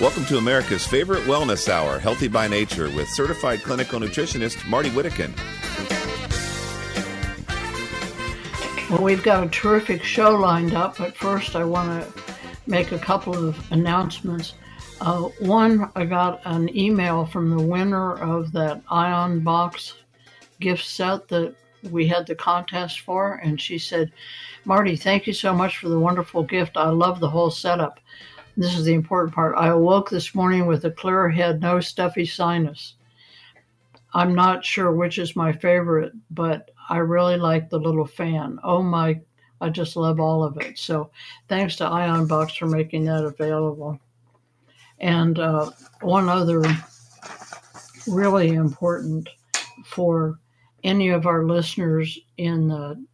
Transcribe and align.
Welcome 0.00 0.26
to 0.26 0.38
America's 0.38 0.86
favorite 0.86 1.24
wellness 1.24 1.68
hour, 1.68 1.98
Healthy 1.98 2.28
by 2.28 2.46
Nature, 2.46 2.88
with 2.90 3.08
certified 3.08 3.64
clinical 3.64 3.98
nutritionist 3.98 4.64
Marty 4.68 4.90
Whittekin. 4.90 5.34
Well, 8.88 9.02
we've 9.02 9.24
got 9.24 9.42
a 9.42 9.48
terrific 9.48 10.04
show 10.04 10.36
lined 10.36 10.72
up, 10.72 10.98
but 10.98 11.16
first 11.16 11.56
I 11.56 11.64
want 11.64 12.14
to 12.14 12.22
make 12.68 12.92
a 12.92 12.98
couple 13.00 13.48
of 13.48 13.72
announcements. 13.72 14.54
Uh, 15.00 15.22
one, 15.40 15.90
I 15.96 16.04
got 16.04 16.42
an 16.44 16.74
email 16.78 17.26
from 17.26 17.50
the 17.50 17.60
winner 17.60 18.14
of 18.18 18.52
that 18.52 18.80
Ion 18.88 19.40
Box 19.40 19.94
gift 20.60 20.84
set 20.86 21.26
that 21.26 21.56
we 21.90 22.06
had 22.06 22.24
the 22.28 22.36
contest 22.36 23.00
for, 23.00 23.40
and 23.42 23.60
she 23.60 23.78
said, 23.78 24.12
Marty, 24.64 24.94
thank 24.94 25.26
you 25.26 25.32
so 25.32 25.52
much 25.52 25.78
for 25.78 25.88
the 25.88 25.98
wonderful 25.98 26.44
gift. 26.44 26.76
I 26.76 26.88
love 26.90 27.18
the 27.18 27.30
whole 27.30 27.50
setup. 27.50 27.98
This 28.58 28.76
is 28.76 28.86
the 28.86 28.94
important 28.94 29.32
part. 29.32 29.54
I 29.56 29.68
awoke 29.68 30.10
this 30.10 30.34
morning 30.34 30.66
with 30.66 30.84
a 30.84 30.90
clear 30.90 31.28
head, 31.28 31.60
no 31.60 31.78
stuffy 31.78 32.26
sinus. 32.26 32.94
I'm 34.14 34.34
not 34.34 34.64
sure 34.64 34.90
which 34.90 35.18
is 35.18 35.36
my 35.36 35.52
favorite, 35.52 36.12
but 36.32 36.72
I 36.88 36.96
really 36.96 37.36
like 37.36 37.70
the 37.70 37.78
little 37.78 38.04
fan. 38.04 38.58
Oh 38.64 38.82
my, 38.82 39.20
I 39.60 39.68
just 39.68 39.94
love 39.94 40.18
all 40.18 40.42
of 40.42 40.56
it. 40.56 40.76
So 40.76 41.12
thanks 41.48 41.76
to 41.76 41.84
Ion 41.84 42.26
Box 42.26 42.56
for 42.56 42.66
making 42.66 43.04
that 43.04 43.24
available. 43.24 44.00
And 44.98 45.38
uh, 45.38 45.70
one 46.00 46.28
other 46.28 46.64
really 48.08 48.48
important 48.54 49.28
for 49.84 50.40
any 50.82 51.10
of 51.10 51.28
our 51.28 51.44
listeners 51.44 52.18
in 52.38 52.66
the 52.66 53.06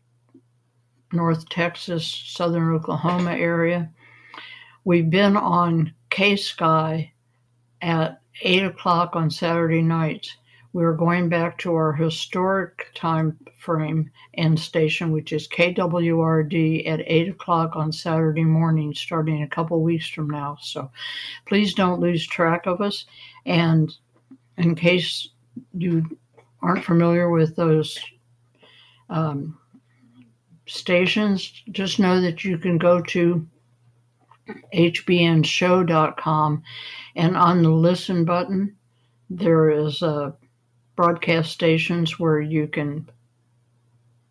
North 1.13 1.47
Texas, 1.51 2.07
Southern 2.29 2.73
Oklahoma 2.73 3.33
area, 3.33 3.91
we've 4.85 5.11
been 5.11 5.37
on 5.37 5.93
K 6.11 6.37
Sky 6.37 7.13
at 7.83 8.21
8 8.43 8.65
o'clock 8.65 9.17
on 9.17 9.31
Saturday 9.31 9.83
nights 9.83 10.37
we're 10.75 10.93
going 10.93 11.29
back 11.29 11.57
to 11.57 11.73
our 11.73 11.93
historic 11.93 12.91
time 12.97 13.39
frame 13.57 14.11
and 14.35 14.59
station, 14.59 15.13
which 15.13 15.33
is 15.33 15.47
KWRD 15.47 16.89
at 16.89 17.01
8 17.07 17.29
o'clock 17.29 17.77
on 17.77 17.93
Saturday 17.93 18.43
morning, 18.43 18.93
starting 18.93 19.45
a 19.45 19.49
couple 19.49 19.81
weeks 19.83 20.09
from 20.09 20.29
now. 20.29 20.59
So 20.61 20.91
please 21.47 21.75
don't 21.75 22.01
lose 22.01 22.27
track 22.27 22.67
of 22.67 22.81
us. 22.81 23.07
And 23.47 23.95
in 24.59 24.75
case 24.75 25.29
you 25.73 26.19
aren't 26.61 26.85
familiar 26.85 27.31
with 27.31 27.55
those 27.55 27.97
um, 29.09 29.57
stations, 30.67 31.63
just 31.71 32.01
know 32.01 32.21
that 32.21 32.43
you 32.43 32.59
can 32.59 32.79
go 32.79 33.01
to 33.01 33.47
hbnshow.com 34.75 36.63
and 37.17 37.37
on 37.37 37.63
the 37.63 37.71
listen 37.71 38.25
button, 38.25 38.75
there 39.31 39.71
is 39.71 40.03
a 40.03 40.35
broadcast 40.97 41.53
stations 41.53 42.19
where 42.19 42.41
you 42.41 42.67
can 42.67 43.09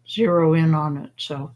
zero 0.08 0.54
in 0.54 0.74
on 0.76 0.98
it. 0.98 1.12
So, 1.18 1.52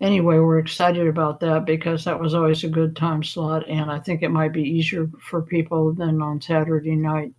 anyway, 0.00 0.38
we're 0.38 0.58
excited 0.58 1.06
about 1.06 1.40
that 1.40 1.64
because 1.64 2.04
that 2.04 2.20
was 2.20 2.34
always 2.34 2.64
a 2.64 2.68
good 2.68 2.94
time 2.96 3.22
slot, 3.22 3.68
and 3.68 3.90
I 3.90 3.98
think 3.98 4.22
it 4.22 4.30
might 4.30 4.52
be 4.52 4.62
easier 4.62 5.10
for 5.20 5.42
people 5.42 5.92
than 5.92 6.22
on 6.22 6.40
Saturday 6.40 6.96
night. 6.96 7.32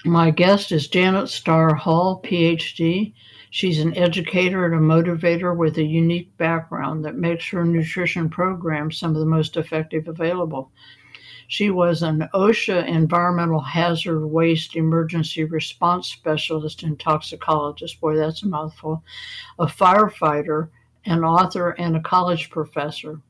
My 0.04 0.30
guest 0.30 0.72
is 0.72 0.88
Janet 0.88 1.28
Starr 1.28 1.74
Hull, 1.74 2.22
PhD. 2.24 3.12
She's 3.52 3.80
an 3.80 3.96
educator 3.96 4.64
and 4.64 4.74
a 4.74 4.78
motivator 4.78 5.56
with 5.56 5.76
a 5.76 5.82
unique 5.82 6.36
background 6.36 7.04
that 7.04 7.16
makes 7.16 7.48
her 7.48 7.64
nutrition 7.64 8.30
program 8.30 8.92
some 8.92 9.10
of 9.10 9.18
the 9.18 9.26
most 9.26 9.56
effective 9.56 10.06
available. 10.06 10.70
She 11.48 11.68
was 11.68 12.04
an 12.04 12.28
OSHA 12.32 12.86
environmental 12.86 13.58
hazard 13.58 14.24
waste 14.24 14.76
emergency 14.76 15.42
response 15.42 16.06
specialist 16.06 16.84
and 16.84 16.98
toxicologist. 16.98 18.00
Boy, 18.00 18.14
that's 18.14 18.44
a 18.44 18.46
mouthful. 18.46 19.02
A 19.58 19.66
firefighter, 19.66 20.68
an 21.06 21.24
author, 21.24 21.70
and 21.70 21.96
a 21.96 22.00
college 22.02 22.50
professor. 22.50 23.20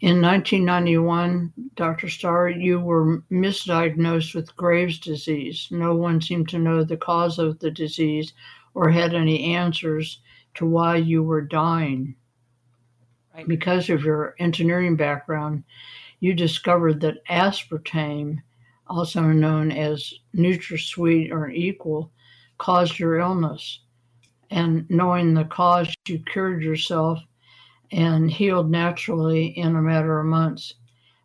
In 0.00 0.22
1991, 0.22 1.52
Dr. 1.74 2.08
Starr, 2.08 2.50
you 2.50 2.78
were 2.78 3.22
misdiagnosed 3.32 4.36
with 4.36 4.54
Graves' 4.54 5.00
disease. 5.00 5.66
No 5.72 5.96
one 5.96 6.20
seemed 6.20 6.48
to 6.50 6.58
know 6.60 6.84
the 6.84 6.96
cause 6.96 7.40
of 7.40 7.58
the 7.58 7.70
disease 7.70 8.32
or 8.74 8.90
had 8.90 9.14
any 9.14 9.54
answers 9.54 10.20
to 10.54 10.66
why 10.66 10.96
you 10.96 11.22
were 11.22 11.40
dying. 11.40 12.14
Right. 13.34 13.48
Because 13.48 13.88
of 13.88 14.04
your 14.04 14.34
engineering 14.38 14.96
background, 14.96 15.64
you 16.20 16.34
discovered 16.34 17.00
that 17.00 17.24
aspartame, 17.26 18.42
also 18.86 19.22
known 19.22 19.72
as 19.72 20.12
NutraSweet 20.36 21.32
or 21.32 21.50
Equal, 21.50 22.10
caused 22.58 22.98
your 22.98 23.16
illness. 23.18 23.80
And 24.50 24.88
knowing 24.90 25.32
the 25.32 25.44
cause, 25.44 25.94
you 26.06 26.18
cured 26.30 26.62
yourself 26.62 27.18
and 27.90 28.30
healed 28.30 28.70
naturally 28.70 29.46
in 29.58 29.76
a 29.76 29.82
matter 29.82 30.20
of 30.20 30.26
months. 30.26 30.74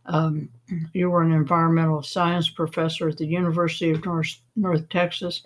Um, 0.06 0.50
you 0.94 1.09
were 1.09 1.22
an 1.22 1.34
environmental 1.34 2.02
science 2.02 2.50
professor 2.50 3.09
at 3.09 3.18
the 3.18 3.25
University 3.25 3.91
of 3.91 4.06
North, 4.06 4.40
North 4.56 4.88
Texas, 4.90 5.44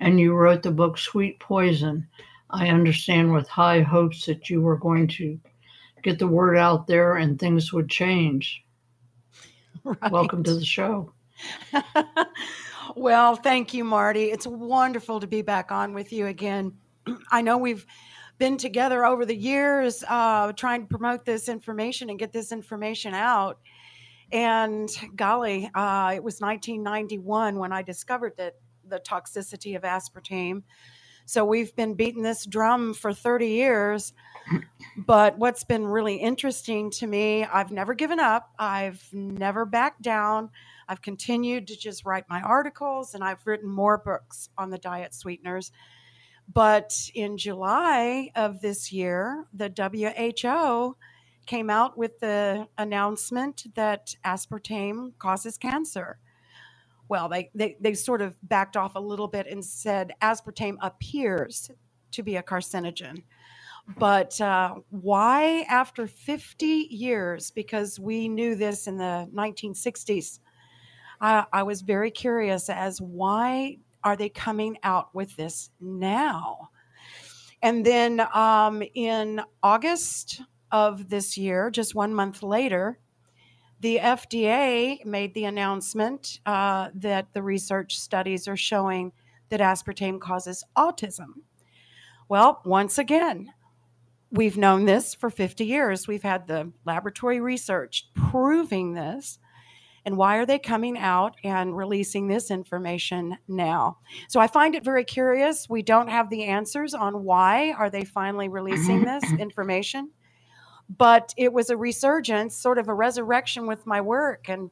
and 0.00 0.18
you 0.18 0.34
wrote 0.34 0.62
the 0.62 0.70
book 0.70 0.98
Sweet 0.98 1.38
Poison. 1.38 2.06
I 2.48 2.68
understand 2.68 3.32
with 3.32 3.48
high 3.48 3.82
hopes 3.82 4.26
that 4.26 4.50
you 4.50 4.60
were 4.60 4.76
going 4.76 5.06
to 5.08 5.38
get 6.02 6.18
the 6.18 6.26
word 6.26 6.56
out 6.56 6.86
there 6.86 7.16
and 7.16 7.38
things 7.38 7.72
would 7.72 7.88
change. 7.88 8.64
Right. 9.82 10.12
Welcome 10.12 10.42
to 10.44 10.54
the 10.54 10.64
show. 10.64 11.10
well, 12.96 13.34
thank 13.34 13.72
you, 13.72 13.82
Marty. 13.82 14.24
It's 14.24 14.46
wonderful 14.46 15.20
to 15.20 15.26
be 15.26 15.40
back 15.40 15.72
on 15.72 15.94
with 15.94 16.12
you 16.12 16.26
again. 16.26 16.74
I 17.30 17.40
know 17.40 17.56
we've 17.56 17.86
been 18.36 18.58
together 18.58 19.06
over 19.06 19.24
the 19.24 19.34
years 19.34 20.04
uh, 20.06 20.52
trying 20.52 20.82
to 20.82 20.86
promote 20.86 21.24
this 21.24 21.48
information 21.48 22.10
and 22.10 22.18
get 22.18 22.30
this 22.30 22.52
information 22.52 23.14
out. 23.14 23.58
And 24.32 24.90
golly, 25.16 25.70
uh, 25.74 26.12
it 26.14 26.22
was 26.22 26.40
1991 26.40 27.58
when 27.58 27.72
I 27.72 27.80
discovered 27.80 28.34
that 28.36 28.56
the 28.90 29.00
toxicity 29.00 29.76
of 29.76 29.82
aspartame. 29.82 30.62
So 31.24 31.44
we've 31.44 31.74
been 31.76 31.94
beating 31.94 32.22
this 32.22 32.44
drum 32.44 32.92
for 32.92 33.12
30 33.12 33.46
years. 33.46 34.12
But 34.96 35.38
what's 35.38 35.64
been 35.64 35.86
really 35.86 36.16
interesting 36.16 36.90
to 36.92 37.06
me, 37.06 37.44
I've 37.44 37.70
never 37.70 37.94
given 37.94 38.18
up. 38.18 38.50
I've 38.58 39.08
never 39.12 39.64
backed 39.64 40.02
down. 40.02 40.50
I've 40.88 41.02
continued 41.02 41.68
to 41.68 41.76
just 41.76 42.04
write 42.04 42.24
my 42.28 42.40
articles 42.40 43.14
and 43.14 43.22
I've 43.22 43.46
written 43.46 43.70
more 43.70 43.96
books 43.98 44.48
on 44.58 44.70
the 44.70 44.78
diet 44.78 45.14
sweeteners. 45.14 45.70
But 46.52 46.92
in 47.14 47.38
July 47.38 48.32
of 48.34 48.60
this 48.60 48.90
year, 48.90 49.46
the 49.52 49.70
WHO 49.70 50.96
came 51.46 51.70
out 51.70 51.96
with 51.96 52.18
the 52.18 52.66
announcement 52.76 53.66
that 53.76 54.14
aspartame 54.24 55.12
causes 55.18 55.56
cancer. 55.56 56.18
Well, 57.10 57.28
they, 57.28 57.50
they, 57.56 57.76
they 57.80 57.94
sort 57.94 58.22
of 58.22 58.36
backed 58.40 58.76
off 58.76 58.94
a 58.94 59.00
little 59.00 59.26
bit 59.26 59.48
and 59.48 59.64
said 59.64 60.12
aspartame 60.22 60.76
appears 60.80 61.68
to 62.12 62.22
be 62.22 62.36
a 62.36 62.42
carcinogen. 62.42 63.24
But 63.98 64.40
uh, 64.40 64.76
why, 64.90 65.66
after 65.68 66.06
50 66.06 66.66
years, 66.66 67.50
because 67.50 67.98
we 67.98 68.28
knew 68.28 68.54
this 68.54 68.86
in 68.86 68.96
the 68.96 69.28
1960s, 69.34 70.38
I, 71.20 71.46
I 71.52 71.64
was 71.64 71.82
very 71.82 72.12
curious 72.12 72.70
as 72.70 73.00
why 73.00 73.78
are 74.04 74.14
they 74.14 74.28
coming 74.28 74.78
out 74.84 75.12
with 75.12 75.34
this 75.36 75.70
now? 75.80 76.70
And 77.60 77.84
then 77.84 78.20
um, 78.32 78.84
in 78.94 79.40
August 79.64 80.42
of 80.70 81.08
this 81.08 81.36
year, 81.36 81.70
just 81.70 81.96
one 81.96 82.14
month 82.14 82.44
later, 82.44 83.00
the 83.80 83.98
FDA 83.98 85.04
made 85.04 85.34
the 85.34 85.44
announcement 85.44 86.40
uh, 86.44 86.90
that 86.94 87.32
the 87.32 87.42
research 87.42 87.98
studies 87.98 88.46
are 88.46 88.56
showing 88.56 89.12
that 89.48 89.60
aspartame 89.60 90.20
causes 90.20 90.64
autism. 90.76 91.42
Well, 92.28 92.60
once 92.64 92.98
again, 92.98 93.52
we've 94.30 94.56
known 94.56 94.84
this 94.84 95.14
for 95.14 95.30
50 95.30 95.64
years. 95.64 96.06
We've 96.06 96.22
had 96.22 96.46
the 96.46 96.72
laboratory 96.84 97.40
research 97.40 98.08
proving 98.14 98.94
this. 98.94 99.38
And 100.04 100.16
why 100.16 100.36
are 100.36 100.46
they 100.46 100.58
coming 100.58 100.96
out 100.96 101.36
and 101.44 101.76
releasing 101.76 102.28
this 102.28 102.50
information 102.50 103.36
now? 103.48 103.98
So 104.28 104.40
I 104.40 104.46
find 104.46 104.74
it 104.74 104.84
very 104.84 105.04
curious. 105.04 105.68
We 105.68 105.82
don't 105.82 106.08
have 106.08 106.30
the 106.30 106.44
answers 106.44 106.94
on 106.94 107.24
why 107.24 107.72
are 107.72 107.90
they 107.90 108.04
finally 108.04 108.48
releasing 108.48 109.04
this 109.04 109.24
information. 109.38 110.10
But 110.96 111.32
it 111.36 111.52
was 111.52 111.70
a 111.70 111.76
resurgence, 111.76 112.56
sort 112.56 112.78
of 112.78 112.88
a 112.88 112.94
resurrection 112.94 113.66
with 113.66 113.86
my 113.86 114.00
work. 114.00 114.48
And 114.48 114.70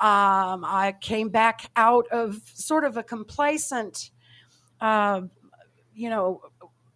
um, 0.00 0.64
I 0.64 0.96
came 1.00 1.28
back 1.28 1.70
out 1.76 2.06
of 2.08 2.40
sort 2.54 2.84
of 2.84 2.96
a 2.96 3.02
complacent, 3.02 4.10
uh, 4.80 5.22
you 5.94 6.10
know, 6.10 6.42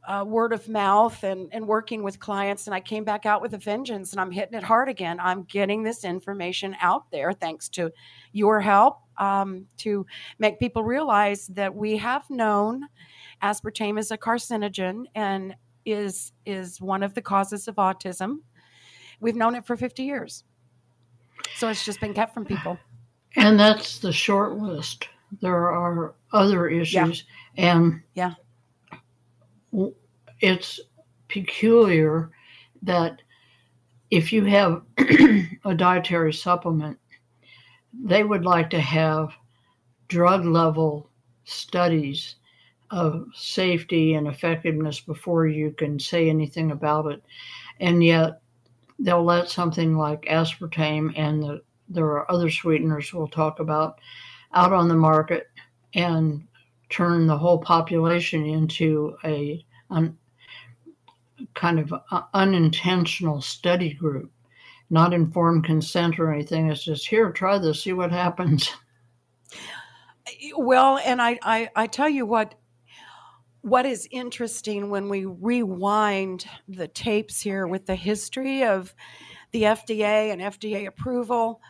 uh, 0.07 0.25
word 0.27 0.53
of 0.53 0.69
mouth 0.69 1.23
and, 1.23 1.49
and 1.53 1.67
working 1.67 2.03
with 2.03 2.19
clients. 2.19 2.67
And 2.67 2.75
I 2.75 2.81
came 2.81 3.05
back 3.05 3.25
out 3.27 3.41
with 3.41 3.55
a 3.55 3.59
vengeance 3.59 4.13
and 4.13 4.21
I'm 4.21 4.31
hitting 4.31 4.55
it 4.55 4.65
hard 4.65 4.89
again. 4.89 5.21
I'm 5.21 5.45
getting 5.45 5.83
this 5.83 6.05
information 6.05 6.77
out 6.81 7.11
there 7.11 7.33
thanks 7.33 7.69
to 7.71 7.91
your 8.33 8.61
help 8.61 8.99
um, 9.19 9.67
to 9.79 10.05
make 10.39 10.59
people 10.59 10.83
realize 10.83 11.47
that 11.49 11.75
we 11.75 11.97
have 11.99 12.29
known 12.31 12.83
aspartame 13.43 13.99
is 13.99 14.11
a 14.11 14.19
carcinogen 14.19 15.05
and 15.15 15.55
is 15.85 16.33
is 16.47 16.81
one 16.81 17.03
of 17.03 17.15
the 17.15 17.23
causes 17.23 17.69
of 17.69 17.77
autism. 17.77 18.39
We've 19.21 19.37
known 19.37 19.55
it 19.55 19.65
for 19.65 19.77
50 19.77 20.03
years. 20.03 20.45
So 21.57 21.69
it's 21.69 21.85
just 21.85 22.01
been 22.01 22.15
kept 22.15 22.35
from 22.35 22.45
people. 22.45 22.79
And 23.37 23.59
that's 23.59 23.99
the 23.99 24.13
short 24.13 24.57
list. 24.57 25.09
There 25.41 25.71
are 25.71 26.15
other 26.33 26.69
issues 26.69 27.25
yeah. 27.55 27.77
and 27.77 28.01
yeah 28.15 28.35
it's 30.41 30.81
peculiar 31.29 32.31
that 32.83 33.23
if 34.11 34.33
you 34.33 34.45
have 34.45 34.83
a 35.65 35.75
dietary 35.75 36.33
supplement, 36.33 36.99
they 37.95 38.25
would 38.25 38.45
like 38.45 38.69
to 38.71 38.81
have 38.81 39.33
drug 40.09 40.45
level 40.45 41.09
studies 41.45 42.37
of 42.93 43.27
safety 43.35 44.15
and 44.15 44.29
effectiveness 44.29 45.01
before 45.01 45.49
you 45.49 45.73
can 45.73 45.99
say 45.99 46.29
anything 46.29 46.71
about 46.71 47.07
it. 47.07 47.23
And 47.81 48.05
yet, 48.05 48.41
they'll 48.99 49.25
let 49.25 49.49
something 49.49 49.97
like 49.97 50.23
aspartame 50.23 51.13
and 51.17 51.43
the, 51.43 51.63
there 51.89 52.07
are 52.07 52.31
other 52.31 52.51
sweeteners 52.51 53.13
we'll 53.13 53.27
talk 53.27 53.59
about 53.59 53.99
out 54.55 54.73
on 54.73 54.87
the 54.87 54.95
market 54.95 55.49
and 55.95 56.47
turn 56.91 57.27
the 57.27 57.37
whole 57.37 57.59
population 57.59 58.45
into 58.47 59.17
a 59.25 59.65
kind 61.55 61.79
of 61.79 61.93
uh, 62.11 62.23
unintentional 62.35 63.41
study 63.41 63.95
group, 63.95 64.31
not 64.91 65.13
informed 65.13 65.65
consent 65.65 66.19
or 66.19 66.33
anything. 66.33 66.71
It's 66.71 66.85
just 66.85 67.09
here, 67.09 67.33
try 67.33 67.59
this, 67.59 67.83
see 67.83 67.93
what 67.93 68.13
happens. 68.13 68.71
Well, 70.57 70.99
and 71.05 71.21
I, 71.21 71.39
I, 71.43 71.71
I 71.75 71.87
tell 71.87 72.09
you 72.09 72.27
what, 72.27 72.55
what 73.63 73.87
is 73.87 74.09
interesting 74.11 74.91
when 74.91 75.09
we 75.09 75.25
rewind 75.25 76.47
the 76.69 76.89
tapes 76.89 77.41
here 77.41 77.67
with 77.67 77.87
the 77.87 77.95
history 77.95 78.65
of 78.65 78.95
the 79.53 79.63
FDA 79.63 80.33
and 80.33 80.41
FDA 80.41 80.87
approval, 80.87 81.61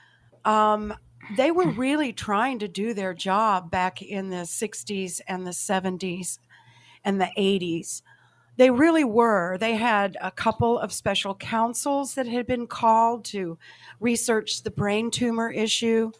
um, 0.44 0.94
they 1.36 1.50
were 1.50 1.68
really 1.68 2.12
trying 2.12 2.58
to 2.60 2.68
do 2.68 2.94
their 2.94 3.14
job 3.14 3.70
back 3.70 4.02
in 4.02 4.30
the 4.30 4.36
60s 4.38 5.20
and 5.28 5.46
the 5.46 5.50
70s 5.50 6.38
and 7.04 7.20
the 7.20 7.30
80s. 7.38 8.02
They 8.56 8.70
really 8.70 9.04
were. 9.04 9.56
They 9.58 9.76
had 9.76 10.16
a 10.20 10.30
couple 10.30 10.78
of 10.78 10.92
special 10.92 11.34
counsels 11.34 12.14
that 12.14 12.26
had 12.26 12.46
been 12.46 12.66
called 12.66 13.24
to 13.26 13.58
research 14.00 14.62
the 14.62 14.70
brain 14.70 15.10
tumor 15.10 15.50
issue, 15.50 16.12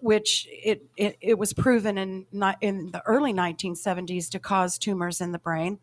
which 0.00 0.48
it, 0.50 0.86
it, 0.96 1.16
it 1.20 1.38
was 1.38 1.52
proven 1.52 1.98
in, 1.98 2.26
in 2.60 2.90
the 2.90 3.02
early 3.06 3.32
1970s 3.32 4.28
to 4.30 4.38
cause 4.38 4.78
tumors 4.78 5.20
in 5.20 5.32
the 5.32 5.38
brain. 5.38 5.78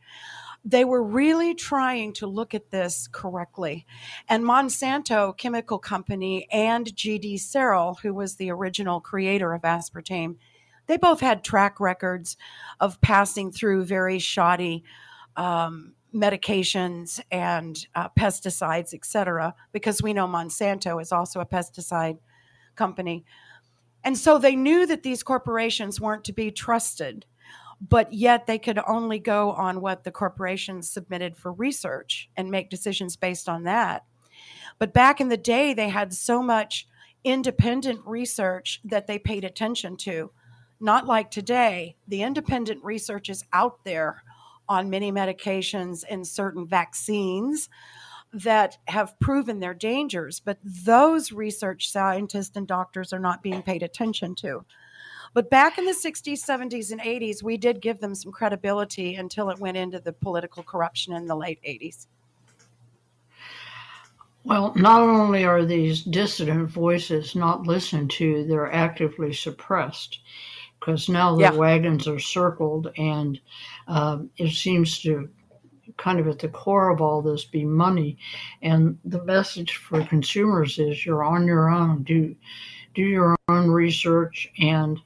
They 0.65 0.85
were 0.85 1.03
really 1.03 1.55
trying 1.55 2.13
to 2.13 2.27
look 2.27 2.53
at 2.53 2.71
this 2.71 3.09
correctly. 3.11 3.85
And 4.29 4.43
Monsanto 4.43 5.37
Chemical 5.37 5.77
Company 5.77 6.47
and 6.51 6.87
GD 6.87 7.39
Searle, 7.39 7.95
who 8.01 8.13
was 8.13 8.35
the 8.35 8.49
original 8.49 9.01
creator 9.01 9.53
of 9.53 9.63
aspartame, 9.63 10.37
they 10.87 10.97
both 10.97 11.19
had 11.19 11.43
track 11.43 11.79
records 11.79 12.37
of 12.79 12.99
passing 13.01 13.51
through 13.51 13.85
very 13.85 14.19
shoddy 14.19 14.83
um, 15.35 15.93
medications 16.13 17.19
and 17.31 17.87
uh, 17.95 18.09
pesticides, 18.17 18.93
et 18.93 19.05
cetera, 19.05 19.55
because 19.71 20.01
we 20.01 20.13
know 20.13 20.27
Monsanto 20.27 21.01
is 21.01 21.11
also 21.11 21.39
a 21.39 21.45
pesticide 21.45 22.19
company. 22.75 23.25
And 24.03 24.17
so 24.17 24.37
they 24.37 24.55
knew 24.55 24.85
that 24.85 25.03
these 25.03 25.23
corporations 25.23 26.01
weren't 26.01 26.25
to 26.25 26.33
be 26.33 26.51
trusted, 26.51 27.25
but 27.81 28.11
yet 28.13 28.47
they 28.47 28.59
could 28.59 28.79
only 28.87 29.19
go 29.19 29.51
on 29.51 29.81
what 29.81 30.03
the 30.03 30.11
corporations 30.11 30.89
submitted 30.89 31.37
for 31.37 31.53
research 31.53 32.29
and 32.35 32.51
make 32.51 32.69
decisions 32.69 33.15
based 33.15 33.47
on 33.47 33.63
that. 33.63 34.03
But 34.79 34.93
back 34.93 35.21
in 35.21 35.29
the 35.29 35.37
day, 35.37 35.73
they 35.73 35.89
had 35.89 36.13
so 36.13 36.41
much 36.41 36.87
independent 37.23 38.01
research 38.05 38.81
that 38.83 39.07
they 39.07 39.19
paid 39.19 39.43
attention 39.43 39.95
to. 39.97 40.31
Not 40.79 41.07
like 41.07 41.31
today, 41.31 41.95
the 42.07 42.23
independent 42.23 42.83
research 42.83 43.29
is 43.29 43.45
out 43.53 43.83
there 43.85 44.23
on 44.67 44.89
many 44.89 45.11
medications 45.11 46.03
and 46.09 46.27
certain 46.27 46.67
vaccines 46.67 47.69
that 48.33 48.77
have 48.87 49.19
proven 49.19 49.59
their 49.59 49.73
dangers, 49.73 50.39
but 50.39 50.57
those 50.63 51.31
research 51.31 51.91
scientists 51.91 52.55
and 52.55 52.67
doctors 52.67 53.13
are 53.13 53.19
not 53.19 53.43
being 53.43 53.61
paid 53.61 53.83
attention 53.83 54.33
to. 54.35 54.65
But 55.33 55.49
back 55.49 55.77
in 55.77 55.85
the 55.85 55.93
60s, 55.93 56.43
70s, 56.43 56.91
and 56.91 57.01
80s, 57.01 57.41
we 57.41 57.57
did 57.57 57.81
give 57.81 57.99
them 57.99 58.13
some 58.13 58.31
credibility 58.31 59.15
until 59.15 59.49
it 59.49 59.59
went 59.59 59.77
into 59.77 59.99
the 59.99 60.13
political 60.13 60.63
corruption 60.63 61.13
in 61.13 61.25
the 61.25 61.35
late 61.35 61.59
80s. 61.67 62.07
Well, 64.43 64.73
not 64.75 65.01
only 65.01 65.45
are 65.45 65.63
these 65.63 66.03
dissident 66.03 66.69
voices 66.69 67.33
not 67.33 67.65
listened 67.65 68.11
to, 68.11 68.45
they're 68.45 68.71
actively 68.71 69.33
suppressed 69.33 70.19
because 70.79 71.07
now 71.07 71.35
the 71.35 71.43
yeah. 71.43 71.51
wagons 71.51 72.07
are 72.09 72.19
circled, 72.19 72.91
and 72.97 73.39
uh, 73.87 74.19
it 74.37 74.51
seems 74.51 74.99
to 74.99 75.29
kind 75.97 76.19
of 76.19 76.27
at 76.27 76.39
the 76.39 76.47
core 76.47 76.89
of 76.89 77.01
all 77.01 77.21
this 77.21 77.45
be 77.45 77.65
money. 77.65 78.17
And 78.61 78.97
the 79.05 79.23
message 79.23 79.75
for 79.75 80.03
consumers 80.05 80.79
is 80.79 81.05
you're 81.05 81.23
on 81.23 81.45
your 81.47 81.69
own. 81.69 82.03
Do 82.03 82.35
do 82.93 83.01
your 83.01 83.35
own 83.47 83.69
research, 83.69 84.51
and 84.59 84.99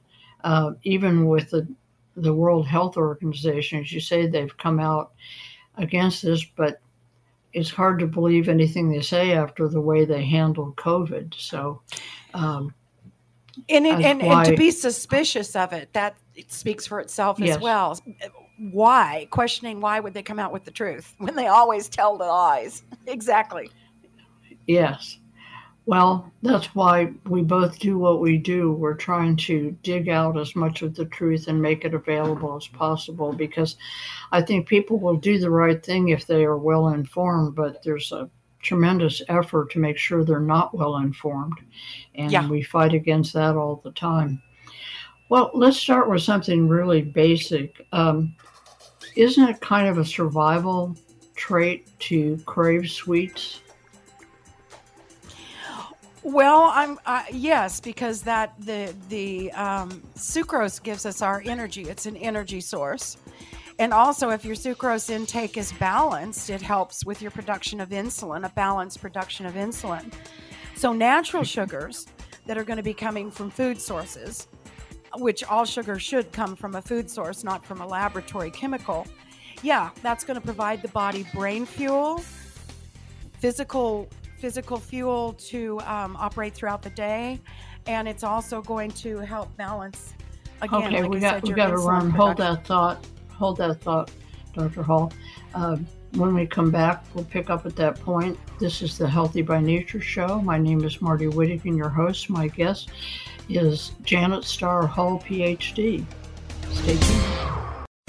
uh, 0.44 0.72
even 0.82 1.26
with 1.26 1.50
the 1.50 1.66
the 2.16 2.34
World 2.34 2.66
Health 2.66 2.96
Organization, 2.96 3.80
as 3.80 3.92
you 3.92 4.00
say, 4.00 4.26
they've 4.26 4.56
come 4.56 4.80
out 4.80 5.12
against 5.76 6.22
this, 6.22 6.44
but 6.44 6.80
it's 7.52 7.70
hard 7.70 8.00
to 8.00 8.06
believe 8.06 8.48
anything 8.48 8.90
they 8.90 9.00
say 9.00 9.32
after 9.32 9.68
the 9.68 9.80
way 9.80 10.04
they 10.04 10.24
handled 10.24 10.76
COVID. 10.76 11.34
So. 11.34 11.80
Um, 12.34 12.74
and, 13.68 13.86
it, 13.86 14.00
and, 14.00 14.22
and 14.22 14.44
to 14.46 14.56
be 14.56 14.70
suspicious 14.70 15.56
of 15.56 15.72
it 15.72 15.92
that 15.92 16.16
it 16.36 16.52
speaks 16.52 16.86
for 16.86 17.00
itself 17.00 17.40
yes. 17.40 17.56
as 17.56 17.62
well 17.62 17.98
why 18.58 19.26
questioning 19.30 19.80
why 19.80 20.00
would 20.00 20.14
they 20.14 20.22
come 20.22 20.38
out 20.38 20.52
with 20.52 20.64
the 20.64 20.70
truth 20.70 21.14
when 21.18 21.34
they 21.34 21.46
always 21.46 21.88
tell 21.88 22.16
the 22.16 22.24
lies 22.24 22.82
exactly 23.06 23.70
yes 24.66 25.18
well 25.86 26.30
that's 26.42 26.74
why 26.74 27.12
we 27.26 27.42
both 27.42 27.78
do 27.78 27.98
what 27.98 28.20
we 28.20 28.36
do 28.36 28.72
we're 28.72 28.94
trying 28.94 29.36
to 29.36 29.76
dig 29.82 30.08
out 30.08 30.38
as 30.38 30.54
much 30.54 30.82
of 30.82 30.94
the 30.94 31.06
truth 31.06 31.48
and 31.48 31.60
make 31.60 31.84
it 31.84 31.94
available 31.94 32.56
as 32.56 32.66
possible 32.68 33.32
because 33.32 33.76
i 34.32 34.42
think 34.42 34.66
people 34.66 34.98
will 34.98 35.16
do 35.16 35.38
the 35.38 35.50
right 35.50 35.84
thing 35.84 36.08
if 36.08 36.26
they 36.26 36.44
are 36.44 36.58
well 36.58 36.88
informed 36.88 37.54
but 37.54 37.82
there's 37.82 38.12
a 38.12 38.28
tremendous 38.62 39.22
effort 39.28 39.70
to 39.70 39.78
make 39.78 39.98
sure 39.98 40.24
they're 40.24 40.40
not 40.40 40.74
well 40.76 40.96
informed. 40.96 41.58
And 42.14 42.30
yeah. 42.30 42.48
we 42.48 42.62
fight 42.62 42.92
against 42.92 43.32
that 43.34 43.56
all 43.56 43.80
the 43.84 43.92
time. 43.92 44.42
Well, 45.30 45.50
let's 45.54 45.76
start 45.76 46.08
with 46.08 46.22
something 46.22 46.68
really 46.68 47.02
basic. 47.02 47.86
Um, 47.92 48.34
isn't 49.16 49.48
it 49.48 49.60
kind 49.60 49.88
of 49.88 49.98
a 49.98 50.04
survival 50.04 50.96
trait 51.34 51.88
to 52.00 52.38
crave 52.46 52.90
sweets? 52.90 53.60
Well, 56.22 56.70
I'm 56.74 56.98
uh, 57.06 57.22
yes, 57.30 57.80
because 57.80 58.22
that 58.22 58.52
the 58.58 58.94
the 59.08 59.50
um, 59.52 60.02
sucrose 60.14 60.82
gives 60.82 61.06
us 61.06 61.22
our 61.22 61.42
energy. 61.46 61.82
It's 61.88 62.06
an 62.06 62.16
energy 62.16 62.60
source, 62.60 63.16
and 63.78 63.94
also, 63.94 64.30
if 64.30 64.44
your 64.44 64.56
sucrose 64.56 65.08
intake 65.08 65.56
is 65.56 65.72
balanced, 65.72 66.50
it 66.50 66.60
helps 66.60 67.04
with 67.04 67.22
your 67.22 67.30
production 67.30 67.80
of 67.80 67.90
insulin, 67.90 68.44
a 68.44 68.48
balanced 68.50 69.00
production 69.00 69.46
of 69.46 69.54
insulin. 69.54 70.12
So, 70.74 70.92
natural 70.92 71.44
sugars 71.44 72.06
that 72.46 72.58
are 72.58 72.64
going 72.64 72.78
to 72.78 72.82
be 72.82 72.94
coming 72.94 73.30
from 73.30 73.50
food 73.50 73.80
sources, 73.80 74.48
which 75.16 75.44
all 75.44 75.64
sugar 75.64 75.98
should 75.98 76.30
come 76.32 76.56
from 76.56 76.74
a 76.74 76.82
food 76.82 77.10
source, 77.10 77.44
not 77.44 77.64
from 77.64 77.80
a 77.80 77.86
laboratory 77.86 78.50
chemical. 78.50 79.06
Yeah, 79.62 79.90
that's 80.02 80.24
going 80.24 80.38
to 80.38 80.44
provide 80.44 80.82
the 80.82 80.88
body 80.88 81.26
brain 81.34 81.66
fuel, 81.66 82.22
physical 83.38 84.08
physical 84.38 84.78
fuel 84.78 85.32
to 85.32 85.80
um, 85.80 86.16
operate 86.16 86.54
throughout 86.54 86.82
the 86.82 86.90
day, 86.90 87.40
and 87.86 88.06
it's 88.06 88.22
also 88.22 88.62
going 88.62 88.90
to 88.92 89.18
help 89.18 89.54
balance. 89.56 90.14
Again, 90.60 90.84
okay, 90.84 91.02
like 91.02 91.10
we 91.10 91.20
got 91.20 91.42
we 91.42 91.52
got 91.52 91.68
to 91.68 91.76
run. 91.76 92.10
Production. 92.10 92.10
Hold 92.10 92.36
that 92.36 92.66
thought 92.66 93.04
hold 93.38 93.56
that 93.58 93.80
thought, 93.80 94.10
Dr. 94.52 94.82
Hull. 94.82 95.12
Uh, 95.54 95.76
when 96.14 96.34
we 96.34 96.46
come 96.46 96.70
back, 96.70 97.04
we'll 97.14 97.24
pick 97.24 97.48
up 97.50 97.64
at 97.66 97.76
that 97.76 98.00
point. 98.00 98.38
This 98.58 98.82
is 98.82 98.98
the 98.98 99.08
Healthy 99.08 99.42
by 99.42 99.60
Nature 99.60 100.00
show. 100.00 100.40
My 100.40 100.58
name 100.58 100.82
is 100.84 101.00
Marty 101.00 101.26
Whittekin, 101.26 101.76
your 101.76 101.88
host. 101.88 102.28
My 102.28 102.48
guest 102.48 102.90
is 103.48 103.92
Janet 104.04 104.44
Starr 104.44 104.86
Hull, 104.86 105.18
PhD. 105.20 106.04
Stay 106.72 106.96
tuned. 106.96 107.27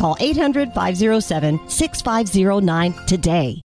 Call 0.00 0.16
800 0.18 0.72
507 0.72 1.68
6509 1.68 3.06
today. 3.06 3.60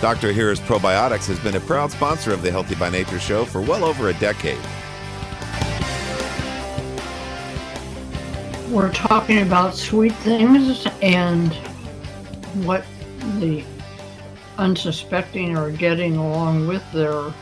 Dr. 0.00 0.32
Ohhira's 0.32 0.60
Probiotics 0.60 1.26
has 1.26 1.40
been 1.40 1.56
a 1.56 1.60
proud 1.60 1.90
sponsor 1.90 2.32
of 2.32 2.42
the 2.42 2.52
Healthy 2.52 2.76
by 2.76 2.88
Nature 2.88 3.18
show 3.18 3.44
for 3.44 3.60
well 3.60 3.82
over 3.82 4.10
a 4.10 4.14
decade. 4.14 4.60
We're 8.70 8.92
talking 8.92 9.42
about 9.42 9.74
sweet 9.74 10.14
things 10.14 10.86
and 11.02 11.52
what 12.64 12.84
the 13.40 13.64
unsuspecting 14.60 15.56
are 15.56 15.70
getting 15.70 16.16
along 16.16 16.68
with 16.68 16.84
their 16.92 17.32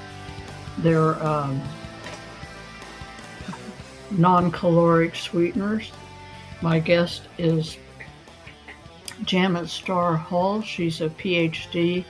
their 0.78 1.20
um, 1.20 1.60
non-caloric 4.12 5.16
sweeteners. 5.16 5.90
My 6.62 6.78
guest 6.78 7.22
is 7.36 7.76
Janet 9.24 9.68
Starr 9.68 10.16
Hull. 10.16 10.62
She's 10.62 11.00
a 11.00 11.08
PhD 11.08 12.04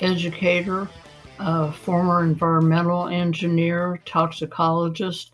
educator, 0.00 0.88
a 1.38 1.70
former 1.70 2.24
environmental 2.24 3.06
engineer, 3.06 4.00
toxicologist, 4.04 5.32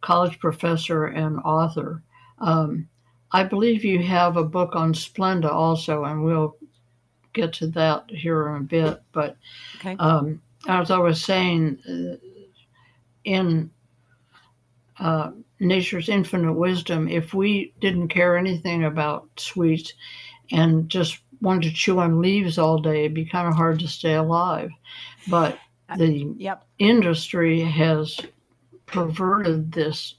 college 0.00 0.38
professor, 0.38 1.04
and 1.04 1.38
author. 1.40 2.02
Um, 2.38 2.88
I 3.30 3.44
believe 3.44 3.84
you 3.84 4.02
have 4.04 4.38
a 4.38 4.44
book 4.44 4.74
on 4.74 4.94
Splenda 4.94 5.52
also, 5.52 6.04
and 6.04 6.24
we'll 6.24 6.56
get 7.40 7.52
to 7.54 7.66
that 7.68 8.04
here 8.08 8.48
in 8.48 8.56
a 8.56 8.64
bit. 8.64 9.02
But 9.12 9.36
okay. 9.76 9.96
um, 9.98 10.42
as 10.68 10.90
I 10.90 10.98
was 10.98 11.22
saying, 11.22 11.78
uh, 11.88 12.16
in 13.24 13.70
uh, 14.98 15.30
nature's 15.60 16.08
infinite 16.08 16.54
wisdom, 16.54 17.08
if 17.08 17.34
we 17.34 17.72
didn't 17.80 18.08
care 18.08 18.36
anything 18.36 18.84
about 18.84 19.28
sweets 19.36 19.92
and 20.50 20.88
just 20.88 21.20
wanted 21.40 21.64
to 21.64 21.72
chew 21.72 22.00
on 22.00 22.20
leaves 22.20 22.58
all 22.58 22.78
day, 22.78 23.00
it'd 23.00 23.14
be 23.14 23.24
kind 23.24 23.48
of 23.48 23.54
hard 23.54 23.78
to 23.80 23.88
stay 23.88 24.14
alive. 24.14 24.70
But 25.28 25.58
uh, 25.88 25.96
the 25.96 26.34
yep. 26.36 26.64
industry 26.78 27.60
has 27.60 28.20
perverted 28.86 29.72
this 29.72 30.14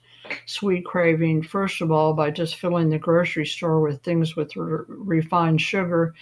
sweet 0.45 0.85
craving, 0.85 1.41
first 1.41 1.81
of 1.81 1.91
all, 1.91 2.13
by 2.13 2.31
just 2.31 2.55
filling 2.55 2.89
the 2.89 2.99
grocery 2.99 3.45
store 3.45 3.81
with 3.81 4.01
things 4.03 4.35
with 4.35 4.55
re- 4.55 4.85
refined 4.87 5.61
sugar, 5.61 6.13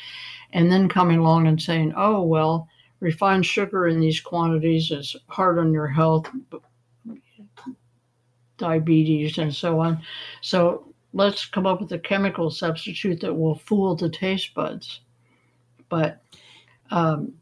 and 0.53 0.71
then 0.71 0.89
coming 0.89 1.19
along 1.19 1.47
and 1.47 1.61
saying, 1.61 1.93
oh, 1.95 2.21
well, 2.21 2.67
refined 2.99 3.45
sugar 3.45 3.87
in 3.87 3.99
these 3.99 4.19
quantities 4.19 4.91
is 4.91 5.15
hard 5.27 5.59
on 5.59 5.71
your 5.71 5.87
health, 5.87 6.29
diabetes, 8.57 9.37
and 9.37 9.53
so 9.53 9.79
on. 9.79 10.01
So 10.41 10.93
let's 11.13 11.45
come 11.45 11.65
up 11.65 11.81
with 11.81 11.91
a 11.91 11.99
chemical 11.99 12.49
substitute 12.49 13.21
that 13.21 13.33
will 13.33 13.55
fool 13.55 13.95
the 13.95 14.09
taste 14.09 14.53
buds. 14.53 15.01
But 15.89 16.21
um, 16.91 17.33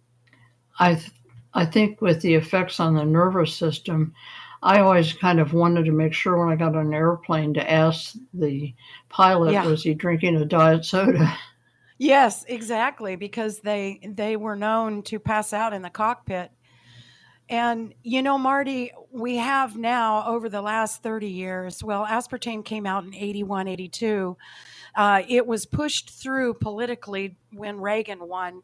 I, 0.79 0.95
th- 0.95 1.11
I 1.53 1.65
think 1.65 2.01
with 2.01 2.21
the 2.21 2.35
effects 2.35 2.79
on 2.79 2.95
the 2.95 3.05
nervous 3.05 3.55
system, 3.55 4.13
I 4.61 4.79
always 4.79 5.13
kind 5.13 5.39
of 5.39 5.53
wanted 5.53 5.85
to 5.85 5.91
make 5.91 6.13
sure 6.13 6.37
when 6.37 6.51
I 6.51 6.55
got 6.55 6.75
on 6.75 6.87
an 6.87 6.93
airplane 6.93 7.53
to 7.53 7.71
ask 7.71 8.15
the 8.33 8.73
pilot, 9.09 9.53
yeah. 9.53 9.65
was 9.65 9.83
he 9.83 9.93
drinking 9.93 10.37
a 10.37 10.45
diet 10.45 10.85
soda? 10.85 11.37
Yes, 11.97 12.45
exactly, 12.47 13.15
because 13.15 13.59
they 13.61 13.99
they 14.07 14.37
were 14.37 14.55
known 14.55 15.03
to 15.03 15.19
pass 15.19 15.53
out 15.53 15.73
in 15.73 15.81
the 15.83 15.89
cockpit 15.91 16.51
And, 17.49 17.93
you 18.03 18.23
know, 18.23 18.37
Marty, 18.39 18.91
we 19.11 19.37
have 19.37 19.77
now 19.77 20.27
over 20.27 20.49
the 20.49 20.61
last 20.61 21.03
30 21.03 21.27
years, 21.29 21.83
well, 21.83 22.05
aspartame 22.05 22.65
came 22.65 22.87
out 22.87 23.03
in 23.03 23.13
81, 23.13 23.67
82. 23.67 24.37
Uh, 24.95 25.21
it 25.29 25.45
was 25.45 25.65
pushed 25.65 26.09
through 26.09 26.55
politically 26.55 27.37
when 27.53 27.79
Reagan 27.79 28.27
won 28.27 28.63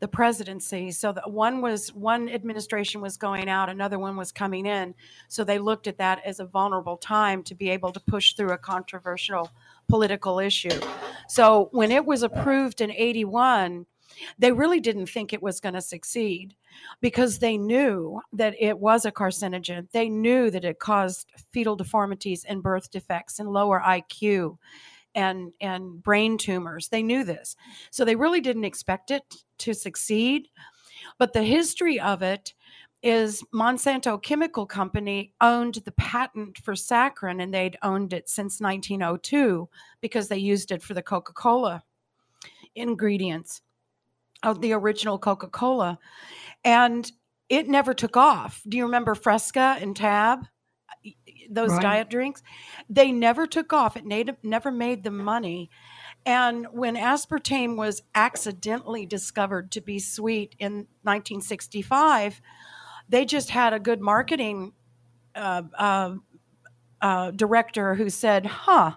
the 0.00 0.08
presidency. 0.08 0.90
So 0.92 1.12
the 1.12 1.22
one 1.26 1.62
was 1.62 1.92
one 1.94 2.28
administration 2.28 3.00
was 3.00 3.16
going 3.16 3.48
out, 3.48 3.70
another 3.70 3.98
one 3.98 4.16
was 4.16 4.32
coming 4.32 4.66
in. 4.66 4.94
So 5.28 5.44
they 5.44 5.58
looked 5.58 5.86
at 5.86 5.98
that 5.98 6.20
as 6.24 6.40
a 6.40 6.46
vulnerable 6.46 6.96
time 6.98 7.42
to 7.44 7.54
be 7.54 7.70
able 7.70 7.92
to 7.92 8.00
push 8.00 8.34
through 8.34 8.52
a 8.52 8.58
controversial 8.58 9.50
political 9.90 10.38
issue. 10.38 10.80
So 11.28 11.68
when 11.72 11.90
it 11.90 12.06
was 12.06 12.22
approved 12.22 12.80
in 12.80 12.90
81, 12.90 13.86
they 14.38 14.52
really 14.52 14.80
didn't 14.80 15.06
think 15.06 15.32
it 15.32 15.42
was 15.42 15.60
going 15.60 15.74
to 15.74 15.80
succeed 15.80 16.54
because 17.00 17.38
they 17.38 17.56
knew 17.58 18.20
that 18.32 18.54
it 18.58 18.78
was 18.78 19.04
a 19.04 19.12
carcinogen. 19.12 19.90
They 19.92 20.08
knew 20.08 20.50
that 20.50 20.64
it 20.64 20.78
caused 20.78 21.26
fetal 21.52 21.76
deformities 21.76 22.44
and 22.44 22.62
birth 22.62 22.90
defects 22.90 23.38
and 23.38 23.48
lower 23.48 23.80
IQ 23.80 24.58
and 25.14 25.52
and 25.60 26.02
brain 26.02 26.38
tumors. 26.38 26.88
They 26.88 27.02
knew 27.02 27.24
this. 27.24 27.56
So 27.90 28.04
they 28.04 28.16
really 28.16 28.40
didn't 28.40 28.64
expect 28.64 29.10
it 29.10 29.22
to 29.58 29.74
succeed. 29.74 30.48
But 31.18 31.32
the 31.32 31.42
history 31.42 31.98
of 31.98 32.22
it 32.22 32.54
is 33.02 33.42
Monsanto 33.54 34.22
Chemical 34.22 34.66
Company 34.66 35.32
owned 35.40 35.76
the 35.84 35.92
patent 35.92 36.58
for 36.58 36.74
saccharin 36.74 37.42
and 37.42 37.52
they'd 37.52 37.78
owned 37.82 38.12
it 38.12 38.28
since 38.28 38.60
1902 38.60 39.68
because 40.00 40.28
they 40.28 40.36
used 40.36 40.70
it 40.70 40.82
for 40.82 40.94
the 40.94 41.02
Coca-Cola 41.02 41.82
ingredients 42.74 43.62
of 44.42 44.60
the 44.60 44.72
original 44.72 45.18
Coca 45.18 45.48
Cola. 45.48 45.98
And 46.64 47.10
it 47.48 47.68
never 47.68 47.94
took 47.94 48.16
off. 48.16 48.62
Do 48.68 48.76
you 48.76 48.84
remember 48.84 49.14
Fresca 49.14 49.76
and 49.80 49.94
Tab? 49.94 50.46
Those 51.50 51.70
right. 51.70 51.82
diet 51.82 52.10
drinks? 52.10 52.42
They 52.88 53.12
never 53.12 53.46
took 53.46 53.72
off. 53.72 53.96
It 53.96 54.06
made, 54.06 54.36
never 54.42 54.70
made 54.70 55.02
them 55.02 55.18
money. 55.18 55.70
And 56.24 56.66
when 56.72 56.96
aspartame 56.96 57.76
was 57.76 58.02
accidentally 58.14 59.06
discovered 59.06 59.72
to 59.72 59.80
be 59.80 59.98
sweet 59.98 60.54
in 60.58 60.86
1965, 61.02 62.40
they 63.10 63.24
just 63.24 63.50
had 63.50 63.72
a 63.72 63.78
good 63.78 64.00
marketing 64.00 64.72
uh, 65.34 65.62
uh, 65.76 66.14
uh, 67.02 67.30
director 67.32 67.94
who 67.94 68.08
said, 68.08 68.46
huh, 68.46 68.92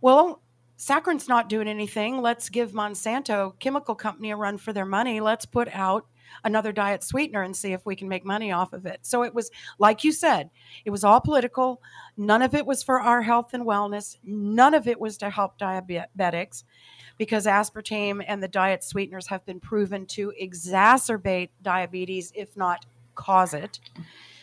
well, 0.00 0.42
Saccharin's 0.76 1.28
not 1.28 1.48
doing 1.48 1.68
anything. 1.68 2.22
Let's 2.22 2.48
give 2.48 2.72
Monsanto 2.72 3.58
Chemical 3.58 3.94
Company 3.94 4.30
a 4.30 4.36
run 4.36 4.58
for 4.58 4.72
their 4.72 4.86
money. 4.86 5.20
Let's 5.20 5.46
put 5.46 5.68
out 5.72 6.06
another 6.44 6.72
diet 6.72 7.02
sweetener 7.02 7.42
and 7.42 7.56
see 7.56 7.72
if 7.72 7.84
we 7.84 7.96
can 7.96 8.08
make 8.08 8.24
money 8.24 8.52
off 8.52 8.72
of 8.72 8.86
it. 8.86 9.00
So 9.02 9.24
it 9.24 9.34
was, 9.34 9.50
like 9.78 10.04
you 10.04 10.12
said, 10.12 10.50
it 10.84 10.90
was 10.90 11.04
all 11.04 11.20
political. 11.20 11.82
None 12.16 12.42
of 12.42 12.54
it 12.54 12.64
was 12.64 12.82
for 12.82 13.00
our 13.00 13.22
health 13.22 13.52
and 13.52 13.64
wellness. 13.64 14.16
None 14.22 14.74
of 14.74 14.86
it 14.86 15.00
was 15.00 15.16
to 15.18 15.30
help 15.30 15.58
diabetics 15.58 16.64
because 17.18 17.46
aspartame 17.46 18.24
and 18.26 18.42
the 18.42 18.48
diet 18.48 18.82
sweeteners 18.84 19.26
have 19.26 19.44
been 19.44 19.60
proven 19.60 20.06
to 20.06 20.32
exacerbate 20.40 21.50
diabetes, 21.62 22.32
if 22.34 22.56
not 22.56 22.86
cause 23.20 23.54
it. 23.54 23.78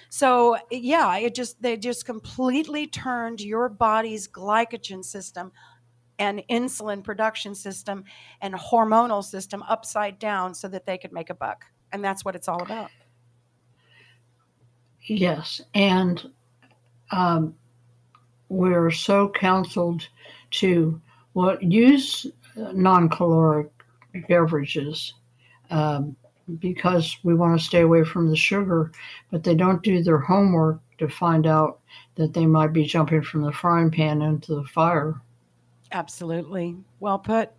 So 0.10 0.58
yeah, 0.72 1.18
it 1.18 1.36
just 1.36 1.62
they 1.62 1.76
just 1.78 2.06
completely 2.06 2.88
turned 2.88 3.42
your 3.42 3.68
body's 3.70 4.28
glycogen 4.28 5.04
system 5.04 5.52
and 6.20 6.44
insulin 6.50 7.04
production 7.04 7.54
system 7.54 8.04
and 8.42 8.54
hormonal 8.54 9.24
system 9.24 9.64
upside 9.64 10.20
down 10.20 10.54
so 10.54 10.68
that 10.68 10.86
they 10.86 10.98
could 10.98 11.12
make 11.12 11.30
a 11.30 11.36
buck. 11.36 11.66
And 11.92 12.04
that's 12.04 12.24
what 12.24 12.36
it's 12.36 12.48
all 12.48 12.62
about. 12.62 12.90
Yes. 15.04 15.62
And 15.74 16.32
um, 17.12 17.56
we're 18.50 18.92
so 18.92 19.30
counseled 19.30 20.08
to 20.52 21.02
well, 21.34 21.58
use 21.62 22.26
non 22.56 23.10
caloric 23.10 23.70
beverages 24.28 25.14
um, 25.70 26.16
because 26.60 27.18
we 27.24 27.34
want 27.34 27.60
to 27.60 27.66
stay 27.66 27.82
away 27.82 28.04
from 28.04 28.30
the 28.30 28.36
sugar, 28.36 28.92
but 29.32 29.44
they 29.44 29.56
don't 29.56 29.84
do 29.84 30.02
their 30.02 30.20
homework 30.20 30.80
to 30.98 31.08
find 31.08 31.46
out 31.46 31.80
that 32.16 32.34
they 32.34 32.46
might 32.46 32.74
be 32.74 32.86
jumping 32.86 33.22
from 33.22 33.42
the 33.42 33.52
frying 33.52 33.92
pan 33.92 34.22
into 34.22 34.56
the 34.56 34.64
fire. 34.64 35.22
Absolutely. 35.92 36.76
Well 37.00 37.20
put. 37.20 37.52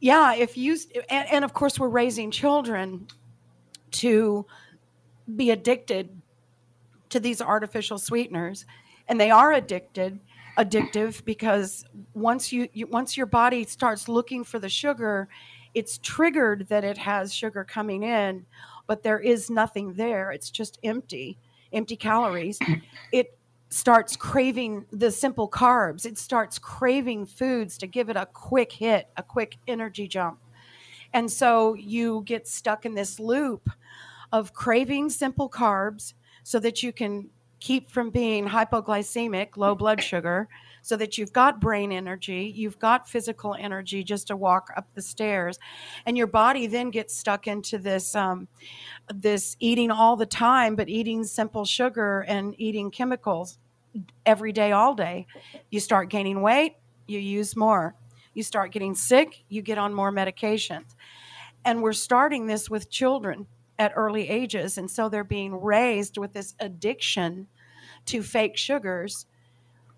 Yeah, 0.00 0.34
if 0.34 0.56
you 0.56 0.76
and, 1.10 1.28
and 1.28 1.44
of 1.44 1.54
course 1.54 1.78
we're 1.78 1.88
raising 1.88 2.30
children 2.30 3.08
to 3.92 4.46
be 5.34 5.50
addicted 5.50 6.10
to 7.10 7.20
these 7.20 7.40
artificial 7.40 7.98
sweeteners 7.98 8.66
and 9.08 9.20
they 9.20 9.30
are 9.30 9.52
addicted 9.52 10.20
addictive 10.58 11.24
because 11.24 11.84
once 12.14 12.52
you, 12.52 12.68
you, 12.72 12.86
once 12.86 13.16
your 13.16 13.26
body 13.26 13.64
starts 13.64 14.08
looking 14.08 14.42
for 14.44 14.58
the 14.58 14.68
sugar 14.68 15.28
it's 15.74 15.98
triggered 15.98 16.66
that 16.68 16.84
it 16.84 16.98
has 16.98 17.34
sugar 17.34 17.64
coming 17.64 18.02
in 18.02 18.44
but 18.86 19.02
there 19.02 19.20
is 19.20 19.50
nothing 19.50 19.92
there 19.94 20.30
it's 20.30 20.50
just 20.50 20.78
empty 20.82 21.38
empty 21.72 21.96
calories 21.96 22.58
it 23.12 23.38
starts 23.70 24.16
craving 24.16 24.86
the 24.92 25.10
simple 25.10 25.48
carbs. 25.48 26.06
It 26.06 26.18
starts 26.18 26.58
craving 26.58 27.26
foods 27.26 27.76
to 27.78 27.86
give 27.86 28.08
it 28.08 28.16
a 28.16 28.26
quick 28.26 28.72
hit, 28.72 29.08
a 29.16 29.22
quick 29.22 29.58
energy 29.66 30.08
jump. 30.08 30.38
And 31.12 31.30
so 31.30 31.74
you 31.74 32.22
get 32.24 32.46
stuck 32.46 32.86
in 32.86 32.94
this 32.94 33.18
loop 33.18 33.68
of 34.32 34.52
craving 34.52 35.10
simple 35.10 35.48
carbs 35.48 36.14
so 36.42 36.58
that 36.60 36.82
you 36.82 36.92
can 36.92 37.28
keep 37.60 37.90
from 37.90 38.10
being 38.10 38.46
hypoglycemic, 38.46 39.56
low 39.56 39.74
blood 39.74 40.02
sugar, 40.02 40.48
so 40.88 40.96
that 40.96 41.18
you've 41.18 41.34
got 41.34 41.60
brain 41.60 41.92
energy, 41.92 42.50
you've 42.56 42.78
got 42.78 43.06
physical 43.06 43.54
energy 43.54 44.02
just 44.02 44.28
to 44.28 44.34
walk 44.34 44.70
up 44.74 44.86
the 44.94 45.02
stairs, 45.02 45.58
and 46.06 46.16
your 46.16 46.26
body 46.26 46.66
then 46.66 46.88
gets 46.88 47.14
stuck 47.14 47.46
into 47.46 47.76
this 47.76 48.14
um, 48.14 48.48
this 49.12 49.54
eating 49.60 49.90
all 49.90 50.16
the 50.16 50.24
time, 50.24 50.76
but 50.76 50.88
eating 50.88 51.24
simple 51.24 51.66
sugar 51.66 52.24
and 52.26 52.54
eating 52.58 52.90
chemicals 52.90 53.58
every 54.24 54.50
day, 54.50 54.72
all 54.72 54.94
day. 54.94 55.26
You 55.70 55.78
start 55.78 56.08
gaining 56.08 56.40
weight, 56.40 56.76
you 57.06 57.18
use 57.18 57.54
more. 57.54 57.94
You 58.32 58.42
start 58.42 58.72
getting 58.72 58.94
sick, 58.94 59.44
you 59.50 59.60
get 59.60 59.76
on 59.76 59.92
more 59.92 60.10
medications. 60.10 60.94
And 61.66 61.82
we're 61.82 61.92
starting 61.92 62.46
this 62.46 62.70
with 62.70 62.88
children 62.88 63.46
at 63.78 63.92
early 63.94 64.30
ages. 64.30 64.78
And 64.78 64.90
so 64.90 65.10
they're 65.10 65.22
being 65.22 65.60
raised 65.60 66.16
with 66.16 66.32
this 66.32 66.54
addiction 66.58 67.48
to 68.06 68.22
fake 68.22 68.56
sugars 68.56 69.26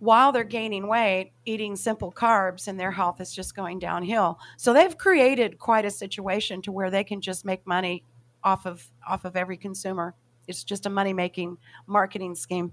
while 0.01 0.33
they're 0.33 0.45
gaining 0.45 0.89
weight, 0.89 1.33
eating 1.45 1.77
simple 1.77 2.11
carbs, 2.11 2.67
and 2.67 2.81
their 2.81 2.91
health 2.91 3.21
is 3.21 3.33
just 3.33 3.55
going 3.55 3.79
downhill. 3.79 4.39
So 4.57 4.73
they've 4.73 4.97
created 4.97 5.59
quite 5.59 5.85
a 5.85 5.91
situation 5.91 6.63
to 6.63 6.73
where 6.73 6.91
they 6.91 7.05
can 7.05 7.21
just 7.21 7.45
make 7.45 7.67
money 7.67 8.03
off 8.43 8.67
of 8.67 8.85
off 9.07 9.25
of 9.25 9.37
every 9.37 9.59
consumer. 9.59 10.15
It's 10.49 10.65
just 10.65 10.87
a 10.87 10.91
money 10.91 11.13
making 11.13 11.59
marketing 11.87 12.35
scheme. 12.35 12.73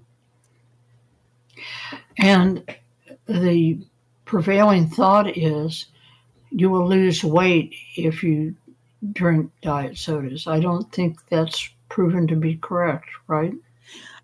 And 2.17 2.63
the 3.27 3.79
prevailing 4.25 4.87
thought 4.87 5.37
is 5.37 5.87
you 6.51 6.69
will 6.69 6.87
lose 6.87 7.23
weight 7.23 7.75
if 7.95 8.23
you 8.23 8.55
drink 9.11 9.51
diet 9.61 9.97
sodas. 9.97 10.47
I 10.47 10.59
don't 10.59 10.89
think 10.93 11.19
that's 11.29 11.69
proven 11.89 12.25
to 12.27 12.35
be 12.35 12.55
correct, 12.55 13.09
right? 13.27 13.53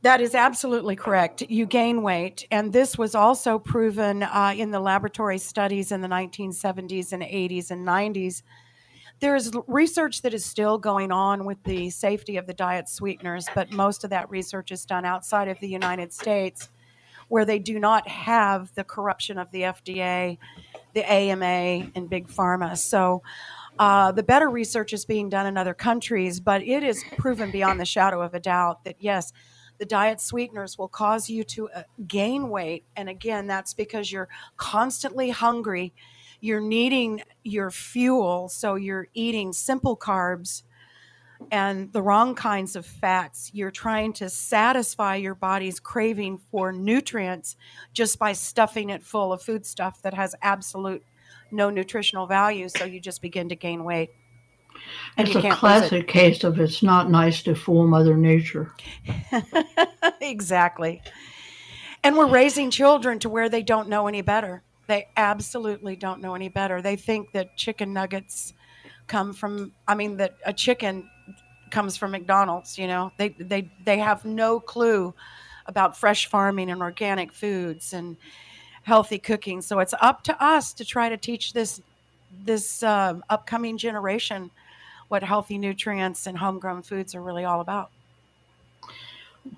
That 0.03 0.19
is 0.19 0.35
absolutely 0.35 0.97
correct. 0.97 1.43
You 1.43 1.65
gain 1.65 2.01
weight. 2.01 2.45
And 2.51 2.73
this 2.73 2.97
was 2.97 3.15
also 3.15 3.57
proven 3.57 4.23
uh, 4.23 4.53
in 4.55 4.71
the 4.71 4.81
laboratory 4.81 5.37
studies 5.37 5.93
in 5.93 6.01
the 6.01 6.09
1970s 6.09 7.13
and 7.13 7.23
80s 7.23 7.71
and 7.71 7.87
90s. 7.87 8.43
There's 9.21 9.51
research 9.65 10.21
that 10.23 10.33
is 10.33 10.43
still 10.43 10.77
going 10.77 11.13
on 11.13 11.45
with 11.45 11.63
the 11.63 11.89
safety 11.89 12.35
of 12.35 12.47
the 12.47 12.53
diet 12.53 12.89
sweeteners, 12.89 13.47
but 13.55 13.71
most 13.71 14.03
of 14.03 14.09
that 14.09 14.29
research 14.29 14.73
is 14.73 14.83
done 14.85 15.05
outside 15.05 15.47
of 15.47 15.57
the 15.61 15.69
United 15.69 16.11
States 16.11 16.67
where 17.29 17.45
they 17.45 17.57
do 17.57 17.79
not 17.79 18.05
have 18.05 18.75
the 18.75 18.83
corruption 18.83 19.37
of 19.37 19.49
the 19.51 19.61
FDA, 19.61 20.37
the 20.93 21.09
AMA, 21.09 21.91
and 21.95 22.09
big 22.09 22.27
pharma. 22.27 22.77
So 22.77 23.23
uh, 23.79 24.11
the 24.11 24.23
better 24.23 24.49
research 24.49 24.91
is 24.91 25.05
being 25.05 25.29
done 25.29 25.47
in 25.47 25.57
other 25.57 25.73
countries, 25.73 26.41
but 26.41 26.61
it 26.61 26.83
is 26.83 27.05
proven 27.17 27.51
beyond 27.51 27.79
the 27.79 27.85
shadow 27.85 28.21
of 28.21 28.33
a 28.33 28.39
doubt 28.41 28.83
that 28.83 28.97
yes, 28.99 29.31
the 29.79 29.85
diet 29.85 30.21
sweeteners 30.21 30.77
will 30.77 30.87
cause 30.87 31.29
you 31.29 31.43
to 31.43 31.69
uh, 31.69 31.83
gain 32.07 32.49
weight. 32.49 32.85
And 32.95 33.09
again, 33.09 33.47
that's 33.47 33.73
because 33.73 34.11
you're 34.11 34.29
constantly 34.57 35.29
hungry. 35.29 35.93
You're 36.39 36.61
needing 36.61 37.21
your 37.43 37.71
fuel. 37.71 38.49
So 38.49 38.75
you're 38.75 39.07
eating 39.13 39.53
simple 39.53 39.97
carbs 39.97 40.63
and 41.51 41.91
the 41.91 42.01
wrong 42.01 42.35
kinds 42.35 42.75
of 42.75 42.85
fats. 42.85 43.51
You're 43.53 43.71
trying 43.71 44.13
to 44.13 44.29
satisfy 44.29 45.15
your 45.15 45.35
body's 45.35 45.79
craving 45.79 46.39
for 46.51 46.71
nutrients 46.71 47.55
just 47.93 48.19
by 48.19 48.33
stuffing 48.33 48.89
it 48.89 49.03
full 49.03 49.33
of 49.33 49.41
food 49.41 49.65
stuff 49.65 50.01
that 50.03 50.13
has 50.13 50.35
absolute 50.41 51.03
no 51.51 51.69
nutritional 51.69 52.25
value. 52.25 52.67
So 52.67 52.85
you 52.85 52.99
just 52.99 53.21
begin 53.21 53.49
to 53.49 53.55
gain 53.55 53.83
weight. 53.83 54.09
It's 55.17 55.35
a 55.35 55.49
classic 55.51 56.07
case 56.07 56.43
of 56.43 56.59
it's 56.59 56.81
not 56.81 57.09
nice 57.09 57.43
to 57.43 57.55
fool 57.55 57.87
Mother 57.87 58.17
Nature. 58.17 58.71
exactly. 60.21 61.01
And 62.03 62.17
we're 62.17 62.27
raising 62.27 62.71
children 62.71 63.19
to 63.19 63.29
where 63.29 63.47
they 63.47 63.63
don't 63.63 63.89
know 63.89 64.07
any 64.07 64.21
better. 64.21 64.63
They 64.87 65.07
absolutely 65.15 65.95
don't 65.95 66.19
know 66.21 66.35
any 66.35 66.49
better. 66.49 66.81
They 66.81 66.95
think 66.95 67.31
that 67.31 67.55
chicken 67.55 67.93
nuggets 67.93 68.53
come 69.07 69.33
from 69.33 69.71
I 69.87 69.95
mean 69.95 70.17
that 70.17 70.35
a 70.45 70.53
chicken 70.53 71.09
comes 71.69 71.97
from 71.97 72.11
McDonald's, 72.11 72.77
you 72.77 72.87
know. 72.87 73.11
They 73.17 73.29
they 73.29 73.69
they 73.85 73.99
have 73.99 74.25
no 74.25 74.59
clue 74.59 75.13
about 75.65 75.97
fresh 75.97 76.27
farming 76.27 76.69
and 76.69 76.81
organic 76.81 77.31
foods 77.31 77.93
and 77.93 78.17
healthy 78.83 79.17
cooking. 79.17 79.61
So 79.61 79.79
it's 79.79 79.93
up 80.01 80.23
to 80.25 80.43
us 80.43 80.73
to 80.73 80.85
try 80.85 81.09
to 81.09 81.17
teach 81.17 81.53
this 81.53 81.81
this 82.45 82.83
uh, 82.83 83.19
upcoming 83.29 83.77
generation 83.77 84.51
what 85.13 85.21
healthy 85.21 85.59
nutrients 85.59 86.25
and 86.25 86.39
homegrown 86.39 86.81
foods 86.81 87.13
are 87.13 87.21
really 87.21 87.45
all 87.45 87.61
about. 87.61 87.91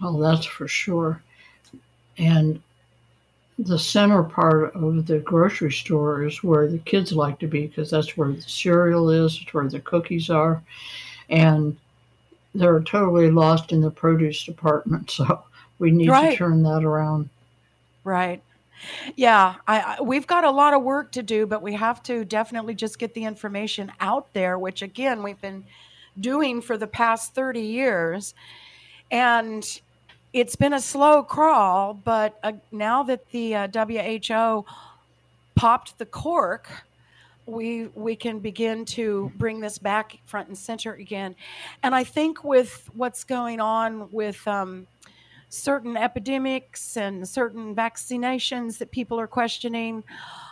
Well, 0.02 0.18
that's 0.18 0.46
for 0.46 0.68
sure. 0.68 1.24
And 2.18 2.62
the 3.58 3.80
center 3.80 4.22
part 4.22 4.76
of 4.76 5.06
the 5.08 5.20
grocery 5.20 5.72
store 5.72 6.26
is 6.26 6.44
where 6.44 6.68
the 6.68 6.80
kids 6.80 7.14
like 7.14 7.40
to 7.40 7.48
be 7.48 7.68
because 7.68 7.90
that's 7.90 8.18
where 8.18 8.34
the 8.34 8.42
cereal 8.42 9.10
is, 9.10 9.40
it's 9.42 9.54
where 9.54 9.66
the 9.70 9.80
cookies 9.80 10.30
are. 10.30 10.62
And 11.30 11.78
they're 12.54 12.82
totally 12.82 13.32
lost 13.32 13.72
in 13.72 13.80
the 13.80 13.92
produce 13.92 14.44
department. 14.44 15.10
So 15.16 15.42
we 15.80 15.90
need 15.90 16.10
Right. 16.10 16.32
to 16.32 16.36
turn 16.38 16.64
that 16.64 16.84
around. 16.84 17.30
Right. 18.04 18.42
Yeah, 19.16 19.56
I, 19.68 19.80
I 19.80 20.02
we've 20.02 20.28
got 20.28 20.44
a 20.44 20.52
lot 20.52 20.74
of 20.74 20.84
work 20.84 21.12
to 21.14 21.24
do, 21.24 21.46
but 21.46 21.62
we 21.62 21.74
have 21.74 22.04
to 22.04 22.26
definitely 22.26 22.76
just 22.76 23.00
get 23.00 23.14
the 23.14 23.24
information 23.24 23.92
out 24.00 24.34
there, 24.34 24.60
which 24.60 24.82
again 24.82 25.24
we've 25.24 25.42
been 25.42 25.64
doing 26.20 26.62
for 26.62 26.78
the 26.78 26.88
past 26.88 27.34
30 27.34 27.62
years. 27.62 28.34
And 29.12 29.66
it's 30.34 30.56
been 30.56 30.74
a 30.74 30.82
slow 30.82 31.24
crawl, 31.24 31.94
but 31.94 32.38
uh, 32.44 32.54
now 32.72 33.04
that 33.04 33.30
the 33.32 33.56
uh, 33.56 33.68
WHO 33.68 34.66
popped 35.56 35.98
the 35.98 36.06
cork, 36.06 36.70
we 37.46 37.88
we 37.96 38.16
can 38.16 38.40
begin 38.40 38.86
to 38.86 39.32
bring 39.38 39.60
this 39.60 39.78
back 39.78 40.18
front 40.26 40.48
and 40.48 40.58
center 40.58 40.94
again. 40.94 41.36
And 41.84 41.96
I 41.96 42.04
think 42.04 42.44
with 42.44 42.90
what's 42.96 43.24
going 43.24 43.60
on 43.60 44.12
with 44.12 44.46
um, 44.48 44.88
certain 45.56 45.98
epidemics 45.98 46.98
and 46.98 47.28
certain 47.28 47.76
vaccinations 47.76 48.78
that 48.78 48.92
people 48.92 49.20
are 49.20 49.28
questioning, 49.28 50.04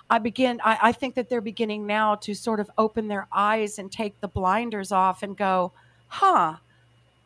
I 0.09 0.19
begin. 0.19 0.61
I, 0.63 0.77
I 0.81 0.91
think 0.91 1.15
that 1.15 1.29
they're 1.29 1.41
beginning 1.41 1.85
now 1.85 2.15
to 2.15 2.33
sort 2.33 2.59
of 2.59 2.69
open 2.77 3.07
their 3.07 3.27
eyes 3.31 3.79
and 3.79 3.91
take 3.91 4.19
the 4.21 4.27
blinders 4.27 4.91
off 4.91 5.23
and 5.23 5.35
go, 5.37 5.71
"Huh." 6.07 6.57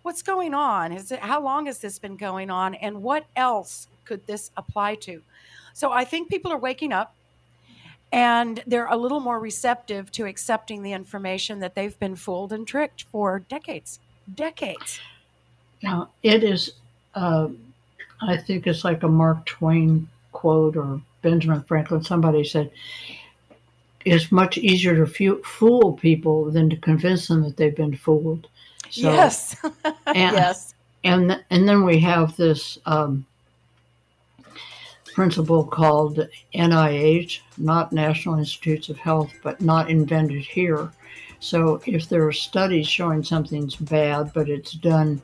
What's 0.03 0.21
going 0.21 0.53
on? 0.53 0.93
Is 0.93 1.11
it 1.11 1.19
how 1.19 1.43
long 1.43 1.65
has 1.65 1.79
this 1.79 1.99
been 1.99 2.15
going 2.15 2.49
on 2.49 2.75
and 2.75 3.03
what 3.03 3.25
else 3.35 3.87
could 4.05 4.25
this 4.25 4.51
apply 4.55 4.95
to? 4.95 5.21
So 5.73 5.91
I 5.91 6.05
think 6.05 6.29
people 6.29 6.49
are 6.53 6.57
waking 6.57 6.93
up 6.93 7.13
and 8.11 8.63
they're 8.65 8.87
a 8.87 8.95
little 8.95 9.19
more 9.19 9.39
receptive 9.39 10.11
to 10.13 10.25
accepting 10.25 10.81
the 10.81 10.93
information 10.93 11.59
that 11.59 11.75
they've 11.75 11.97
been 11.99 12.15
fooled 12.15 12.53
and 12.53 12.65
tricked 12.65 13.03
for 13.03 13.39
decades. 13.39 13.99
Decades. 14.33 14.99
Now, 15.83 16.09
it 16.23 16.43
is, 16.43 16.73
uh, 17.15 17.49
I 18.21 18.37
think 18.37 18.67
it's 18.67 18.83
like 18.83 19.03
a 19.03 19.07
Mark 19.07 19.45
Twain 19.45 20.07
quote 20.31 20.75
or 20.75 21.01
Benjamin 21.21 21.63
Franklin. 21.63 22.03
Somebody 22.03 22.43
said, 22.43 22.71
it's 24.05 24.31
much 24.31 24.57
easier 24.57 24.95
to 24.95 25.41
fool 25.43 25.93
people 25.93 26.49
than 26.51 26.69
to 26.69 26.77
convince 26.77 27.27
them 27.27 27.43
that 27.43 27.57
they've 27.57 27.75
been 27.75 27.95
fooled. 27.95 28.47
So, 28.89 29.11
yes. 29.11 29.55
and, 30.05 30.35
yes. 30.35 30.73
and 31.03 31.29
th- 31.29 31.41
and 31.49 31.67
then 31.67 31.83
we 31.83 31.99
have 31.99 32.37
this 32.37 32.77
um, 32.85 33.25
principle 35.13 35.65
called 35.65 36.27
NIH, 36.53 37.39
not 37.57 37.91
National 37.91 38.39
Institutes 38.39 38.87
of 38.89 38.97
Health, 38.97 39.33
but 39.43 39.59
not 39.59 39.89
invented 39.89 40.43
here. 40.43 40.91
So 41.39 41.81
if 41.85 42.07
there 42.07 42.25
are 42.25 42.31
studies 42.31 42.87
showing 42.87 43.23
something's 43.23 43.75
bad, 43.75 44.31
but 44.33 44.49
it's 44.49 44.71
done 44.73 45.21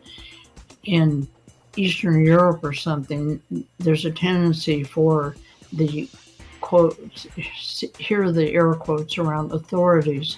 in 0.83 1.27
Eastern 1.75 2.23
Europe 2.23 2.63
or 2.63 2.73
something, 2.73 3.41
there's 3.79 4.05
a 4.05 4.11
tendency 4.11 4.83
for 4.83 5.35
the 5.71 6.09
quotes, 6.61 7.27
here 7.97 8.23
are 8.23 8.31
the 8.31 8.53
air 8.53 8.73
quotes 8.73 9.17
around 9.17 9.51
authorities 9.51 10.37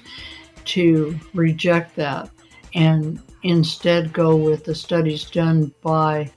to 0.65 1.17
reject 1.33 1.95
that 1.95 2.29
and 2.73 3.21
instead 3.43 4.11
go 4.11 4.35
with 4.35 4.65
the 4.65 4.75
studies 4.75 5.25
done 5.25 5.73
by 5.81 6.29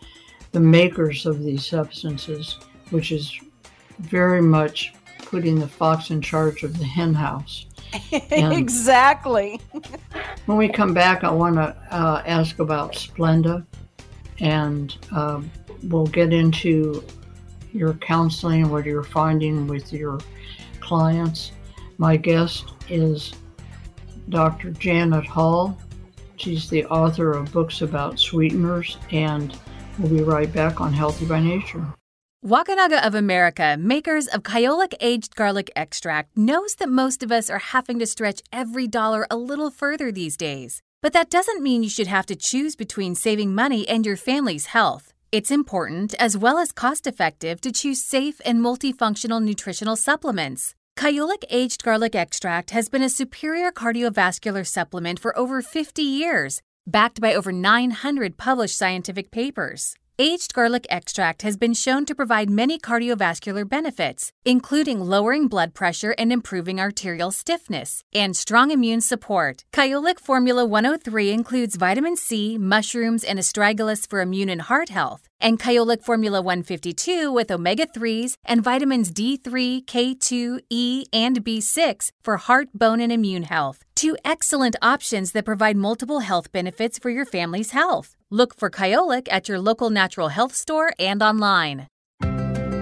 the 0.53 0.61
makers 0.61 1.27
of 1.27 1.43
these 1.43 1.67
substances, 1.67 2.59
which 2.91 3.13
is 3.13 3.39
very 3.99 4.41
much 4.41 4.93
putting 5.19 5.59
the 5.59 5.69
fox 5.69 6.11
in 6.11 6.21
charge 6.21 6.63
of 6.63 6.79
the 6.79 6.85
hen 6.85 7.15
house. 7.15 7.67
Exactly. 8.31 9.59
When 10.45 10.59
we 10.59 10.69
come 10.69 10.93
back, 10.93 11.25
I 11.25 11.31
want 11.31 11.57
to 11.57 11.75
uh, 11.91 12.23
ask 12.27 12.59
about 12.59 12.93
Splenda, 12.93 13.65
and 14.41 14.97
um, 15.13 15.51
we'll 15.85 16.07
get 16.07 16.33
into 16.33 17.05
your 17.73 17.95
counseling, 17.95 18.71
what 18.71 18.85
you're 18.85 19.03
finding 19.03 19.67
with 19.67 19.93
your 19.93 20.19
clients. 20.81 21.53
My 21.99 22.17
guest 22.17 22.73
is 22.89 23.33
Dr. 24.29 24.71
Janet 24.71 25.27
Hull. 25.27 25.79
She's 26.37 26.71
the 26.71 26.85
author 26.87 27.33
of 27.33 27.53
books 27.53 27.83
about 27.83 28.21
sweeteners, 28.21 28.97
and 29.11 29.59
we'll 29.99 30.11
be 30.11 30.23
right 30.23 30.53
back 30.53 30.81
on 30.81 30.93
Healthy 30.93 31.27
by 31.27 31.41
Nature. 31.41 31.85
Wakunaga 32.45 33.05
of 33.05 33.17
America, 33.17 33.77
makers 33.77 34.29
of 34.29 34.45
Kyolic 34.45 34.95
Aged 35.01 35.35
Garlic 35.35 35.73
Extract, 35.75 36.37
knows 36.37 36.77
that 36.77 36.89
most 36.89 37.25
of 37.25 37.33
us 37.33 37.51
are 37.51 37.59
having 37.59 37.99
to 37.99 38.07
stretch 38.07 38.43
every 38.53 38.87
dollar 38.87 39.27
a 39.29 39.37
little 39.37 39.71
further 39.71 40.13
these 40.13 40.37
days. 40.37 40.81
But 41.01 41.13
that 41.13 41.31
doesn't 41.31 41.63
mean 41.63 41.85
you 41.85 41.89
should 41.89 42.09
have 42.09 42.27
to 42.27 42.35
choose 42.35 42.75
between 42.75 43.15
saving 43.15 43.55
money 43.55 43.89
and 43.89 44.05
your 44.05 44.17
family's 44.17 44.67
health. 44.67 45.13
It's 45.31 45.53
important, 45.53 46.15
as 46.15 46.37
well 46.37 46.59
as 46.59 46.73
cost 46.73 47.07
effective, 47.07 47.61
to 47.61 47.71
choose 47.71 48.03
safe 48.03 48.41
and 48.45 48.59
multifunctional 48.59 49.41
nutritional 49.41 49.95
supplements. 49.95 50.75
Kyolic 50.97 51.45
Aged 51.51 51.85
Garlic 51.85 52.17
Extract 52.17 52.71
has 52.71 52.89
been 52.89 53.03
a 53.03 53.09
superior 53.09 53.71
cardiovascular 53.71 54.67
supplement 54.67 55.21
for 55.21 55.39
over 55.39 55.63
50 55.63 56.03
years, 56.03 56.61
backed 56.85 57.21
by 57.21 57.33
over 57.33 57.53
900 57.53 58.37
published 58.37 58.77
scientific 58.77 59.31
papers. 59.31 59.95
Aged 60.21 60.53
garlic 60.53 60.85
extract 60.91 61.43
has 61.43 61.57
been 61.57 61.75
shown 61.75 62.05
to 62.07 62.13
provide 62.13 62.51
many 62.51 62.77
cardiovascular 62.77 63.63
benefits, 63.69 64.33
including 64.45 65.01
lowering 65.01 65.47
blood 65.47 65.75
pressure 65.75 66.13
and 66.19 66.33
improving 66.33 66.81
arterial 66.81 67.31
stiffness, 67.31 68.03
and 68.13 68.37
strong 68.37 68.73
immune 68.73 69.01
support. 69.01 69.63
Kyolic 69.73 70.19
Formula 70.19 70.65
103 70.65 71.31
includes 71.31 71.77
vitamin 71.77 72.17
C, 72.17 72.59
mushrooms, 72.59 73.23
and 73.23 73.39
astragalus 73.39 74.11
for 74.11 74.21
immune 74.21 74.49
and 74.49 74.63
heart 74.63 74.89
health, 74.89 75.29
and 75.41 75.61
Kyolic 75.61 76.03
Formula 76.03 76.43
152 76.43 77.31
with 77.31 77.53
omega 77.53 77.87
3s 77.87 78.35
and 78.45 78.65
vitamins 78.65 79.13
D3, 79.13 79.85
K2, 79.85 80.59
E, 80.69 81.05
and 81.13 81.45
B6 81.45 82.11
for 82.25 82.39
heart, 82.39 82.71
bone, 82.75 83.01
and 83.01 83.13
immune 83.13 83.45
health. 83.45 83.85
Two 83.95 84.17
excellent 84.25 84.75
options 84.83 85.31
that 85.31 85.45
provide 85.45 85.77
multiple 85.77 86.21
health 86.21 86.51
benefits 86.51 86.99
for 86.99 87.09
your 87.09 87.25
family's 87.25 87.71
health. 87.71 88.17
Look 88.31 88.59
for 88.59 88.69
Kyolic 88.69 89.27
at 89.31 89.49
your 89.49 89.59
local 89.59 89.89
natural 89.89 90.29
health 90.29 90.55
store 90.55 90.93
and 90.99 91.23
online. 91.23 91.87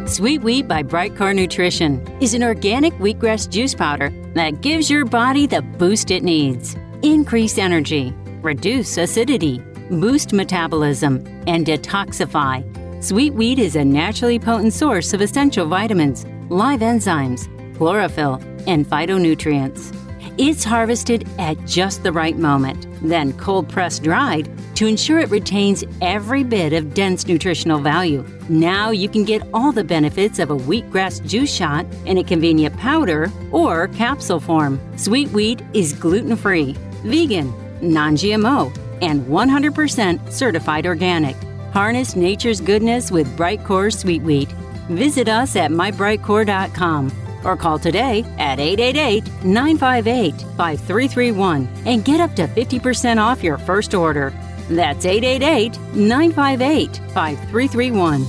Sweet 0.08 0.42
Wheat 0.42 0.66
by 0.66 0.82
Brightcore 0.82 1.36
Nutrition 1.36 2.04
is 2.20 2.34
an 2.34 2.42
organic 2.42 2.92
wheatgrass 2.94 3.48
juice 3.48 3.72
powder 3.72 4.10
that 4.34 4.60
gives 4.60 4.90
your 4.90 5.04
body 5.04 5.46
the 5.46 5.62
boost 5.62 6.10
it 6.10 6.24
needs. 6.24 6.74
Increase 7.02 7.58
energy, 7.58 8.12
reduce 8.42 8.98
acidity, 8.98 9.60
boost 9.88 10.32
metabolism, 10.32 11.24
and 11.46 11.64
detoxify. 11.64 12.64
Sweet 13.00 13.34
wheat 13.34 13.60
is 13.60 13.76
a 13.76 13.84
naturally 13.84 14.40
potent 14.40 14.72
source 14.72 15.12
of 15.12 15.20
essential 15.20 15.68
vitamins, 15.68 16.26
live 16.48 16.80
enzymes, 16.80 17.46
chlorophyll, 17.76 18.42
and 18.66 18.84
phytonutrients. 18.84 19.94
It's 20.38 20.64
harvested 20.64 21.28
at 21.38 21.64
just 21.66 22.02
the 22.02 22.10
right 22.10 22.36
moment, 22.36 22.88
then 23.00 23.32
cold 23.34 23.68
pressed 23.68 24.02
dried 24.02 24.50
to 24.76 24.86
ensure 24.86 25.18
it 25.18 25.30
retains 25.30 25.84
every 26.02 26.44
bit 26.44 26.72
of 26.72 26.94
dense 26.94 27.26
nutritional 27.26 27.78
value. 27.80 28.24
Now 28.48 28.90
you 28.90 29.08
can 29.08 29.24
get 29.24 29.42
all 29.52 29.72
the 29.72 29.82
benefits 29.82 30.38
of 30.38 30.50
a 30.50 30.56
wheatgrass 30.56 31.26
juice 31.26 31.52
shot 31.52 31.86
in 32.04 32.18
a 32.18 32.24
convenient 32.24 32.76
powder 32.76 33.32
or 33.52 33.88
capsule 33.88 34.40
form. 34.40 34.80
Sweet 34.98 35.30
wheat 35.30 35.62
is 35.72 35.92
gluten 35.92 36.36
free, 36.36 36.76
vegan, 37.04 37.52
non 37.80 38.16
GMO, 38.16 38.76
and 39.02 39.22
100% 39.22 40.30
certified 40.30 40.86
organic. 40.86 41.36
Harness 41.72 42.14
nature's 42.14 42.60
goodness 42.60 43.10
with 43.10 43.34
Brightcore 43.36 43.92
Sweet 43.92 44.22
Wheat. 44.22 44.50
Visit 44.88 45.28
us 45.28 45.56
at 45.56 45.70
mybrightcore.com 45.70 47.12
or 47.44 47.56
call 47.56 47.78
today 47.78 48.24
at 48.38 48.58
888 48.58 49.44
958 49.44 50.32
5331 50.56 51.68
and 51.86 52.04
get 52.04 52.20
up 52.20 52.34
to 52.36 52.46
50% 52.46 53.18
off 53.18 53.42
your 53.42 53.58
first 53.58 53.94
order. 53.94 54.32
That's 54.68 55.04
888 55.04 55.78
958 55.94 56.96
5331. 57.12 58.26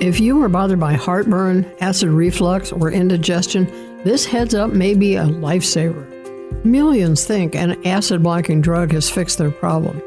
If 0.00 0.20
you 0.20 0.42
are 0.42 0.48
bothered 0.48 0.78
by 0.78 0.92
heartburn, 0.92 1.64
acid 1.80 2.10
reflux, 2.10 2.70
or 2.70 2.90
indigestion, 2.90 3.64
this 4.04 4.24
heads 4.24 4.54
up 4.54 4.70
may 4.70 4.94
be 4.94 5.16
a 5.16 5.24
lifesaver. 5.24 6.04
Millions 6.64 7.24
think 7.24 7.54
an 7.54 7.84
acid 7.86 8.22
blocking 8.22 8.60
drug 8.60 8.92
has 8.92 9.10
fixed 9.10 9.38
their 9.38 9.50
problem. 9.50 10.00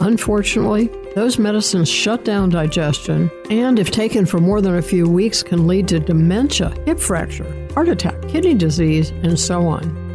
Unfortunately, 0.00 0.90
those 1.14 1.38
medicines 1.38 1.88
shut 1.88 2.24
down 2.24 2.50
digestion 2.50 3.30
and, 3.48 3.78
if 3.78 3.90
taken 3.90 4.26
for 4.26 4.38
more 4.38 4.60
than 4.60 4.76
a 4.76 4.82
few 4.82 5.08
weeks, 5.08 5.42
can 5.42 5.66
lead 5.66 5.88
to 5.88 6.00
dementia, 6.00 6.74
hip 6.84 6.98
fracture, 6.98 7.46
heart 7.72 7.88
attack, 7.88 8.20
kidney 8.28 8.54
disease, 8.54 9.10
and 9.22 9.38
so 9.38 9.66
on. 9.66 10.05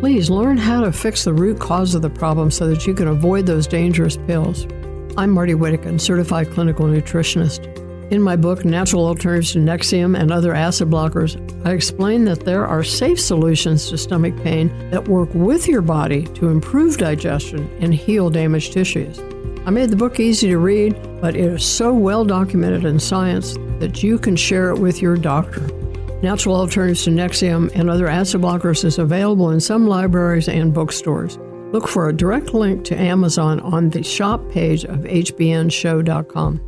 Please 0.00 0.30
learn 0.30 0.56
how 0.56 0.80
to 0.82 0.92
fix 0.92 1.24
the 1.24 1.32
root 1.32 1.58
cause 1.58 1.96
of 1.96 2.02
the 2.02 2.10
problem 2.10 2.52
so 2.52 2.68
that 2.68 2.86
you 2.86 2.94
can 2.94 3.08
avoid 3.08 3.46
those 3.46 3.66
dangerous 3.66 4.16
pills. 4.16 4.64
I'm 5.16 5.30
Marty 5.30 5.54
Whittekin, 5.54 6.00
certified 6.00 6.52
clinical 6.52 6.86
nutritionist. 6.86 7.66
In 8.12 8.22
my 8.22 8.36
book, 8.36 8.64
Natural 8.64 9.04
Alternatives 9.04 9.54
to 9.54 9.58
Nexium 9.58 10.16
and 10.16 10.30
Other 10.30 10.54
Acid 10.54 10.88
Blockers, 10.88 11.36
I 11.66 11.72
explain 11.72 12.24
that 12.26 12.44
there 12.44 12.64
are 12.64 12.84
safe 12.84 13.20
solutions 13.20 13.88
to 13.88 13.98
stomach 13.98 14.36
pain 14.44 14.88
that 14.90 15.08
work 15.08 15.30
with 15.34 15.66
your 15.66 15.82
body 15.82 16.26
to 16.28 16.48
improve 16.48 16.96
digestion 16.96 17.68
and 17.80 17.92
heal 17.92 18.30
damaged 18.30 18.74
tissues. 18.74 19.18
I 19.66 19.70
made 19.70 19.90
the 19.90 19.96
book 19.96 20.20
easy 20.20 20.46
to 20.46 20.58
read, 20.58 20.96
but 21.20 21.34
it 21.34 21.44
is 21.44 21.64
so 21.66 21.92
well 21.92 22.24
documented 22.24 22.84
in 22.84 23.00
science 23.00 23.54
that 23.80 24.00
you 24.04 24.16
can 24.20 24.36
share 24.36 24.70
it 24.70 24.78
with 24.78 25.02
your 25.02 25.16
doctor. 25.16 25.68
Natural 26.22 26.56
Alternatives 26.56 27.04
to 27.04 27.10
Nexium 27.10 27.70
and 27.74 27.88
Other 27.88 28.08
Acid 28.08 28.40
Blockers 28.40 28.84
is 28.84 28.98
available 28.98 29.50
in 29.50 29.60
some 29.60 29.86
libraries 29.86 30.48
and 30.48 30.74
bookstores. 30.74 31.38
Look 31.72 31.86
for 31.86 32.08
a 32.08 32.12
direct 32.12 32.54
link 32.54 32.84
to 32.86 32.96
Amazon 32.98 33.60
on 33.60 33.90
the 33.90 34.02
shop 34.02 34.40
page 34.50 34.84
of 34.84 35.00
hbnshow.com. 35.00 36.60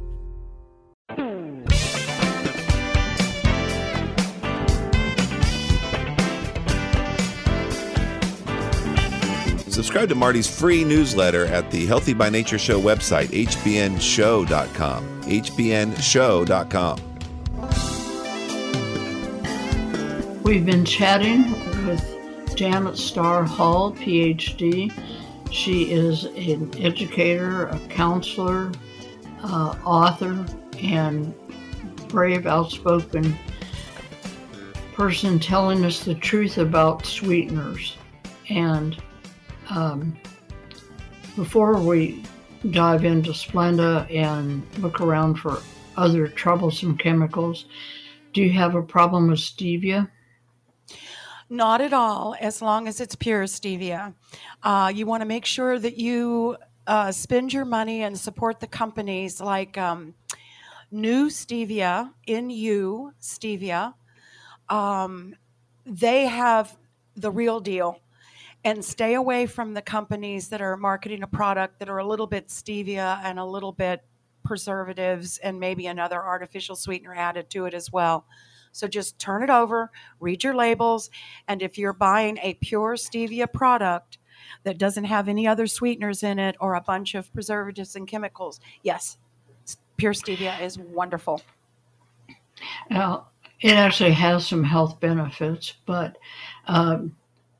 Subscribe 9.68 10.10
to 10.10 10.14
Marty's 10.14 10.46
free 10.46 10.84
newsletter 10.84 11.46
at 11.46 11.70
the 11.70 11.86
Healthy 11.86 12.12
by 12.14 12.28
Nature 12.28 12.58
Show 12.58 12.80
website, 12.80 13.28
hbnshow.com. 13.28 15.22
hbnshow.com. 15.22 17.09
We've 20.50 20.66
been 20.66 20.84
chatting 20.84 21.52
with 21.86 22.56
Janet 22.56 22.98
Starr 22.98 23.44
Hull, 23.44 23.92
PhD. 23.92 24.92
She 25.52 25.92
is 25.92 26.24
an 26.24 26.74
educator, 26.76 27.68
a 27.68 27.78
counselor, 27.88 28.72
uh, 29.44 29.76
author, 29.84 30.44
and 30.82 31.32
brave, 32.08 32.48
outspoken 32.48 33.38
person 34.92 35.38
telling 35.38 35.84
us 35.84 36.02
the 36.02 36.16
truth 36.16 36.58
about 36.58 37.06
sweeteners. 37.06 37.96
And 38.48 39.00
um, 39.70 40.18
before 41.36 41.80
we 41.80 42.24
dive 42.72 43.04
into 43.04 43.30
Splenda 43.30 44.12
and 44.12 44.66
look 44.80 45.00
around 45.00 45.36
for 45.36 45.62
other 45.96 46.26
troublesome 46.26 46.98
chemicals, 46.98 47.66
do 48.32 48.42
you 48.42 48.50
have 48.50 48.74
a 48.74 48.82
problem 48.82 49.28
with 49.28 49.38
stevia? 49.38 50.08
Not 51.52 51.80
at 51.80 51.92
all, 51.92 52.36
as 52.40 52.62
long 52.62 52.86
as 52.86 53.00
it's 53.00 53.16
pure 53.16 53.42
stevia. 53.42 54.14
Uh, 54.62 54.92
you 54.94 55.04
want 55.04 55.22
to 55.22 55.26
make 55.26 55.44
sure 55.44 55.80
that 55.80 55.96
you 55.96 56.56
uh, 56.86 57.10
spend 57.10 57.52
your 57.52 57.64
money 57.64 58.04
and 58.04 58.16
support 58.16 58.60
the 58.60 58.68
companies 58.68 59.40
like 59.40 59.76
um, 59.76 60.14
New 60.92 61.26
Stevia, 61.26 62.12
NU 62.28 63.10
Stevia. 63.20 63.94
Um, 64.68 65.34
they 65.84 66.26
have 66.26 66.76
the 67.16 67.32
real 67.32 67.58
deal 67.58 67.98
and 68.62 68.84
stay 68.84 69.14
away 69.14 69.46
from 69.46 69.74
the 69.74 69.82
companies 69.82 70.48
that 70.50 70.60
are 70.60 70.76
marketing 70.76 71.24
a 71.24 71.26
product 71.26 71.80
that 71.80 71.88
are 71.88 71.98
a 71.98 72.06
little 72.06 72.26
bit 72.26 72.46
stevia 72.46 73.20
and 73.24 73.40
a 73.40 73.44
little 73.44 73.72
bit 73.72 74.04
preservatives 74.44 75.38
and 75.38 75.58
maybe 75.58 75.86
another 75.86 76.22
artificial 76.22 76.76
sweetener 76.76 77.14
added 77.14 77.50
to 77.50 77.64
it 77.64 77.74
as 77.74 77.90
well. 77.90 78.24
So 78.72 78.86
just 78.86 79.18
turn 79.18 79.42
it 79.42 79.50
over, 79.50 79.90
read 80.20 80.44
your 80.44 80.54
labels, 80.54 81.10
and 81.48 81.62
if 81.62 81.78
you're 81.78 81.92
buying 81.92 82.38
a 82.38 82.54
pure 82.54 82.94
stevia 82.94 83.52
product 83.52 84.18
that 84.64 84.78
doesn't 84.78 85.04
have 85.04 85.28
any 85.28 85.46
other 85.46 85.66
sweeteners 85.66 86.22
in 86.22 86.38
it 86.38 86.56
or 86.60 86.74
a 86.74 86.80
bunch 86.80 87.14
of 87.14 87.32
preservatives 87.32 87.96
and 87.96 88.06
chemicals, 88.06 88.60
yes, 88.82 89.18
pure 89.96 90.12
stevia 90.12 90.60
is 90.60 90.78
wonderful. 90.78 91.42
Now, 92.90 93.28
it 93.60 93.72
actually 93.72 94.12
has 94.12 94.46
some 94.46 94.64
health 94.64 95.00
benefits, 95.00 95.74
but 95.86 96.16
um, 96.66 97.14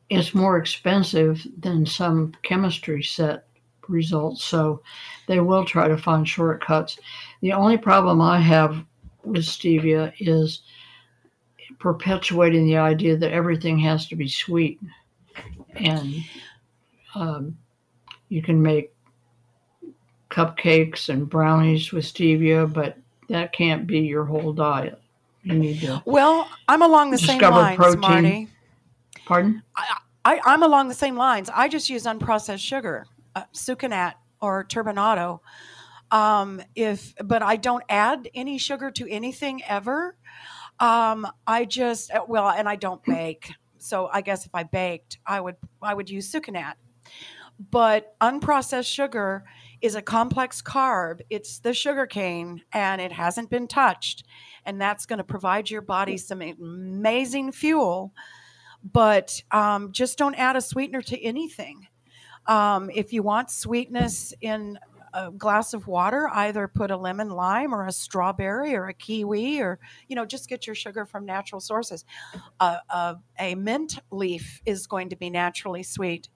it's 0.09 0.35
more 0.35 0.57
expensive 0.57 1.47
than 1.59 1.85
some 1.85 2.33
chemistry 2.43 3.03
set 3.03 3.47
results. 3.89 4.45
So 4.45 4.83
they 5.27 5.41
will 5.41 5.65
try 5.65 5.89
to 5.89 5.99
find 5.99 6.27
shortcuts. 6.27 6.99
The 7.43 7.53
only 7.53 7.77
problem 7.77 8.21
I 8.21 8.41
have 8.41 8.85
with 9.25 9.45
stevia 9.45 10.13
is 10.19 10.63
perpetuating 11.79 12.67
the 12.67 12.77
idea 12.77 13.17
that 13.17 13.33
everything 13.33 13.79
has 13.79 14.07
to 14.09 14.17
be 14.17 14.29
sweet. 14.29 14.81
And 15.75 16.15
um, 17.15 17.57
you 18.29 18.43
can 18.43 18.61
make 18.61 18.93
cupcakes 20.31 21.09
and 21.09 21.29
brownies 21.29 21.93
with 21.93 22.05
stevia, 22.05 22.73
but 22.73 22.97
that 23.29 23.53
can't 23.53 23.87
be 23.87 24.01
your 24.01 24.25
whole 24.25 24.53
diet. 24.53 25.01
You 25.43 25.55
need 25.55 25.81
to. 25.81 26.03
Well, 26.05 26.49
I'm 26.69 26.83
along 26.83 27.11
the 27.11 27.19
same 27.19 27.41
lines, 27.41 27.77
protein. 27.77 28.01
Marty. 28.01 28.49
Pardon? 29.25 29.63
I, 30.25 30.41
I'm 30.45 30.63
along 30.63 30.89
the 30.89 30.95
same 30.95 31.17
lines. 31.17 31.51
I 31.53 31.69
just 31.69 31.89
use 31.89 32.05
unprocessed 32.05 32.61
sugar, 32.61 33.07
uh, 33.35 33.45
sucanat 33.55 34.15
or 34.41 34.65
turbinado. 34.65 35.41
Um, 36.11 36.61
if 36.75 37.15
but 37.25 37.43
I 37.43 37.57
don't 37.57 37.85
add 37.89 38.29
any 38.35 38.59
sugar 38.59 38.91
to 38.91 39.09
anything 39.09 39.63
ever. 39.67 40.17
Um, 40.81 41.27
I 41.47 41.67
just 41.67 42.11
uh, 42.11 42.25
well, 42.27 42.49
and 42.49 42.69
I 42.69 42.77
don't 42.77 43.05
bake. 43.05 43.53
So 43.79 44.09
I 44.13 44.21
guess 44.23 44.47
if 44.47 44.55
I 44.55 44.65
baked, 44.65 45.19
I 45.27 45.41
would 45.41 45.57
I 45.83 45.95
would 45.95 46.11
use 46.11 46.33
sucanat. 46.33 46.75
But 47.71 48.15
unprocessed 48.21 48.93
sugar 48.93 49.45
is 49.83 49.95
a 49.95 50.03
complex 50.03 50.63
carb. 50.63 51.21
It's 51.29 51.59
the 51.59 51.75
sugar 51.75 52.07
cane, 52.07 52.63
and 52.73 53.01
it 53.01 53.13
hasn't 53.13 53.51
been 53.51 53.69
touched, 53.69 54.25
and 54.65 54.81
that's 54.81 55.07
going 55.07 55.19
to 55.19 55.25
provide 55.25 55.71
your 55.71 55.83
body 55.83 56.17
some 56.17 56.41
amazing 56.43 57.53
fuel. 57.53 58.15
But 58.83 59.43
um, 59.51 59.93
just 59.93 60.17
don't 60.17 60.35
add 60.35 60.57
a 60.57 60.63
sweetener 60.63 61.03
to 61.03 61.23
anything. 61.23 61.87
Um, 62.47 62.91
if 62.95 63.13
you 63.13 63.23
want 63.23 63.51
sweetness 63.51 64.33
in 64.41 64.79
a 65.13 65.31
glass 65.31 65.75
of 65.75 65.87
water, 65.87 66.29
either 66.33 66.69
put 66.69 66.91
a 66.91 66.97
lemon 66.97 67.31
lime 67.31 67.75
or 67.75 67.87
a 67.87 67.93
strawberry 67.93 68.75
or 68.75 68.87
a 68.87 68.95
kiwi, 68.95 69.61
or 69.61 69.79
you 70.09 70.17
know, 70.17 70.25
just 70.25 70.49
get 70.49 70.67
your 70.67 70.75
sugar 70.75 71.05
from 71.05 71.25
natural 71.25 71.61
sources. 71.61 72.05
Uh, 72.59 72.79
uh, 72.91 73.15
a 73.39 73.55
mint 73.55 73.99
leaf 74.11 74.61
is 74.67 74.87
going 74.87 75.09
to 75.09 75.17
be 75.17 75.31
naturally 75.31 75.83
sweet. 75.83 76.29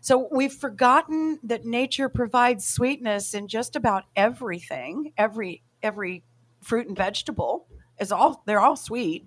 So 0.00 0.28
we've 0.30 0.52
forgotten 0.52 1.38
that 1.42 1.64
nature 1.64 2.08
provides 2.08 2.66
sweetness 2.66 3.34
in 3.34 3.48
just 3.48 3.76
about 3.76 4.04
everything. 4.14 5.12
Every 5.16 5.62
every 5.82 6.22
fruit 6.62 6.86
and 6.88 6.96
vegetable 6.96 7.66
is 7.98 8.12
all 8.12 8.42
they're 8.46 8.60
all 8.60 8.76
sweet. 8.76 9.26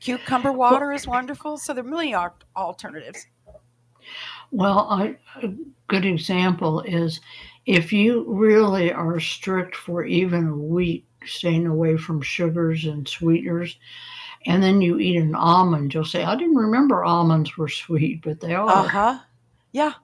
Cucumber 0.00 0.52
water 0.52 0.92
is 0.92 1.06
wonderful. 1.06 1.58
So 1.58 1.74
there 1.74 1.82
really 1.82 2.14
are 2.14 2.34
alternatives. 2.54 3.26
Well, 4.50 4.86
I, 4.90 5.16
a 5.42 5.48
good 5.88 6.04
example 6.04 6.80
is 6.82 7.20
if 7.66 7.92
you 7.92 8.24
really 8.28 8.92
are 8.92 9.20
strict 9.20 9.74
for 9.76 10.04
even 10.04 10.48
a 10.48 10.56
week, 10.56 11.06
staying 11.24 11.66
away 11.66 11.96
from 11.96 12.20
sugars 12.20 12.84
and 12.84 13.08
sweeteners, 13.08 13.78
and 14.46 14.62
then 14.62 14.82
you 14.82 14.98
eat 14.98 15.16
an 15.16 15.34
almond, 15.34 15.94
you'll 15.94 16.04
say, 16.04 16.22
I 16.22 16.36
didn't 16.36 16.56
remember 16.56 17.04
almonds 17.04 17.56
were 17.56 17.68
sweet, 17.68 18.22
but 18.22 18.40
they 18.40 18.54
are. 18.54 18.68
Uh 18.68 18.88
huh. 18.88 19.18
Yeah. 19.72 19.94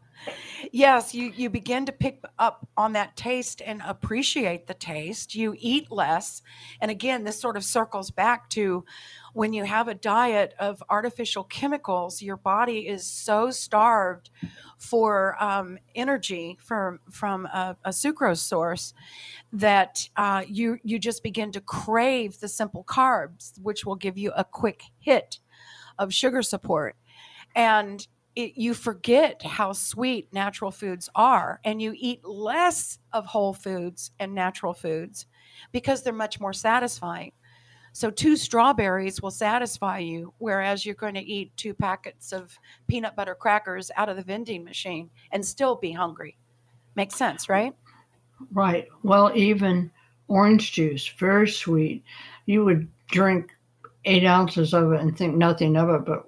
Yes, 0.72 1.14
you 1.14 1.32
you 1.34 1.48
begin 1.48 1.86
to 1.86 1.92
pick 1.92 2.22
up 2.38 2.68
on 2.76 2.92
that 2.92 3.16
taste 3.16 3.62
and 3.64 3.80
appreciate 3.86 4.66
the 4.66 4.74
taste. 4.74 5.34
You 5.34 5.54
eat 5.58 5.90
less, 5.90 6.42
and 6.80 6.90
again, 6.90 7.24
this 7.24 7.40
sort 7.40 7.56
of 7.56 7.64
circles 7.64 8.10
back 8.10 8.50
to 8.50 8.84
when 9.32 9.52
you 9.52 9.64
have 9.64 9.88
a 9.88 9.94
diet 9.94 10.54
of 10.58 10.82
artificial 10.88 11.44
chemicals, 11.44 12.22
your 12.22 12.36
body 12.36 12.88
is 12.88 13.06
so 13.06 13.50
starved 13.50 14.30
for 14.76 15.36
um, 15.42 15.78
energy 15.94 16.58
from 16.60 17.00
from 17.10 17.46
a, 17.46 17.76
a, 17.84 17.90
sucrose 17.90 18.38
source 18.38 18.94
that 19.52 20.08
uh, 20.16 20.42
you 20.48 20.78
you 20.82 20.98
just 20.98 21.22
begin 21.22 21.52
to 21.52 21.60
crave 21.60 22.40
the 22.40 22.48
simple 22.48 22.84
carbs, 22.84 23.60
which 23.60 23.84
will 23.84 23.96
give 23.96 24.16
you 24.16 24.32
a 24.36 24.44
quick 24.44 24.84
hit 24.98 25.38
of 25.98 26.14
sugar 26.14 26.42
support, 26.42 26.96
and 27.54 28.06
it, 28.36 28.52
you 28.56 28.74
forget 28.74 29.42
how 29.42 29.72
sweet 29.72 30.32
natural 30.32 30.70
foods 30.70 31.08
are, 31.14 31.60
and 31.64 31.82
you 31.82 31.92
eat 31.96 32.24
less 32.24 32.98
of 33.12 33.26
whole 33.26 33.52
foods 33.52 34.12
and 34.18 34.34
natural 34.34 34.72
foods 34.72 35.26
because 35.72 36.02
they're 36.02 36.12
much 36.12 36.40
more 36.40 36.52
satisfying. 36.52 37.32
So, 37.92 38.10
two 38.10 38.36
strawberries 38.36 39.20
will 39.20 39.30
satisfy 39.30 39.98
you, 39.98 40.32
whereas 40.38 40.86
you're 40.86 40.94
going 40.94 41.14
to 41.14 41.20
eat 41.20 41.56
two 41.56 41.74
packets 41.74 42.32
of 42.32 42.56
peanut 42.86 43.16
butter 43.16 43.34
crackers 43.34 43.90
out 43.96 44.08
of 44.08 44.16
the 44.16 44.22
vending 44.22 44.64
machine 44.64 45.10
and 45.32 45.44
still 45.44 45.76
be 45.76 45.92
hungry. 45.92 46.36
Makes 46.94 47.16
sense, 47.16 47.48
right? 47.48 47.74
Right. 48.52 48.88
Well, 49.02 49.32
even 49.34 49.90
orange 50.28 50.72
juice, 50.72 51.08
very 51.18 51.48
sweet. 51.48 52.04
You 52.46 52.64
would 52.64 52.88
drink 53.08 53.50
eight 54.04 54.24
ounces 54.24 54.72
of 54.72 54.92
it 54.92 55.00
and 55.00 55.16
think 55.16 55.36
nothing 55.36 55.76
of 55.76 55.90
it, 55.90 56.04
but 56.04 56.24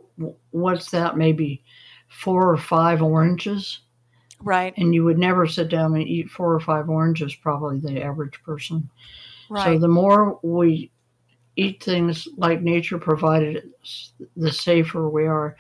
what's 0.51 0.91
that? 0.91 1.17
Maybe 1.17 1.63
four 2.09 2.51
or 2.51 2.59
five 2.59 3.03
oranges. 3.03 3.81
Right. 4.41 4.75
And 4.77 4.95
you 4.95 5.05
would 5.05 5.19
never 5.19 5.47
sit 5.47 5.69
down 5.69 5.95
and 5.95 6.07
eat 6.07 6.29
four 6.29 6.53
or 6.53 6.61
five 6.61 6.89
oranges, 6.89 7.35
probably 7.35 7.79
the 7.79 8.03
average 8.03 8.43
person. 8.43 8.91
Right. 9.49 9.65
So 9.65 9.79
the 9.79 9.89
more 9.89 10.39
we 10.43 10.91
eat 11.57 11.83
things 11.83 12.29
like 12.37 12.63
nature 12.63 12.99
provided, 12.99 13.71
the 14.37 14.53
safer 14.53 15.09
we 15.09 15.27
are. 15.27 15.57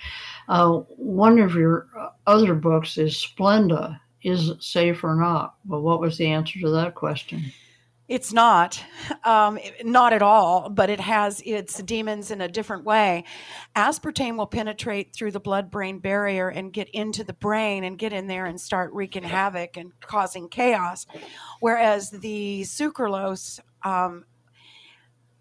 Uh, 0.48 0.78
one 0.96 1.38
of 1.38 1.54
your 1.54 1.88
other 2.26 2.54
books 2.54 2.98
is 2.98 3.14
Splenda. 3.14 3.98
Is 4.22 4.48
it 4.50 4.62
safe 4.62 5.02
or 5.04 5.16
not? 5.16 5.56
Well, 5.66 5.82
what 5.82 6.00
was 6.00 6.16
the 6.16 6.26
answer 6.26 6.60
to 6.60 6.70
that 6.70 6.94
question? 6.94 7.52
It's 8.08 8.32
not, 8.32 8.82
um, 9.24 9.58
not 9.84 10.12
at 10.12 10.22
all, 10.22 10.68
but 10.68 10.90
it 10.90 11.00
has 11.00 11.40
its 11.46 11.82
demons 11.82 12.30
in 12.30 12.40
a 12.42 12.48
different 12.48 12.84
way. 12.84 13.24
Aspartame 13.74 14.36
will 14.36 14.46
penetrate 14.46 15.14
through 15.14 15.30
the 15.30 15.40
blood 15.40 15.70
brain 15.70 15.98
barrier 15.98 16.48
and 16.48 16.72
get 16.72 16.90
into 16.90 17.24
the 17.24 17.32
brain 17.32 17.84
and 17.84 17.96
get 17.96 18.12
in 18.12 18.26
there 18.26 18.44
and 18.44 18.60
start 18.60 18.92
wreaking 18.92 19.22
havoc 19.22 19.76
and 19.76 19.92
causing 20.00 20.48
chaos. 20.48 21.06
Whereas 21.60 22.10
the 22.10 22.62
sucralose 22.62 23.60
um, 23.82 24.24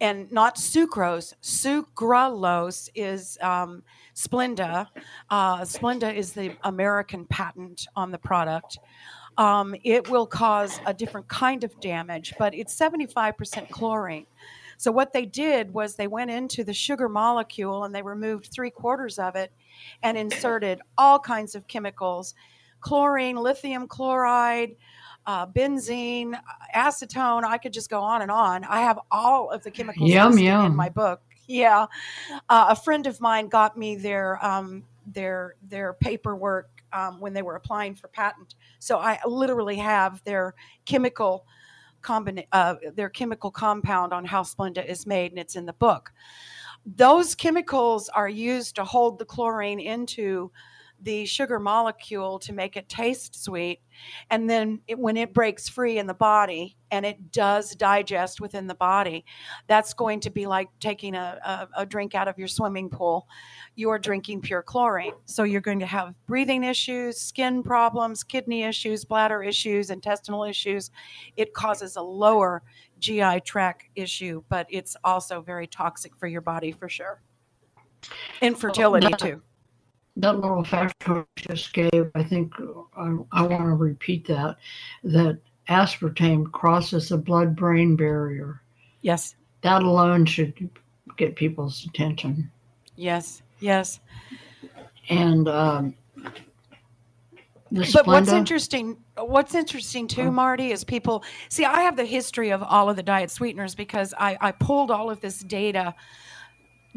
and 0.02 0.30
not 0.32 0.56
sucrose. 0.56 1.34
Sucralose 1.44 2.90
is 2.96 3.38
um, 3.40 3.84
Splenda. 4.16 4.88
Uh, 5.30 5.62
Splenda 5.62 6.14
is 6.14 6.34
the 6.34 6.58
American 6.64 7.26
patent 7.26 7.88
on 7.96 8.12
the 8.12 8.18
product. 8.18 8.80
Um, 9.38 9.76
it 9.84 10.10
will 10.10 10.26
cause 10.26 10.82
a 10.86 10.94
different 10.94 11.28
kind 11.30 11.64
of 11.64 11.80
damage, 11.80 12.34
but 12.38 12.54
it's 12.54 12.78
75% 12.78 13.70
chlorine. 13.70 14.26
So, 14.78 14.92
what 14.92 15.14
they 15.14 15.28
did 15.28 15.72
was 15.72 15.96
they 15.96 16.08
went 16.08 16.32
into 16.32 16.64
the 16.64 16.74
sugar 16.74 17.08
molecule 17.08 17.84
and 17.84 17.94
they 17.94 18.02
removed 18.02 18.48
three 18.52 18.72
quarters 18.72 19.20
of 19.20 19.36
it 19.36 19.54
and 20.02 20.18
inserted 20.18 20.82
all 20.98 21.20
kinds 21.20 21.54
of 21.54 21.68
chemicals 21.68 22.34
chlorine, 22.82 23.36
lithium 23.36 23.88
chloride, 23.88 24.76
uh, 25.26 25.46
benzene, 25.48 26.40
acetone. 26.76 27.44
I 27.44 27.58
could 27.58 27.74
just 27.74 27.90
go 27.90 28.02
on 28.02 28.22
and 28.22 28.32
on. 28.32 28.64
I 28.64 28.82
have 28.82 29.00
all 29.12 29.50
of 29.50 29.64
the 29.64 29.72
chemicals 29.72 30.10
yum, 30.10 30.38
yum. 30.38 30.66
in 30.68 30.76
my 30.76 30.90
book. 30.90 31.22
Yeah, 31.48 31.88
uh, 32.50 32.68
a 32.70 32.76
friend 32.76 33.08
of 33.08 33.20
mine 33.20 33.48
got 33.48 33.78
me 33.78 33.96
their 33.96 34.44
um, 34.46 34.84
their 35.06 35.56
their 35.64 35.94
paperwork 35.94 36.70
um, 36.94 37.20
when 37.20 37.34
they 37.34 37.42
were 37.42 37.56
applying 37.56 37.96
for 37.96 38.08
patent. 38.08 38.56
So 38.80 38.98
I 39.00 39.20
literally 39.26 39.78
have 39.78 40.24
their 40.24 40.56
chemical 40.86 41.46
combina- 42.02 42.48
uh, 42.52 42.76
their 42.96 43.10
chemical 43.10 43.52
compound 43.52 44.14
on 44.14 44.26
how 44.26 44.44
Splenda 44.44 44.86
is 44.86 45.06
made, 45.06 45.32
and 45.32 45.40
it's 45.40 45.56
in 45.56 45.66
the 45.66 45.74
book. 45.74 46.12
Those 46.86 47.36
chemicals 47.36 48.10
are 48.10 48.30
used 48.30 48.76
to 48.76 48.84
hold 48.84 49.20
the 49.20 49.26
chlorine 49.26 49.80
into 49.80 50.52
the 51.04 51.26
sugar 51.26 51.60
molecule 51.60 52.40
to 52.40 52.54
make 52.54 52.78
it 52.78 52.88
taste 52.88 53.44
sweet. 53.44 53.82
And 54.30 54.50
then 54.50 54.82
it, 54.88 54.98
when 54.98 55.18
it 55.18 55.34
breaks 55.34 55.68
free 55.68 55.98
in 55.98 56.08
the 56.08 56.14
body 56.14 56.78
and 56.92 57.06
it 57.06 57.32
does 57.32 57.76
digest 57.76 58.42
within 58.42 58.68
the 58.68 58.76
body, 58.76 59.26
that's 59.68 59.94
going 59.94 60.20
to 60.22 60.30
be 60.30 60.48
like 60.48 60.70
taking 60.80 61.16
a, 61.16 61.40
a, 61.76 61.82
a 61.82 61.86
drink 61.86 62.16
out 62.16 62.28
of 62.28 62.38
your 62.38 62.48
swimming 62.48 62.90
pool. 62.90 63.28
You're 63.76 64.00
drinking 64.00 64.42
pure 64.42 64.62
chlorine. 64.62 65.14
So 65.26 65.44
you're 65.44 65.62
going 65.62 65.80
to 65.80 65.86
have 65.86 66.14
breathing 66.28 66.64
issues, 66.64 67.20
skin 67.20 67.64
problems, 67.64 68.24
kidney 68.24 68.64
issues, 68.64 69.06
bladder 69.06 69.44
issues, 69.44 69.90
intestinal 69.90 70.44
issues. 70.44 70.92
It 71.38 71.54
causes 71.54 71.96
a 71.96 72.02
lower 72.02 72.64
GI 73.00 73.42
tract 73.42 73.86
issue, 73.96 74.44
but 74.50 74.68
it's 74.70 74.96
also 75.04 75.42
very 75.42 75.68
toxic 75.68 76.16
for 76.18 76.28
your 76.28 76.42
body 76.42 76.72
for 76.72 76.90
sure. 76.90 77.22
Oh, 78.04 78.14
Infertility, 78.42 79.14
too 79.18 79.42
that 80.18 80.40
little 80.40 80.64
fact 80.64 80.96
I 81.08 81.24
just 81.36 81.74
gave, 81.74 82.12
I 82.16 82.24
think 82.24 82.54
I, 82.98 83.16
I 83.32 83.42
want 83.44 83.64
to 83.64 83.76
repeat 83.76 84.28
that, 84.28 84.58
that 85.04 85.40
aspartame 85.70 86.52
crosses 86.52 87.10
the 87.10 87.18
blood 87.18 87.56
brain 87.56 87.96
barrier. 87.96 88.62
Yes. 89.02 89.36
That 89.62 89.84
alone 89.84 90.26
should 90.26 90.70
get 91.18 91.36
people's 91.36 91.86
attention. 91.86 92.52
Yes, 92.96 93.42
yes. 93.60 94.00
And 95.10 95.48
um, 95.48 95.96
but 97.72 98.06
what's 98.06 98.32
interesting 98.32 98.98
what's 99.18 99.56
interesting 99.56 100.08
too 100.08 100.24
oh. 100.24 100.32
marty 100.32 100.72
is 100.72 100.84
people 100.84 101.24
see 101.50 101.64
i 101.64 101.82
have 101.82 101.96
the 101.96 102.06
history 102.06 102.50
of 102.50 102.62
all 102.62 102.90
of 102.90 102.96
the 102.96 103.04
diet 103.04 103.32
sweeteners 103.32 103.76
because 103.76 104.14
i, 104.18 104.38
I 104.42 104.52
pulled 104.52 104.92
all 104.92 105.10
of 105.10 105.22
this 105.22 105.40
data 105.40 105.96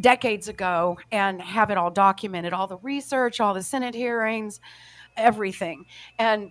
decades 0.01 0.49
ago 0.49 0.99
and 1.13 1.41
have 1.41 1.71
it 1.71 1.79
all 1.79 1.91
documented 1.91 2.53
all 2.53 2.67
the 2.67 2.79
research, 2.79 3.41
all 3.41 3.55
the 3.55 3.63
Senate 3.63 3.95
hearings, 3.95 4.61
everything. 5.17 5.87
And 6.19 6.51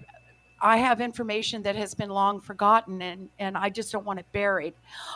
I 0.62 0.77
have 0.77 1.01
information 1.01 1.63
that 1.63 1.75
has 1.75 1.93
been 1.93 2.10
long 2.10 2.39
forgotten 2.39 3.01
and, 3.01 3.29
and 3.38 3.58
I 3.58 3.69
just 3.69 3.91
don't 3.91 4.06
want 4.06 4.19
it 4.19 4.25
buried. 4.32 4.73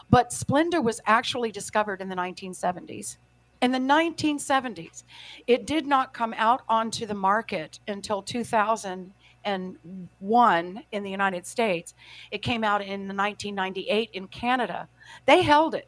But 0.09 0.31
Splenda 0.31 0.83
was 0.83 0.99
actually 1.05 1.51
discovered 1.51 2.01
in 2.01 2.09
the 2.09 2.15
1970s. 2.15 3.17
In 3.61 3.71
the 3.71 3.79
1970s, 3.79 5.03
it 5.47 5.65
did 5.65 5.87
not 5.87 6.13
come 6.13 6.35
out 6.37 6.61
onto 6.69 7.07
the 7.07 7.15
market 7.15 7.79
until 7.87 8.21
2001 8.21 10.83
in 10.91 11.03
the 11.03 11.09
United 11.09 11.47
States. 11.47 11.95
It 12.29 12.43
came 12.43 12.63
out 12.63 12.81
in 12.81 13.07
1998 13.07 14.11
in 14.13 14.27
Canada. 14.27 14.87
They 15.25 15.41
held 15.41 15.73
it, 15.73 15.87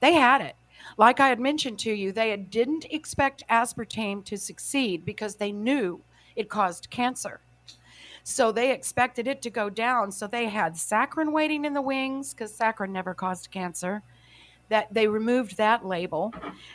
they 0.00 0.12
had 0.14 0.42
it. 0.42 0.56
Like 1.00 1.18
I 1.18 1.28
had 1.28 1.40
mentioned 1.40 1.78
to 1.78 1.92
you, 1.94 2.12
they 2.12 2.36
didn't 2.36 2.84
expect 2.90 3.48
aspartame 3.48 4.22
to 4.26 4.36
succeed 4.36 5.02
because 5.02 5.36
they 5.36 5.50
knew 5.50 6.02
it 6.36 6.50
caused 6.50 6.90
cancer. 6.90 7.40
So 8.22 8.52
they 8.52 8.70
expected 8.70 9.26
it 9.26 9.40
to 9.40 9.48
go 9.48 9.70
down. 9.70 10.12
So 10.12 10.26
they 10.26 10.50
had 10.50 10.74
saccharin 10.74 11.32
waiting 11.32 11.64
in 11.64 11.72
the 11.72 11.80
wings 11.80 12.34
because 12.34 12.52
saccharin 12.52 12.90
never 12.90 13.14
caused 13.14 13.50
cancer. 13.50 14.02
That 14.68 14.92
they 14.92 15.08
removed 15.08 15.56
that 15.56 15.86
label. 15.86 16.34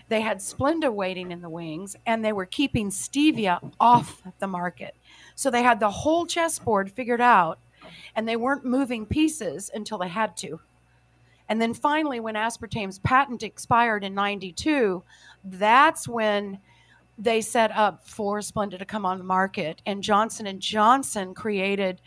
They 0.09 0.21
had 0.21 0.39
Splenda 0.39 0.91
waiting 0.91 1.31
in 1.31 1.43
the 1.43 1.47
wings, 1.47 1.95
and 2.07 2.25
they 2.25 2.33
were 2.33 2.47
keeping 2.47 2.89
stevia 2.89 3.59
off 3.79 4.23
the 4.39 4.47
market. 4.47 4.95
So 5.35 5.51
they 5.51 5.61
had 5.61 5.79
the 5.79 5.91
whole 5.91 6.25
chessboard 6.25 6.91
figured 6.91 7.21
out, 7.21 7.59
and 8.15 8.27
they 8.27 8.37
weren't 8.37 8.65
moving 8.65 9.05
pieces 9.05 9.69
until 9.71 9.99
they 9.99 10.07
had 10.07 10.35
to. 10.37 10.61
And 11.49 11.61
then 11.61 11.73
finally, 11.73 12.19
when 12.19 12.35
aspartame's 12.35 12.99
patent 12.99 13.43
expired 13.43 14.03
in 14.03 14.13
92, 14.13 15.03
that's 15.43 16.07
when 16.07 16.59
they 17.17 17.41
set 17.41 17.71
up 17.71 18.07
for 18.07 18.39
Splenda 18.39 18.77
to 18.77 18.85
come 18.85 19.05
on 19.05 19.17
the 19.17 19.23
market. 19.23 19.81
And 19.85 20.03
Johnson 20.03 20.47
and 20.47 20.59
Johnson 20.59 21.33
created 21.33 22.01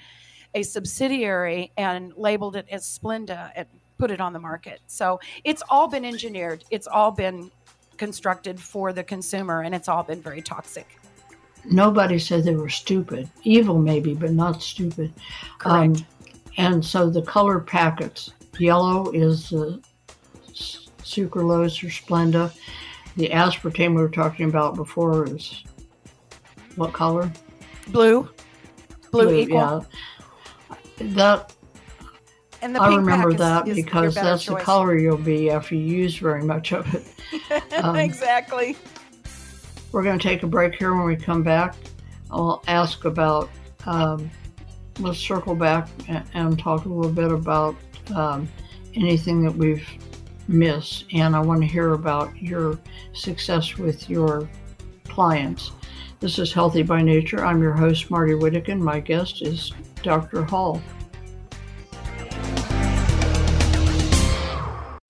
a 0.54 0.62
subsidiary 0.62 1.72
and 1.76 2.12
labeled 2.16 2.56
it 2.56 2.66
as 2.70 2.84
Splenda 2.84 3.50
and 3.54 3.66
put 3.98 4.10
it 4.10 4.20
on 4.20 4.32
the 4.32 4.38
market. 4.38 4.80
So 4.86 5.20
it's 5.44 5.62
all 5.68 5.88
been 5.88 6.04
engineered. 6.04 6.64
It's 6.70 6.86
all 6.86 7.10
been 7.10 7.50
constructed 7.96 8.60
for 8.60 8.92
the 8.92 9.02
consumer, 9.02 9.62
and 9.62 9.74
it's 9.74 9.88
all 9.88 10.02
been 10.02 10.22
very 10.22 10.40
toxic. 10.40 10.98
Nobody 11.64 12.18
said 12.18 12.44
they 12.44 12.54
were 12.54 12.68
stupid. 12.68 13.28
Evil, 13.42 13.78
maybe, 13.78 14.14
but 14.14 14.30
not 14.30 14.62
stupid. 14.62 15.12
Correct. 15.58 15.98
Um, 15.98 16.06
and 16.56 16.84
so 16.84 17.10
the 17.10 17.22
color 17.22 17.60
packets 17.60 18.32
Yellow 18.60 19.10
is 19.12 19.50
the 19.50 19.80
sucralose 21.02 21.82
or 21.82 21.88
Splenda. 21.88 22.52
The 23.16 23.30
aspartame 23.30 23.96
we 23.96 24.02
were 24.02 24.08
talking 24.08 24.48
about 24.48 24.76
before 24.76 25.26
is 25.26 25.64
what 26.76 26.92
color? 26.92 27.32
Blue. 27.88 28.28
Blue, 29.10 29.34
equal. 29.34 29.86
Yeah. 30.70 30.76
That 30.98 31.52
And 32.62 32.74
the 32.74 32.82
I 32.82 32.94
remember 32.94 33.32
that 33.34 33.66
is 33.66 33.76
because 33.76 34.14
that's 34.14 34.46
the 34.46 34.56
color 34.56 34.98
you'll 34.98 35.16
be 35.16 35.50
after 35.50 35.74
you 35.74 35.82
use 35.82 36.18
very 36.18 36.42
much 36.42 36.72
of 36.72 36.92
it. 36.94 37.04
Um, 37.82 37.96
exactly. 37.96 38.76
We're 39.92 40.02
going 40.02 40.18
to 40.18 40.22
take 40.22 40.42
a 40.42 40.46
break 40.46 40.74
here. 40.74 40.94
When 40.94 41.06
we 41.06 41.16
come 41.16 41.42
back, 41.42 41.76
I'll 42.30 42.62
ask 42.66 43.04
about. 43.04 43.50
Um, 43.86 44.30
let's 45.00 45.18
circle 45.18 45.54
back 45.54 45.88
and, 46.08 46.24
and 46.34 46.58
talk 46.58 46.84
a 46.84 46.88
little 46.88 47.12
bit 47.12 47.30
about 47.30 47.76
um, 48.12 48.48
anything 48.94 49.42
that 49.44 49.54
we've 49.54 49.86
missed, 50.48 51.04
and 51.12 51.36
I 51.36 51.40
want 51.40 51.60
to 51.60 51.66
hear 51.66 51.92
about 51.92 52.36
your 52.40 52.78
success 53.12 53.76
with 53.76 54.08
your 54.08 54.48
clients. 55.08 55.72
This 56.20 56.38
is 56.38 56.52
Healthy 56.52 56.82
by 56.82 57.02
Nature. 57.02 57.44
I'm 57.44 57.62
your 57.62 57.74
host, 57.74 58.10
Marty 58.10 58.32
Whittekin. 58.32 58.80
My 58.80 58.98
guest 59.00 59.42
is 59.42 59.72
Dr. 60.02 60.44
Hull. 60.44 60.82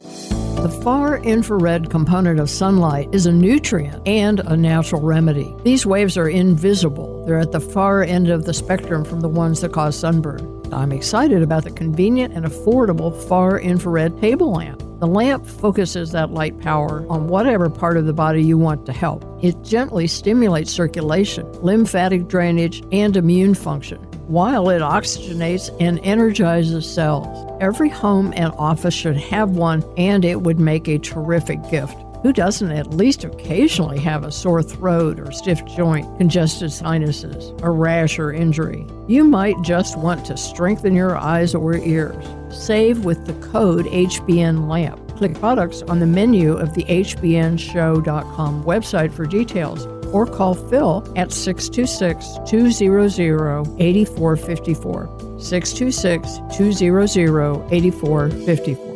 The 0.01 0.81
far 0.83 1.19
infrared 1.19 1.89
component 1.89 2.41
of 2.41 2.51
sunlight 2.51 3.09
is 3.13 3.27
a 3.27 3.33
nutrient 3.33 4.07
and 4.09 4.41
a 4.41 4.57
natural 4.57 5.01
remedy. 5.01 5.55
These 5.63 5.87
waves 5.87 6.19
are 6.19 6.29
invisible. 6.29 7.25
They're 7.25 7.39
at 7.39 7.53
the 7.53 7.61
far 7.61 8.03
end 8.03 8.29
of 8.29 8.45
the 8.45 8.53
spectrum 8.53 9.05
from 9.05 9.21
the 9.21 9.29
ones 9.29 9.61
that 9.61 9.73
cause 9.73 9.97
sunburn. 9.97 10.58
I'm 10.73 10.93
excited 10.93 11.43
about 11.43 11.65
the 11.65 11.71
convenient 11.71 12.35
and 12.35 12.45
affordable 12.45 13.15
far 13.29 13.59
infrared 13.59 14.21
table 14.21 14.53
lamp. 14.53 14.83
The 15.01 15.07
lamp 15.07 15.47
focuses 15.47 16.13
that 16.13 16.33
light 16.33 16.59
power 16.61 17.07
on 17.09 17.29
whatever 17.29 17.71
part 17.71 17.97
of 17.97 18.07
the 18.07 18.13
body 18.13 18.43
you 18.43 18.59
want 18.59 18.87
to 18.87 18.93
help. 18.93 19.25
It 19.43 19.63
gently 19.63 20.07
stimulates 20.07 20.73
circulation, 20.73 21.51
lymphatic 21.63 22.29
drainage, 22.29 22.83
and 22.91 23.17
immune 23.17 23.55
function 23.55 23.99
while 24.29 24.69
it 24.69 24.83
oxygenates 24.83 25.75
and 25.81 25.99
energizes 26.05 26.87
cells. 26.87 27.51
Every 27.61 27.89
home 27.89 28.33
and 28.37 28.53
office 28.59 28.95
should 28.95 29.17
have 29.17 29.51
one, 29.51 29.83
and 29.97 30.25
it 30.25 30.43
would 30.43 30.61
make 30.61 30.87
a 30.87 30.99
terrific 30.99 31.59
gift. 31.71 31.97
Who 32.23 32.33
doesn't 32.33 32.73
at 32.73 32.95
least 32.95 33.23
occasionally 33.23 34.01
have 34.01 34.25
a 34.25 34.33
sore 34.33 34.63
throat 34.63 35.21
or 35.21 35.31
stiff 35.31 35.65
joint, 35.65 36.19
congested 36.19 36.73
sinuses, 36.73 37.53
a 37.63 37.71
rash 37.71 38.19
or 38.19 38.33
injury? 38.33 38.85
You 39.07 39.23
might 39.23 39.55
just 39.63 39.97
want 39.97 40.27
to 40.27 40.37
strengthen 40.37 40.95
your 40.95 41.17
eyes 41.17 41.55
or 41.55 41.77
ears. 41.77 42.25
Save 42.51 43.05
with 43.05 43.25
the 43.27 43.35
code 43.47 43.87
HBN 43.87 44.69
LAMP. 44.69 45.17
Click 45.17 45.39
products 45.39 45.83
on 45.83 46.01
the 46.01 46.07
menu 46.07 46.57
of 46.57 46.75
the 46.75 46.85
HBNShow.com 46.85 48.65
website 48.65 49.13
for 49.13 49.25
details 49.25 49.87
or 50.13 50.27
call 50.27 50.55
Phil 50.55 51.07
at 51.17 51.33
626 51.33 52.39
200 52.51 53.81
8454. 53.81 55.39
626 55.39 56.39
200 56.57 57.73
8454. 57.73 58.88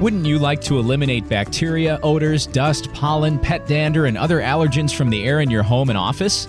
Wouldn't 0.00 0.26
you 0.26 0.40
like 0.40 0.60
to 0.62 0.80
eliminate 0.80 1.28
bacteria, 1.28 2.00
odors, 2.02 2.46
dust, 2.46 2.92
pollen, 2.92 3.38
pet 3.38 3.66
dander, 3.68 4.06
and 4.06 4.18
other 4.18 4.40
allergens 4.40 4.92
from 4.92 5.08
the 5.08 5.24
air 5.24 5.40
in 5.40 5.50
your 5.50 5.62
home 5.62 5.88
and 5.88 5.96
office? 5.96 6.48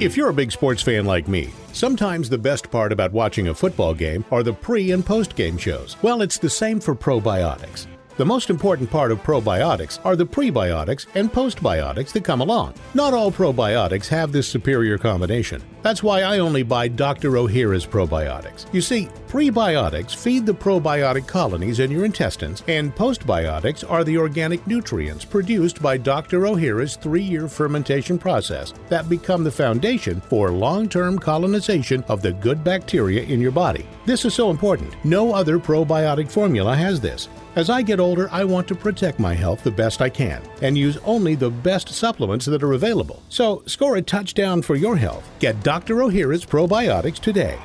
If 0.00 0.16
you're 0.16 0.28
a 0.28 0.32
big 0.32 0.52
sports 0.52 0.80
fan 0.80 1.06
like 1.06 1.26
me, 1.26 1.50
sometimes 1.72 2.28
the 2.28 2.38
best 2.38 2.70
part 2.70 2.92
about 2.92 3.10
watching 3.10 3.48
a 3.48 3.54
football 3.54 3.94
game 3.94 4.24
are 4.30 4.44
the 4.44 4.52
pre 4.52 4.92
and 4.92 5.04
post 5.04 5.34
game 5.34 5.58
shows. 5.58 5.96
Well, 6.02 6.22
it's 6.22 6.38
the 6.38 6.48
same 6.48 6.78
for 6.78 6.94
probiotics. 6.94 7.88
The 8.16 8.24
most 8.24 8.48
important 8.48 8.90
part 8.90 9.10
of 9.10 9.20
probiotics 9.24 9.98
are 10.04 10.14
the 10.14 10.24
prebiotics 10.24 11.06
and 11.16 11.32
postbiotics 11.32 12.12
that 12.12 12.22
come 12.22 12.40
along. 12.40 12.74
Not 12.94 13.12
all 13.12 13.32
probiotics 13.32 14.06
have 14.06 14.30
this 14.30 14.46
superior 14.46 14.98
combination. 14.98 15.62
That's 15.88 16.02
why 16.02 16.20
I 16.20 16.40
only 16.40 16.62
buy 16.62 16.88
Dr. 16.88 17.30
Ohhira's 17.30 17.86
probiotics. 17.86 18.66
You 18.74 18.82
see, 18.82 19.08
prebiotics 19.26 20.14
feed 20.14 20.44
the 20.44 20.52
probiotic 20.52 21.26
colonies 21.26 21.80
in 21.80 21.90
your 21.90 22.04
intestines, 22.04 22.62
and 22.68 22.94
postbiotics 22.94 23.90
are 23.90 24.04
the 24.04 24.18
organic 24.18 24.66
nutrients 24.66 25.24
produced 25.24 25.80
by 25.80 25.96
Dr. 25.96 26.40
Ohhira's 26.40 26.96
three 26.96 27.22
year 27.22 27.48
fermentation 27.48 28.18
process 28.18 28.74
that 28.90 29.08
become 29.08 29.42
the 29.42 29.50
foundation 29.50 30.20
for 30.20 30.50
long 30.50 30.90
term 30.90 31.18
colonization 31.18 32.04
of 32.08 32.20
the 32.20 32.32
good 32.32 32.62
bacteria 32.62 33.22
in 33.22 33.40
your 33.40 33.50
body. 33.52 33.86
This 34.04 34.26
is 34.26 34.34
so 34.34 34.50
important. 34.50 34.94
No 35.06 35.32
other 35.32 35.58
probiotic 35.58 36.30
formula 36.30 36.76
has 36.76 37.00
this. 37.00 37.30
As 37.58 37.70
I 37.70 37.82
get 37.82 37.98
older, 37.98 38.28
I 38.30 38.44
want 38.44 38.68
to 38.68 38.74
protect 38.76 39.18
my 39.18 39.34
health 39.34 39.64
the 39.64 39.70
best 39.72 40.00
I 40.00 40.08
can 40.08 40.40
and 40.62 40.78
use 40.78 40.96
only 40.98 41.34
the 41.34 41.50
best 41.50 41.88
supplements 41.88 42.46
that 42.46 42.62
are 42.62 42.74
available. 42.74 43.20
So, 43.30 43.64
score 43.66 43.96
a 43.96 44.02
touchdown 44.02 44.62
for 44.62 44.76
your 44.76 44.96
health. 44.96 45.28
Get 45.40 45.60
Dr. 45.64 45.77
Ohhira's 45.86 46.44
probiotics 46.44 47.18
today. 47.18 47.58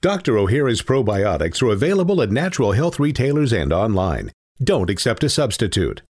Dr. 0.00 0.34
Ohhira's 0.34 0.80
probiotics 0.80 1.60
are 1.60 1.72
available 1.72 2.22
at 2.22 2.30
natural 2.30 2.72
health 2.72 3.00
retailers 3.00 3.52
and 3.52 3.72
online. 3.72 4.30
Don't 4.62 4.90
accept 4.90 5.24
a 5.24 5.28
substitute. 5.28 6.02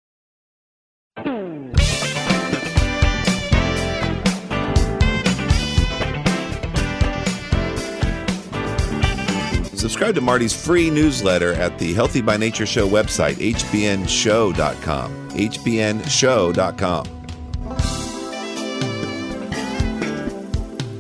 Subscribe 9.79 10.15
to 10.17 10.21
Marty's 10.21 10.53
free 10.53 10.91
newsletter 10.91 11.55
at 11.55 11.79
the 11.79 11.95
Healthy 11.95 12.21
by 12.21 12.37
Nature 12.37 12.67
Show 12.67 12.89
website, 12.89 13.37
hbnshow.com. 13.37 15.31
hbnshow.com. 15.31 17.18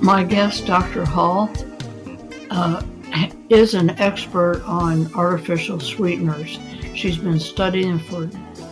My 0.00 0.22
guest, 0.22 0.66
Dr. 0.66 1.04
Hull, 1.04 1.50
uh, 2.50 2.82
is 3.48 3.74
an 3.74 3.90
expert 3.90 4.62
on 4.64 5.12
artificial 5.14 5.80
sweeteners. 5.80 6.58
She's 6.94 7.16
been 7.16 7.40
studying 7.40 7.98
for 7.98 8.30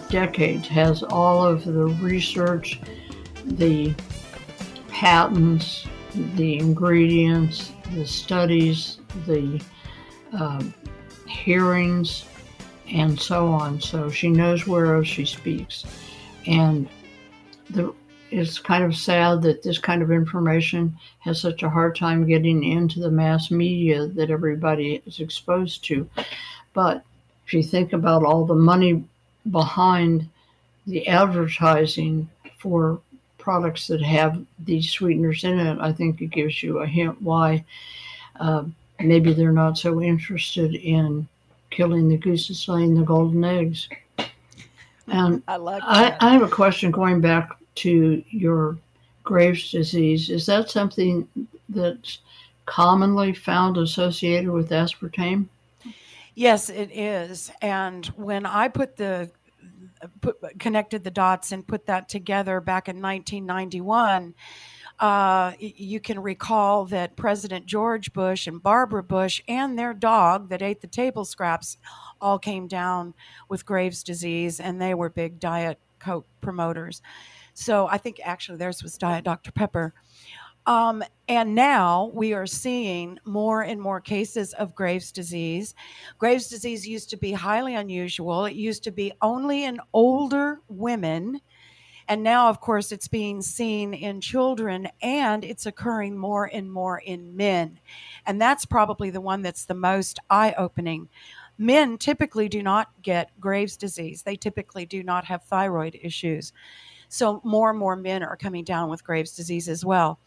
decades, 0.09 0.69
has 0.69 1.03
all 1.03 1.45
of 1.45 1.65
the 1.65 1.87
research, 2.01 2.81
the 3.45 3.95
patents, 4.89 5.87
the 6.35 6.59
ingredients, 6.59 7.73
the 7.93 8.07
studies, 8.07 8.99
the 9.27 9.61
um, 10.33 10.73
hearings, 11.27 12.25
and 12.89 13.19
so 13.19 13.49
on. 13.49 13.81
So 13.81 14.11
she 14.11 14.29
knows 14.29 14.67
whereof 14.67 15.07
she 15.07 15.25
speaks. 15.25 15.85
And 16.47 16.89
the 17.71 17.93
it's 18.31 18.59
kind 18.59 18.85
of 18.85 18.97
sad 18.97 19.43
that 19.43 19.63
this 19.63 19.79
kind 19.79 20.03
of 20.03 20.11
information 20.11 20.97
has 21.21 21.41
such 21.41 21.63
a 21.63 21.71
hard 21.71 21.97
time 21.97 22.27
getting 22.27 22.65
into 22.65 23.01
the 23.01 23.11
mass 23.11 23.51
media 23.51 24.07
that 24.07 24.31
everybody 24.31 25.03
is 25.07 25.21
exposed 25.21 25.85
to. 25.85 26.09
But 26.75 27.05
if 27.47 27.55
you 27.55 27.63
think 27.63 27.93
about 27.93 28.25
all 28.25 28.45
the 28.45 28.55
money 28.55 29.05
behind 29.51 30.29
the 30.87 31.07
advertising 31.07 32.29
for 32.59 33.01
products 33.39 33.87
that 33.87 34.03
have 34.03 34.45
these 34.59 34.91
sweeteners 34.91 35.45
in 35.45 35.59
it, 35.61 35.79
I 35.81 35.93
think 35.93 36.21
it 36.21 36.31
gives 36.31 36.63
you 36.63 36.79
a 36.79 36.87
hint 36.87 37.21
why 37.23 37.65
uh, 38.41 38.65
maybe 38.99 39.33
they're 39.33 39.53
not 39.53 39.79
so 39.79 40.03
interested 40.03 40.75
in 40.75 41.29
killing 41.71 42.09
the 42.09 42.17
goose 42.17 42.49
gooses 42.49 42.69
laying 42.69 42.95
the 42.95 43.03
golden 43.03 43.45
eggs. 43.45 43.89
And 45.09 45.43
I 45.47 45.57
like 45.57 45.83
I. 45.85 46.17
I 46.21 46.31
have 46.31 46.43
a 46.43 46.49
question 46.49 46.91
going 46.91 47.21
back 47.21 47.51
to 47.77 48.23
your 48.31 48.79
Graves' 49.23 49.71
disease. 49.71 50.31
Is 50.31 50.47
that 50.47 50.71
something 50.71 51.29
that's 51.69 52.19
commonly 52.67 53.33
found 53.33 53.77
associated 53.77 54.51
with 54.51 54.71
aspartame? 54.71 55.47
Yes, 56.35 56.69
it 56.69 56.91
is. 56.93 57.51
And 57.63 58.07
when 58.07 58.45
I 58.45 58.69
put 58.69 58.97
the 58.97 59.31
put, 60.21 60.37
connected 60.59 61.03
the 61.03 61.11
dots 61.11 61.53
and 61.53 61.67
put 61.67 61.87
that 61.87 62.09
together 62.09 62.61
back 62.61 62.89
in 62.89 63.01
1991, 63.01 64.35
uh, 64.99 65.53
you 65.59 66.01
can 66.01 66.21
recall 66.21 66.87
that 66.87 67.17
President 67.17 67.67
George 67.67 68.13
Bush 68.13 68.47
and 68.47 68.63
Barbara 68.63 69.03
Bush 69.03 69.43
and 69.47 69.79
their 69.79 69.93
dog 69.93 70.49
that 70.49 70.63
ate 70.63 70.81
the 70.81 70.87
table 70.87 71.25
scraps 71.25 71.77
all 72.21 72.39
came 72.39 72.67
down 72.67 73.15
with 73.49 73.67
Graves' 73.67 74.03
disease, 74.03 74.59
and 74.59 74.81
they 74.81 74.95
were 74.95 75.11
big 75.11 75.39
Diet 75.39 75.79
Coke 75.99 76.27
promoters. 76.41 77.03
So 77.57 77.89
I 77.89 77.97
think 77.97 78.21
actually 78.23 78.59
theirs 78.59 78.83
was 78.83 78.99
Diet 78.99 79.25
Dr. 79.25 79.51
Pepper. 79.51 79.95
Um, 80.67 81.03
and 81.27 81.55
now 81.55 82.11
we 82.13 82.35
are 82.35 82.47
seeing 82.47 83.19
more 83.25 83.63
and 83.63 83.81
more 83.81 84.01
cases 84.01 84.53
of 84.53 84.75
Graves' 84.75 85.11
disease. 85.11 85.75
Graves' 86.19 86.49
disease 86.49 86.87
used 86.87 87.09
to 87.11 87.17
be 87.17 87.33
highly 87.33 87.75
unusual. 87.75 88.45
It 88.45 88.57
used 88.57 88.85
to 88.85 88.91
be 88.91 89.13
only 89.23 89.65
in 89.65 89.81
older 89.95 90.61
women. 90.69 91.41
And 92.09 92.23
now, 92.23 92.51
of 92.51 92.61
course, 92.61 92.93
it's 92.93 93.09
being 93.09 93.41
seen 93.41 93.95
in 93.95 94.21
children 94.21 94.89
and 95.01 95.43
it's 95.43 95.65
occurring 95.65 96.19
more 96.19 96.51
and 96.53 96.71
more 96.71 96.99
in 96.99 97.37
men. 97.37 97.81
And 98.27 98.41
that's 98.41 98.67
probably 98.67 99.09
the 99.09 99.21
one 99.23 99.41
that's 99.41 99.65
the 99.65 99.75
most 99.75 100.19
eye 100.29 100.55
opening. 100.59 101.09
Men 101.57 101.97
typically 101.97 102.51
do 102.51 102.63
not 102.63 102.91
get 103.01 103.31
Graves' 103.41 103.79
disease, 103.79 104.23
they 104.23 104.37
typically 104.37 104.85
do 104.85 105.03
not 105.03 105.25
have 105.25 105.45
thyroid 105.45 105.99
issues. 106.03 106.53
So, 107.09 107.41
more 107.45 107.71
and 107.71 107.79
more 107.79 107.97
men 107.97 108.23
are 108.23 108.37
coming 108.37 108.65
down 108.65 108.91
with 108.91 109.05
Graves' 109.05 109.37
disease 109.37 109.69
as 109.69 109.85
well. 109.85 110.19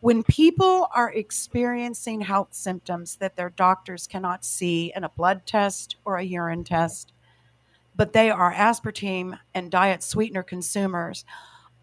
When 0.00 0.22
people 0.22 0.88
are 0.94 1.12
experiencing 1.12 2.20
health 2.20 2.48
symptoms 2.52 3.16
that 3.16 3.36
their 3.36 3.50
doctors 3.50 4.06
cannot 4.06 4.44
see 4.44 4.92
in 4.94 5.04
a 5.04 5.08
blood 5.08 5.46
test 5.46 5.96
or 6.04 6.16
a 6.16 6.24
urine 6.24 6.64
test, 6.64 7.12
but 7.96 8.12
they 8.12 8.30
are 8.30 8.52
aspartame 8.52 9.38
and 9.54 9.70
diet 9.70 10.02
sweetener 10.02 10.42
consumers, 10.42 11.24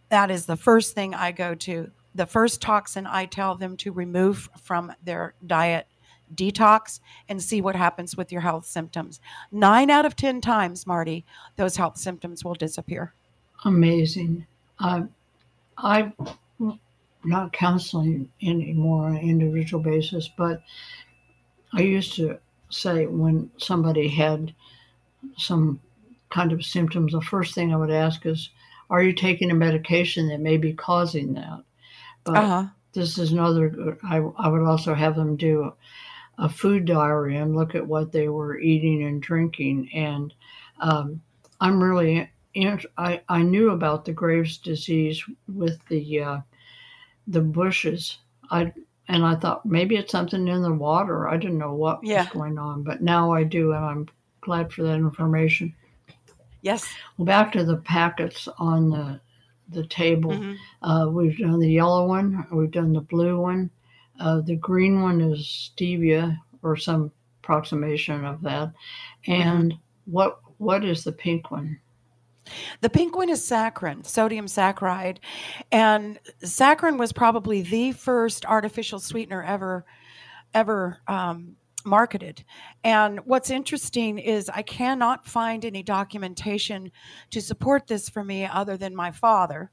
that 0.10 0.30
is 0.30 0.45
the 0.45 0.58
first 0.58 0.93
thing 0.93 1.16
I 1.16 1.32
go 1.32 1.56
to. 1.56 1.89
The 2.14 2.26
first 2.26 2.62
toxin 2.62 3.08
I 3.08 3.26
tell 3.26 3.56
them 3.56 3.78
to 3.78 3.93
remove 3.93 4.49
from 4.62 4.91
their 5.04 5.34
diet 5.47 5.88
detox 6.36 6.99
and 7.30 7.41
see 7.41 7.62
what 7.62 7.76
happens 7.76 8.16
with 8.16 8.32
your 8.32 8.41
health 8.41 8.66
symptoms. 8.66 9.22
Nine 9.52 9.89
out 9.89 10.06
of 10.06 10.16
10 10.16 10.41
times, 10.41 10.88
Marty, 10.88 11.26
those 11.56 11.76
health 11.78 11.97
symptoms 11.97 12.43
will 12.43 12.54
disappear. 12.54 13.14
Amazing. 13.64 14.45
Uh, 14.80 15.03
I'm 15.78 16.14
not 17.24 17.53
counseling 17.53 18.30
anymore 18.41 19.05
on 19.05 19.18
an 19.18 19.30
individual 19.30 19.84
basis, 19.84 20.30
but 20.38 20.64
I 21.74 21.82
used 21.82 22.16
to 22.16 22.39
say 22.70 23.05
when 23.05 23.51
somebody 23.57 24.07
had 24.07 24.53
some 25.38 25.80
kind 26.30 26.51
of 26.51 26.66
symptoms, 26.66 27.12
the 27.12 27.22
first 27.22 27.53
thing 27.53 27.74
I 27.74 27.78
would 27.78 27.91
ask 27.91 28.26
is, 28.26 28.49
Are 28.89 29.03
you 29.03 29.14
taking 29.14 29.51
a 29.51 29.55
medication 29.55 30.28
that 30.30 30.39
may 30.39 30.57
be 30.57 30.74
causing 30.74 31.34
that? 31.34 31.64
But 32.24 32.38
uh-huh. 32.38 32.66
this 32.93 33.18
is 33.18 33.32
another, 33.32 33.97
I, 34.03 34.18
I 34.38 34.47
would 34.47 34.64
also 34.64 34.93
have 34.93 35.16
them 35.16 35.36
do 35.36 35.64
a, 35.64 36.45
a 36.45 36.49
food 36.49 36.86
diary 36.86 37.38
and 37.38 37.55
look 37.55 37.76
at 37.76 37.88
what 37.88 38.12
they 38.12 38.30
were 38.30 38.59
eating 38.59 39.03
and 39.03 39.22
drinking. 39.22 39.89
And 39.93 40.34
um, 40.80 41.22
I'm 41.59 41.82
really, 41.82 42.30
I, 42.56 43.22
I 43.30 43.43
knew 43.43 43.72
about 43.72 44.06
the 44.06 44.14
Graves' 44.14 44.58
disease 44.58 45.24
with 45.47 45.80
the 45.88 46.22
uh, 46.22 46.38
the 47.28 47.41
bushes. 47.41 48.18
I 48.49 48.74
and 49.08 49.26
I 49.26 49.36
thought 49.36 49.66
maybe 49.66 49.95
it's 49.95 50.12
something 50.12 50.47
in 50.47 50.62
the 50.62 50.74
water. 50.74 51.28
I 51.28 51.38
didn't 51.38 51.58
know 51.58 51.74
what 51.74 51.99
yeah. 52.04 52.24
was 52.24 52.30
going 52.32 52.58
on, 52.58 52.84
but 52.84 53.02
now 53.02 53.32
I 53.32 53.43
do, 53.43 53.74
and 53.74 53.84
I'm 53.84 54.08
glad 54.41 54.72
for 54.72 54.84
that 54.84 54.95
information. 54.95 55.74
Yes. 56.62 56.88
Well, 57.18 57.26
back 57.26 57.52
to 57.54 57.64
the 57.64 57.78
packets 57.78 58.47
on 58.58 58.89
the 58.89 59.20
the 59.70 59.86
table. 59.88 60.32
Mm-hmm. 60.32 60.89
Uh, 60.89 61.08
we've 61.10 61.38
done 61.38 61.60
the 61.60 61.72
yellow 61.72 62.06
one. 62.06 62.45
We've 62.52 62.72
done 62.72 62.93
the 62.93 63.02
blue 63.02 63.39
one. 63.39 63.70
Uh, 64.20 64.41
the 64.41 64.58
green 64.58 65.02
one 65.02 65.22
is 65.22 65.72
stevia 65.76 66.38
or 66.62 66.76
some 66.76 67.12
approximation 67.41 68.26
of 68.26 68.41
that. 68.41 68.70
Mm-hmm. 69.28 69.32
And 69.32 69.72
mm-hmm. 69.74 70.12
what 70.12 70.39
what 70.58 70.86
is 70.86 71.04
the 71.04 71.12
pink 71.12 71.52
one? 71.52 71.80
The 72.82 72.89
pink 72.89 73.16
one 73.16 73.30
is 73.30 73.42
saccharin, 73.42 74.06
sodium 74.06 74.46
saccharide. 74.46 75.18
And 75.72 76.20
saccharin 76.44 76.98
was 76.98 77.14
probably 77.14 77.62
the 77.62 77.92
first 77.92 78.46
artificial 78.46 79.00
sweetener 79.00 79.44
ever 79.44 79.86
ever 80.54 81.00
um, 81.08 81.56
marketed. 81.86 82.44
And 82.84 83.20
what's 83.22 83.50
interesting 83.50 84.18
is 84.18 84.50
I 84.50 84.62
cannot 84.62 85.26
find 85.26 85.66
any 85.66 85.84
documentation 85.84 86.92
to 87.32 87.42
support 87.42 87.88
this 87.88 88.10
for 88.10 88.24
me 88.24 88.46
other 88.46 88.78
than 88.78 88.96
my 88.96 89.12
father. 89.12 89.72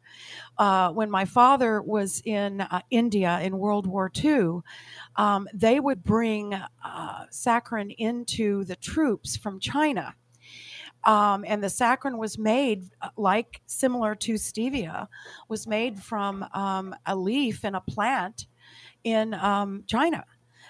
Uh, 0.57 0.91
when 0.91 1.11
my 1.11 1.25
father 1.25 1.83
was 1.83 2.23
in 2.25 2.61
uh, 2.61 2.81
India 2.91 3.41
in 3.43 3.59
World 3.59 3.87
War 3.87 4.11
II, 4.23 4.61
um, 5.17 5.49
they 5.53 5.81
would 5.81 6.03
bring 6.03 6.55
uh, 6.55 7.25
saccharin 7.31 7.95
into 7.99 8.65
the 8.65 8.77
troops 8.77 9.37
from 9.37 9.61
China 9.61 10.15
um, 11.09 11.43
and 11.49 11.65
the 11.65 11.69
saccharin 11.69 12.19
was 12.19 12.37
made 12.37 12.85
uh, 13.01 13.09
like 13.17 13.63
similar 13.65 14.15
to 14.15 14.35
stevia, 14.35 15.09
was 15.49 15.67
made 15.67 15.99
from 15.99 16.45
um, 16.53 16.95
a 17.07 17.17
leaf 17.17 17.65
in 17.65 17.75
a 17.75 17.81
plant 17.81 18.47
in 19.05 19.33
um, 19.33 19.85
China, 19.87 20.23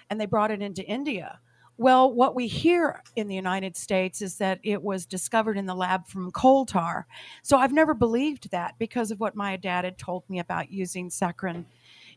and 0.09 0.21
they 0.21 0.27
brought 0.27 0.53
it 0.53 0.63
into 0.63 0.85
India. 0.85 1.41
Well, 1.77 2.13
what 2.13 2.37
we 2.37 2.47
hear 2.47 3.03
in 3.17 3.27
the 3.27 3.35
United 3.35 3.77
States 3.77 4.23
is 4.23 4.37
that 4.39 4.61
it 4.63 4.81
was 4.81 5.07
discovered 5.07 5.59
in 5.59 5.67
the 5.67 5.75
lab 5.75 6.07
from 6.07 6.31
coal 6.31 6.65
tar. 6.65 7.09
So 7.43 7.59
I've 7.59 7.73
never 7.73 7.93
believed 7.95 8.53
that 8.53 8.77
because 8.79 9.11
of 9.11 9.19
what 9.19 9.35
my 9.35 9.57
dad 9.57 9.85
had 9.85 9.99
told 9.99 10.23
me 10.31 10.39
about 10.39 10.71
using 10.71 11.09
saccharin 11.09 11.65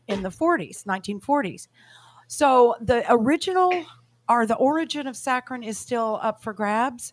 in 0.06 0.22
the 0.22 0.30
40s, 0.30 0.84
1940s. 0.84 1.66
So 2.28 2.76
the 2.80 3.04
original 3.08 3.84
or 4.28 4.46
the 4.46 4.56
origin 4.56 5.06
of 5.06 5.14
saccharin 5.14 5.64
is 5.66 5.78
still 5.78 6.18
up 6.22 6.42
for 6.42 6.52
grabs, 6.52 7.12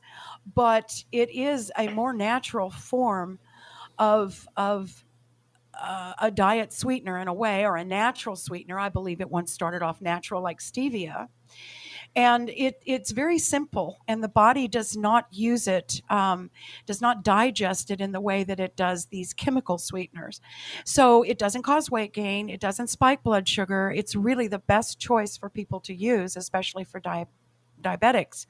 but 0.56 1.04
it 1.12 1.30
is 1.32 1.72
a 1.78 1.90
more 1.90 2.14
natural 2.14 2.70
form 2.70 3.40
of 3.98 4.48
of 4.56 5.04
uh, 5.74 6.14
a 6.20 6.32
diet 6.32 6.74
sweetener 6.74 7.18
in 7.20 7.28
a 7.28 7.34
way, 7.34 7.66
or 7.66 7.78
a 7.78 7.86
natural 7.86 8.36
sweetener. 8.36 8.78
I 8.78 8.90
believe 8.90 9.22
it 9.22 9.30
once 9.30 9.52
started 9.52 9.82
off 9.82 10.02
natural, 10.02 10.42
like 10.42 10.60
stevia, 10.60 11.30
and 12.16 12.50
it 12.50 12.82
it's 12.86 13.12
very 13.12 13.38
simple 13.38 14.00
and 14.08 14.24
the 14.24 14.30
body 14.30 14.68
does 14.68 14.98
not 14.98 15.28
use 15.32 15.68
it 15.68 16.02
um, 16.10 16.50
does 16.86 17.02
not 17.02 17.24
digest 17.24 17.92
it 17.92 18.02
in 18.02 18.12
the 18.12 18.22
way 18.22 18.44
that 18.44 18.60
it 18.60 18.76
does 18.76 19.06
these 19.08 19.34
chemical 19.34 19.78
sweeteners. 19.78 20.42
So 20.86 21.24
it 21.24 21.38
doesn't 21.38 21.64
cause 21.64 21.92
weight 21.92 22.14
gain 22.14 22.50
it 22.50 22.60
doesn't 22.60 22.88
spike 22.88 23.24
blood 23.24 23.48
sugar 23.48 23.94
it's 23.96 24.16
really 24.16 24.48
the 24.48 24.60
best 24.60 25.00
choice 25.00 25.38
for 25.38 25.50
people 25.50 25.80
to 25.82 25.94
use 25.94 26.36
especially 26.36 26.84
for 26.84 27.00
di- 27.00 27.28
diabetics. 27.82 28.46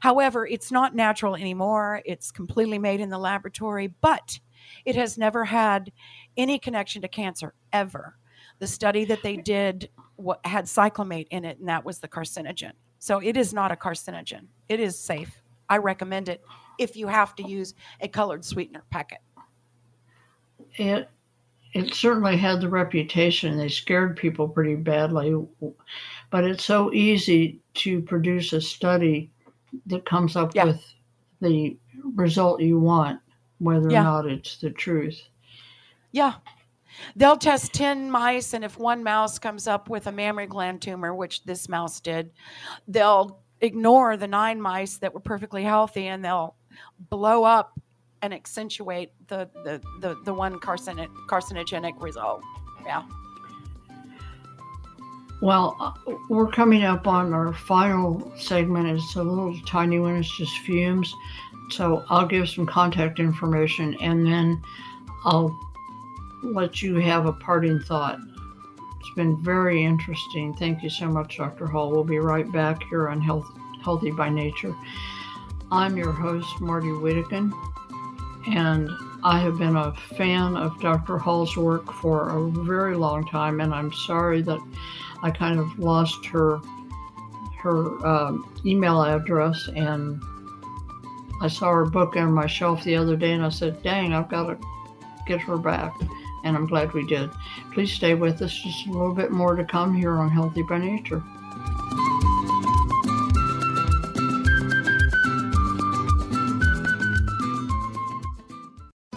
However 0.00 0.46
it's 0.46 0.72
not 0.72 0.94
natural 0.94 1.36
anymore 1.36 2.02
it's 2.04 2.32
completely 2.32 2.78
made 2.78 3.00
in 3.00 3.10
the 3.10 3.18
laboratory 3.18 3.86
but 3.86 4.40
it 4.84 4.96
has 4.96 5.16
never 5.16 5.44
had 5.44 5.92
any 6.36 6.58
connection 6.58 7.02
to 7.02 7.08
cancer 7.08 7.54
ever. 7.72 8.16
The 8.58 8.66
study 8.66 9.04
that 9.04 9.22
they 9.22 9.36
did 9.36 9.88
had 10.44 10.64
cyclamate 10.64 11.28
in 11.30 11.44
it 11.44 11.58
and 11.60 11.68
that 11.68 11.84
was 11.84 12.00
the 12.00 12.08
carcinogen 12.08 12.72
so 12.98 13.18
it 13.18 13.36
is 13.36 13.52
not 13.52 13.72
a 13.72 13.76
carcinogen. 13.76 14.46
It 14.68 14.80
is 14.80 14.98
safe. 14.98 15.42
I 15.68 15.78
recommend 15.78 16.28
it 16.28 16.42
if 16.78 16.96
you 16.96 17.06
have 17.06 17.34
to 17.36 17.42
use 17.42 17.74
a 18.00 18.08
colored 18.08 18.44
sweetener 18.44 18.84
packet. 18.90 19.18
It 20.74 21.08
it 21.74 21.94
certainly 21.94 22.36
had 22.36 22.60
the 22.60 22.68
reputation. 22.68 23.58
They 23.58 23.68
scared 23.68 24.16
people 24.16 24.48
pretty 24.48 24.74
badly, 24.74 25.34
but 26.30 26.44
it's 26.44 26.64
so 26.64 26.92
easy 26.92 27.60
to 27.74 28.00
produce 28.02 28.52
a 28.52 28.60
study 28.60 29.30
that 29.86 30.06
comes 30.06 30.34
up 30.34 30.54
yeah. 30.54 30.64
with 30.64 30.82
the 31.40 31.76
result 32.14 32.62
you 32.62 32.78
want, 32.78 33.20
whether 33.58 33.90
yeah. 33.90 34.00
or 34.00 34.04
not 34.04 34.26
it's 34.26 34.56
the 34.58 34.70
truth. 34.70 35.20
Yeah, 36.12 36.34
They'll 37.16 37.36
test 37.36 37.72
10 37.74 38.10
mice, 38.10 38.54
and 38.54 38.64
if 38.64 38.78
one 38.78 39.02
mouse 39.02 39.38
comes 39.38 39.66
up 39.66 39.88
with 39.88 40.06
a 40.06 40.12
mammary 40.12 40.46
gland 40.46 40.82
tumor, 40.82 41.14
which 41.14 41.44
this 41.44 41.68
mouse 41.68 42.00
did, 42.00 42.30
they'll 42.86 43.40
ignore 43.60 44.16
the 44.16 44.28
nine 44.28 44.60
mice 44.60 44.98
that 44.98 45.12
were 45.12 45.20
perfectly 45.20 45.62
healthy 45.62 46.06
and 46.06 46.24
they'll 46.24 46.54
blow 47.10 47.44
up 47.44 47.78
and 48.22 48.34
accentuate 48.34 49.12
the, 49.28 49.48
the, 49.64 49.80
the, 50.00 50.16
the 50.24 50.34
one 50.34 50.58
carcin- 50.60 51.08
carcinogenic 51.28 52.00
result. 52.00 52.42
Yeah. 52.84 53.02
Well, 55.40 55.76
uh, 55.80 56.14
we're 56.28 56.50
coming 56.50 56.82
up 56.82 57.06
on 57.06 57.32
our 57.32 57.52
final 57.52 58.32
segment. 58.38 58.88
It's 58.88 59.14
a 59.14 59.22
little 59.22 59.56
tiny 59.66 60.00
one, 60.00 60.16
it's 60.16 60.36
just 60.36 60.56
fumes. 60.58 61.14
So 61.70 62.04
I'll 62.08 62.26
give 62.26 62.48
some 62.48 62.66
contact 62.66 63.20
information 63.20 63.94
and 64.00 64.26
then 64.26 64.60
I'll 65.24 65.56
let 66.42 66.82
you 66.82 66.96
have 66.96 67.26
a 67.26 67.32
parting 67.32 67.80
thought. 67.80 68.18
It's 69.00 69.14
been 69.16 69.42
very 69.42 69.84
interesting. 69.84 70.54
Thank 70.54 70.82
you 70.82 70.90
so 70.90 71.08
much, 71.08 71.36
Dr. 71.36 71.66
Hull. 71.66 71.90
We'll 71.90 72.04
be 72.04 72.18
right 72.18 72.50
back 72.52 72.82
here 72.90 73.08
on 73.08 73.20
Health, 73.20 73.46
Healthy 73.82 74.12
by 74.12 74.28
Nature. 74.28 74.74
I'm 75.70 75.96
your 75.96 76.12
host, 76.12 76.60
Marty 76.60 76.88
Whittekin, 76.88 77.52
and 78.46 78.90
I 79.22 79.38
have 79.38 79.58
been 79.58 79.76
a 79.76 79.92
fan 80.16 80.56
of 80.56 80.80
Dr. 80.80 81.18
Hull's 81.18 81.56
work 81.56 81.92
for 81.92 82.30
a 82.30 82.50
very 82.64 82.96
long 82.96 83.26
time, 83.26 83.60
and 83.60 83.74
I'm 83.74 83.92
sorry 83.92 84.42
that 84.42 84.60
I 85.22 85.30
kind 85.30 85.58
of 85.58 85.78
lost 85.78 86.24
her 86.26 86.60
her 87.58 88.06
um, 88.06 88.56
email 88.64 89.02
address 89.02 89.68
and 89.74 90.22
I 91.40 91.48
saw 91.48 91.72
her 91.72 91.84
book 91.84 92.16
on 92.16 92.32
my 92.32 92.46
shelf 92.46 92.84
the 92.84 92.96
other 92.96 93.16
day 93.16 93.32
and 93.32 93.44
I 93.44 93.48
said, 93.48 93.82
dang, 93.82 94.14
I've 94.14 94.28
got 94.28 94.46
to 94.46 94.58
get 95.26 95.40
her 95.40 95.58
back. 95.58 95.94
And 96.44 96.56
I'm 96.56 96.66
glad 96.66 96.92
we 96.92 97.06
did. 97.06 97.30
Please 97.72 97.92
stay 97.92 98.14
with 98.14 98.40
us. 98.42 98.52
Just 98.52 98.86
a 98.86 98.90
little 98.90 99.14
bit 99.14 99.30
more 99.30 99.56
to 99.56 99.64
come 99.64 99.94
here 99.94 100.12
on 100.12 100.30
Healthy 100.30 100.62
by 100.62 100.78
Nature. 100.78 101.22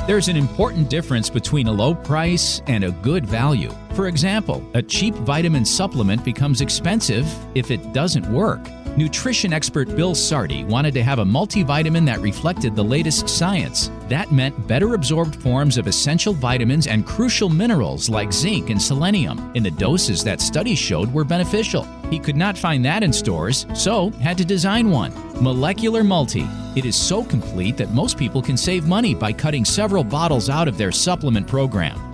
There's 0.08 0.28
an 0.28 0.36
important 0.36 0.90
difference 0.90 1.30
between 1.30 1.68
a 1.68 1.72
low 1.72 1.96
price 1.96 2.62
and 2.68 2.84
a 2.84 2.92
good 2.92 3.26
value. 3.26 3.72
For 3.94 4.08
example, 4.08 4.68
a 4.74 4.82
cheap 4.82 5.14
vitamin 5.14 5.64
supplement 5.64 6.26
becomes 6.26 6.60
expensive 6.60 7.26
if 7.56 7.72
it 7.72 7.94
doesn't 7.94 8.26
work. 8.30 8.60
Nutrition 8.98 9.54
expert 9.54 9.96
Bill 9.96 10.14
Sardi 10.14 10.66
wanted 10.66 10.94
to 10.96 11.04
have 11.04 11.20
a 11.20 11.24
multivitamin 11.24 12.06
that 12.08 12.20
reflected 12.20 12.76
the 12.76 12.84
latest 12.84 13.30
science. 13.30 13.90
That 14.10 14.34
meant 14.34 14.68
better 14.68 14.96
absorbed 14.96 15.34
forms 15.34 15.78
of 15.78 15.88
essential 15.88 16.34
vitamins 16.34 16.88
and 16.88 17.06
crucial 17.06 17.48
minerals 17.48 18.10
like 18.10 18.34
zinc 18.34 18.70
and 18.70 18.82
selenium 18.82 19.50
in 19.56 19.64
the 19.64 19.72
doses 19.72 20.26
that 20.26 20.42
studies 20.42 20.78
showed 20.78 21.12
were 21.14 21.24
beneficial. 21.24 21.84
He 22.10 22.20
could 22.20 22.36
not 22.36 22.58
find 22.58 22.84
that 22.84 23.02
in 23.02 23.14
stores, 23.14 23.66
so 23.74 24.10
had 24.20 24.38
to 24.40 24.44
design 24.44 24.92
one. 24.92 25.14
Molecular 25.42 26.04
Multi. 26.04 26.46
It 26.76 26.84
is 26.84 26.98
so 26.98 27.24
complete 27.24 27.78
that 27.78 27.94
most 27.94 28.18
people 28.18 28.42
can 28.42 28.58
save 28.58 28.88
money 28.88 29.16
by 29.16 29.32
cutting 29.32 29.64
several 29.64 30.04
bottles 30.04 30.50
out 30.50 30.68
of 30.68 30.78
their 30.78 30.92
supplement 30.92 31.48
program. 31.48 32.11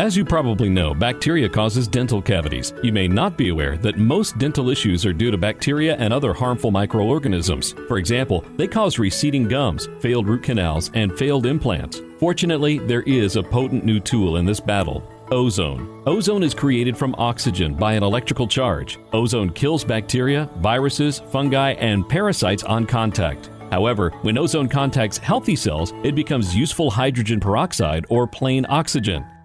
As 0.00 0.16
you 0.16 0.24
probably 0.24 0.70
know, 0.70 0.94
bacteria 0.94 1.46
causes 1.46 1.86
dental 1.86 2.22
cavities. 2.22 2.72
You 2.82 2.90
may 2.90 3.06
not 3.06 3.36
be 3.36 3.50
aware 3.50 3.76
that 3.76 3.98
most 3.98 4.38
dental 4.38 4.70
issues 4.70 5.04
are 5.04 5.12
due 5.12 5.30
to 5.30 5.36
bacteria 5.36 5.94
and 5.96 6.10
other 6.10 6.32
harmful 6.32 6.70
microorganisms. 6.70 7.72
For 7.86 7.98
example, 7.98 8.42
they 8.56 8.66
cause 8.66 8.98
receding 8.98 9.46
gums, 9.46 9.90
failed 10.00 10.26
root 10.26 10.42
canals, 10.42 10.90
and 10.94 11.18
failed 11.18 11.44
implants. 11.44 12.00
Fortunately, 12.18 12.78
there 12.78 13.02
is 13.02 13.36
a 13.36 13.42
potent 13.42 13.84
new 13.84 14.00
tool 14.00 14.38
in 14.38 14.46
this 14.46 14.58
battle. 14.58 15.02
Ozone. 15.32 16.02
Ozone 16.06 16.44
is 16.44 16.54
created 16.54 16.96
from 16.96 17.14
oxygen 17.18 17.74
by 17.74 17.92
an 17.92 18.02
electrical 18.02 18.48
charge. 18.48 18.98
Ozone 19.12 19.50
kills 19.50 19.84
bacteria, 19.84 20.48
viruses, 20.60 21.18
fungi, 21.30 21.72
and 21.72 22.08
parasites 22.08 22.62
on 22.62 22.86
contact. 22.86 23.50
However, 23.70 24.12
when 24.22 24.38
ozone 24.38 24.66
contacts 24.66 25.18
healthy 25.18 25.56
cells, 25.56 25.92
it 26.02 26.14
becomes 26.14 26.56
useful 26.56 26.90
hydrogen 26.90 27.38
peroxide 27.38 28.06
or 28.08 28.26
plain 28.26 28.64
oxygen. 28.70 29.26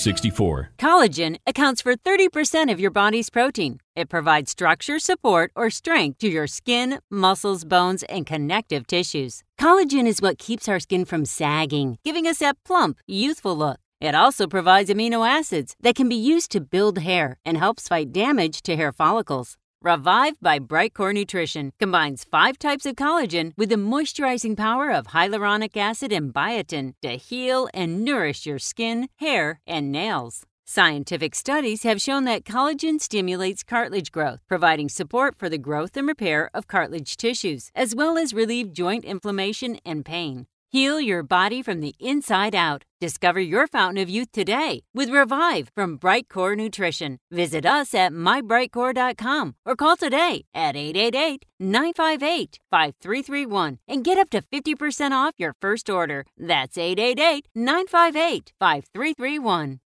2464. 0.00 0.70
Collagen 0.78 1.36
accounts 1.46 1.82
for 1.82 1.94
30% 1.94 2.72
of 2.72 2.80
your 2.80 2.90
body's 2.90 3.30
protein. 3.30 3.78
It 3.94 4.08
provides 4.08 4.50
structure, 4.50 4.98
support, 4.98 5.52
or 5.54 5.70
strength 5.70 6.18
to 6.18 6.28
your 6.28 6.46
skin, 6.46 7.00
muscles, 7.10 7.64
bones, 7.64 8.02
and 8.04 8.26
connective 8.26 8.86
tissues. 8.86 9.42
Collagen 9.58 10.06
is 10.06 10.22
what 10.22 10.38
keeps 10.38 10.68
our 10.68 10.80
skin 10.80 11.04
from 11.04 11.24
sagging, 11.24 11.98
giving 12.04 12.26
us 12.26 12.38
that 12.38 12.56
plump, 12.64 12.98
youthful 13.06 13.56
look. 13.56 13.78
It 14.00 14.14
also 14.14 14.46
provides 14.46 14.88
amino 14.90 15.28
acids 15.28 15.76
that 15.82 15.94
can 15.94 16.08
be 16.08 16.14
used 16.14 16.50
to 16.52 16.60
build 16.60 16.98
hair 17.00 17.36
and 17.44 17.58
helps 17.58 17.88
fight 17.88 18.12
damage 18.12 18.62
to 18.62 18.76
hair 18.76 18.92
follicles. 18.92 19.56
Revive 19.82 20.38
by 20.42 20.58
Brightcore 20.58 21.14
Nutrition 21.14 21.72
combines 21.80 22.22
five 22.22 22.58
types 22.58 22.84
of 22.84 22.96
collagen 22.96 23.52
with 23.56 23.70
the 23.70 23.76
moisturizing 23.76 24.54
power 24.54 24.90
of 24.90 25.06
hyaluronic 25.06 25.74
acid 25.74 26.12
and 26.12 26.34
biotin 26.34 26.92
to 27.00 27.12
heal 27.12 27.66
and 27.72 28.04
nourish 28.04 28.44
your 28.44 28.58
skin, 28.58 29.08
hair, 29.16 29.60
and 29.66 29.90
nails. 29.90 30.44
Scientific 30.66 31.34
studies 31.34 31.82
have 31.82 31.98
shown 31.98 32.24
that 32.24 32.44
collagen 32.44 33.00
stimulates 33.00 33.62
cartilage 33.62 34.12
growth, 34.12 34.40
providing 34.46 34.90
support 34.90 35.38
for 35.38 35.48
the 35.48 35.56
growth 35.56 35.96
and 35.96 36.06
repair 36.06 36.50
of 36.52 36.68
cartilage 36.68 37.16
tissues, 37.16 37.70
as 37.74 37.94
well 37.94 38.18
as 38.18 38.34
relieve 38.34 38.74
joint 38.74 39.02
inflammation 39.06 39.78
and 39.86 40.04
pain. 40.04 40.46
Heal 40.72 41.00
your 41.00 41.24
body 41.24 41.62
from 41.62 41.80
the 41.80 41.96
inside 41.98 42.54
out. 42.54 42.84
Discover 43.00 43.40
your 43.40 43.66
fountain 43.66 44.00
of 44.00 44.08
youth 44.08 44.30
today 44.30 44.84
with 44.94 45.08
Revive 45.10 45.68
from 45.74 45.98
Brightcore 45.98 46.56
Nutrition. 46.56 47.18
Visit 47.32 47.66
us 47.66 47.92
at 47.92 48.12
mybrightcore.com 48.12 49.56
or 49.66 49.74
call 49.74 49.96
today 49.96 50.44
at 50.54 50.76
888 50.76 51.44
958 51.58 52.60
5331 52.70 53.78
and 53.88 54.04
get 54.04 54.16
up 54.16 54.30
to 54.30 54.42
50% 54.42 55.10
off 55.10 55.34
your 55.38 55.56
first 55.60 55.90
order. 55.90 56.24
That's 56.38 56.78
888 56.78 57.48
958 57.56 58.52
5331. 58.60 59.80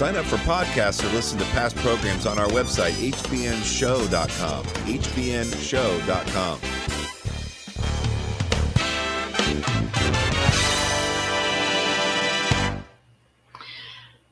Sign 0.00 0.16
up 0.16 0.24
for 0.24 0.36
podcasts 0.36 1.04
or 1.04 1.12
listen 1.14 1.38
to 1.38 1.44
past 1.50 1.76
programs 1.76 2.24
on 2.24 2.38
our 2.38 2.46
website, 2.46 2.92
hbnshow.com. 2.92 4.64
hbnshow.com. 4.64 6.60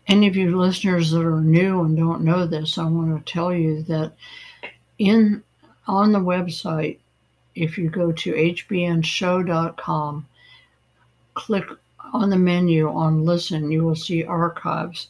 Any 0.07 0.27
of 0.27 0.37
you 0.37 0.59
listeners 0.59 1.11
that 1.11 1.21
are 1.21 1.43
new 1.43 1.83
and 1.83 1.95
don't 1.99 2.25
know 2.25 2.47
this, 2.47 2.79
I 2.79 2.85
want 2.85 3.27
to 3.27 3.31
tell 3.31 3.53
you 3.53 3.83
that 3.83 4.15
in 4.99 5.43
on 5.87 6.13
the 6.13 6.19
website, 6.19 6.97
if 7.55 7.77
you 7.77 7.91
go 7.91 8.11
to 8.11 8.33
hbnshow.com, 8.33 10.27
click 11.35 11.67
on 12.15 12.31
the 12.31 12.39
menu 12.39 12.91
on 12.91 13.27
listen, 13.27 13.71
you 13.71 13.85
will 13.85 13.95
see 13.95 14.25
archives 14.25 15.09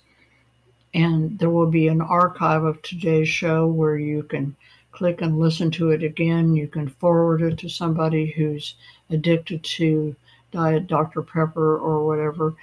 and 0.94 1.38
there 1.38 1.50
will 1.50 1.70
be 1.70 1.88
an 1.88 2.00
archive 2.00 2.64
of 2.64 2.80
today's 2.82 3.28
show 3.28 3.66
where 3.66 3.98
you 3.98 4.22
can 4.22 4.56
click 4.92 5.20
and 5.20 5.38
listen 5.38 5.70
to 5.70 5.90
it 5.90 6.02
again. 6.02 6.54
You 6.54 6.66
can 6.66 6.88
forward 6.88 7.42
it 7.42 7.58
to 7.58 7.68
somebody 7.68 8.26
who's 8.30 8.74
addicted 9.10 9.62
to 9.62 10.16
Diet 10.50 10.86
Dr. 10.86 11.22
Pepper 11.22 11.76
or 11.78 12.06
whatever, 12.06 12.54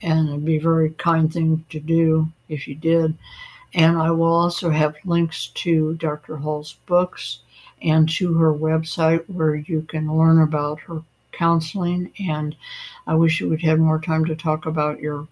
and 0.00 0.28
it'd 0.28 0.44
be 0.44 0.56
a 0.56 0.60
very 0.60 0.90
kind 0.90 1.32
thing 1.32 1.64
to 1.70 1.78
do 1.78 2.26
if 2.48 2.66
you 2.66 2.74
did. 2.74 3.16
And 3.74 3.98
I 3.98 4.10
will 4.12 4.32
also 4.32 4.70
have 4.70 4.96
links 5.04 5.48
to 5.54 5.94
Dr. 5.94 6.36
Hull's 6.36 6.74
books 6.86 7.40
and 7.82 8.08
to 8.08 8.34
her 8.34 8.52
website 8.52 9.24
where 9.28 9.56
you 9.56 9.82
can 9.82 10.16
learn 10.16 10.40
about 10.40 10.80
her 10.80 11.02
counseling. 11.32 12.12
And 12.18 12.56
I 13.06 13.14
wish 13.14 13.40
you 13.40 13.48
would 13.48 13.62
have 13.62 13.78
more 13.78 14.00
time 14.00 14.24
to 14.26 14.36
talk 14.36 14.66
about 14.66 15.00
your 15.00 15.26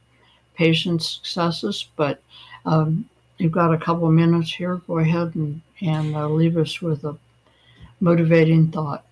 patient 0.54 1.02
successes, 1.02 1.86
but 1.96 2.22
um, 2.64 3.08
you've 3.38 3.52
got 3.52 3.74
a 3.74 3.78
couple 3.78 4.06
of 4.06 4.12
minutes 4.12 4.52
here. 4.52 4.76
Go 4.86 4.98
ahead 4.98 5.34
and, 5.34 5.60
and 5.80 6.14
uh, 6.14 6.28
leave 6.28 6.56
us 6.56 6.80
with 6.80 7.04
a 7.04 7.16
motivating 8.00 8.68
thought. 8.68 9.04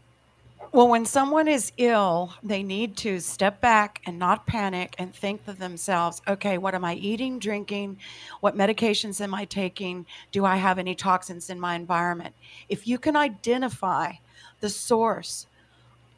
Well, 0.72 0.86
when 0.86 1.04
someone 1.04 1.48
is 1.48 1.72
ill, 1.78 2.32
they 2.44 2.62
need 2.62 2.96
to 2.98 3.18
step 3.18 3.60
back 3.60 4.00
and 4.06 4.20
not 4.20 4.46
panic 4.46 4.94
and 4.98 5.12
think 5.12 5.44
to 5.46 5.52
themselves, 5.52 6.22
okay, 6.28 6.58
what 6.58 6.76
am 6.76 6.84
I 6.84 6.94
eating, 6.94 7.40
drinking? 7.40 7.98
What 8.38 8.56
medications 8.56 9.20
am 9.20 9.34
I 9.34 9.46
taking? 9.46 10.06
Do 10.30 10.44
I 10.44 10.56
have 10.56 10.78
any 10.78 10.94
toxins 10.94 11.50
in 11.50 11.58
my 11.58 11.74
environment? 11.74 12.36
If 12.68 12.86
you 12.86 12.98
can 12.98 13.16
identify 13.16 14.12
the 14.60 14.68
source 14.68 15.46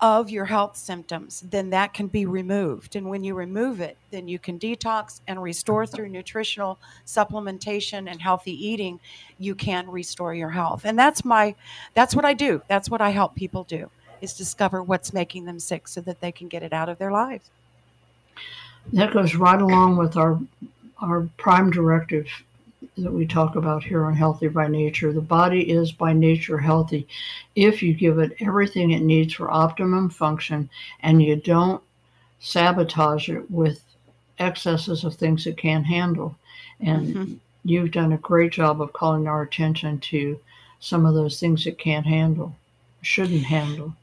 of 0.02 0.28
your 0.28 0.44
health 0.44 0.76
symptoms, 0.76 1.44
then 1.48 1.70
that 1.70 1.94
can 1.94 2.08
be 2.08 2.26
removed. 2.26 2.96
And 2.96 3.08
when 3.08 3.22
you 3.22 3.34
remove 3.34 3.80
it, 3.80 3.96
then 4.10 4.26
you 4.26 4.36
can 4.36 4.58
detox 4.58 5.20
and 5.28 5.40
restore 5.40 5.86
through 5.86 6.08
nutritional 6.08 6.78
supplementation 7.06 8.10
and 8.10 8.20
healthy 8.20 8.52
eating. 8.52 8.98
You 9.38 9.54
can 9.54 9.88
restore 9.88 10.34
your 10.34 10.50
health. 10.50 10.84
And 10.84 10.98
that's 10.98 11.24
my, 11.24 11.54
that's 11.94 12.16
what 12.16 12.24
I 12.24 12.34
do. 12.34 12.60
That's 12.66 12.90
what 12.90 13.00
I 13.00 13.10
help 13.10 13.36
people 13.36 13.62
do 13.62 13.88
is 14.20 14.34
discover 14.34 14.82
what's 14.82 15.12
making 15.12 15.44
them 15.44 15.60
sick 15.60 15.86
so 15.86 16.00
that 16.00 16.20
they 16.20 16.32
can 16.32 16.48
get 16.48 16.64
it 16.64 16.72
out 16.72 16.88
of 16.88 16.98
their 16.98 17.12
lives. 17.12 17.48
That 18.92 19.12
goes 19.12 19.36
right 19.36 19.60
along 19.60 19.96
with 19.96 20.16
our 20.16 20.38
our 21.00 21.28
prime 21.36 21.70
directive 21.70 22.28
that 22.98 23.12
we 23.12 23.26
talk 23.26 23.56
about 23.56 23.82
here 23.82 24.04
on 24.04 24.14
Healthy 24.14 24.48
by 24.48 24.68
Nature. 24.68 25.12
The 25.12 25.20
body 25.20 25.70
is 25.70 25.92
by 25.92 26.12
nature 26.12 26.58
healthy 26.58 27.06
if 27.54 27.82
you 27.82 27.94
give 27.94 28.18
it 28.18 28.36
everything 28.40 28.90
it 28.90 29.02
needs 29.02 29.34
for 29.34 29.50
optimum 29.50 30.08
function 30.10 30.68
and 31.00 31.22
you 31.22 31.36
don't 31.36 31.82
sabotage 32.40 33.28
it 33.28 33.50
with 33.50 33.82
excesses 34.38 35.04
of 35.04 35.14
things 35.14 35.46
it 35.46 35.56
can't 35.56 35.86
handle. 35.86 36.36
And 36.80 37.06
mm-hmm. 37.06 37.34
you've 37.64 37.92
done 37.92 38.12
a 38.12 38.18
great 38.18 38.52
job 38.52 38.80
of 38.80 38.92
calling 38.92 39.26
our 39.26 39.42
attention 39.42 39.98
to 40.00 40.38
some 40.80 41.06
of 41.06 41.14
those 41.14 41.38
things 41.38 41.66
it 41.66 41.78
can't 41.78 42.06
handle, 42.06 42.54
shouldn't 43.02 43.44
handle. 43.44 43.94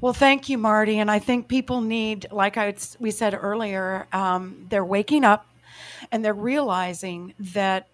Well, 0.00 0.12
thank 0.12 0.48
you, 0.48 0.58
Marty. 0.58 0.98
And 0.98 1.10
I 1.10 1.18
think 1.18 1.48
people 1.48 1.80
need, 1.80 2.26
like 2.30 2.56
I, 2.56 2.74
we 2.98 3.10
said 3.10 3.38
earlier, 3.40 4.06
um, 4.12 4.66
they're 4.68 4.84
waking 4.84 5.24
up 5.24 5.46
and 6.12 6.24
they're 6.24 6.34
realizing 6.34 7.34
that 7.38 7.86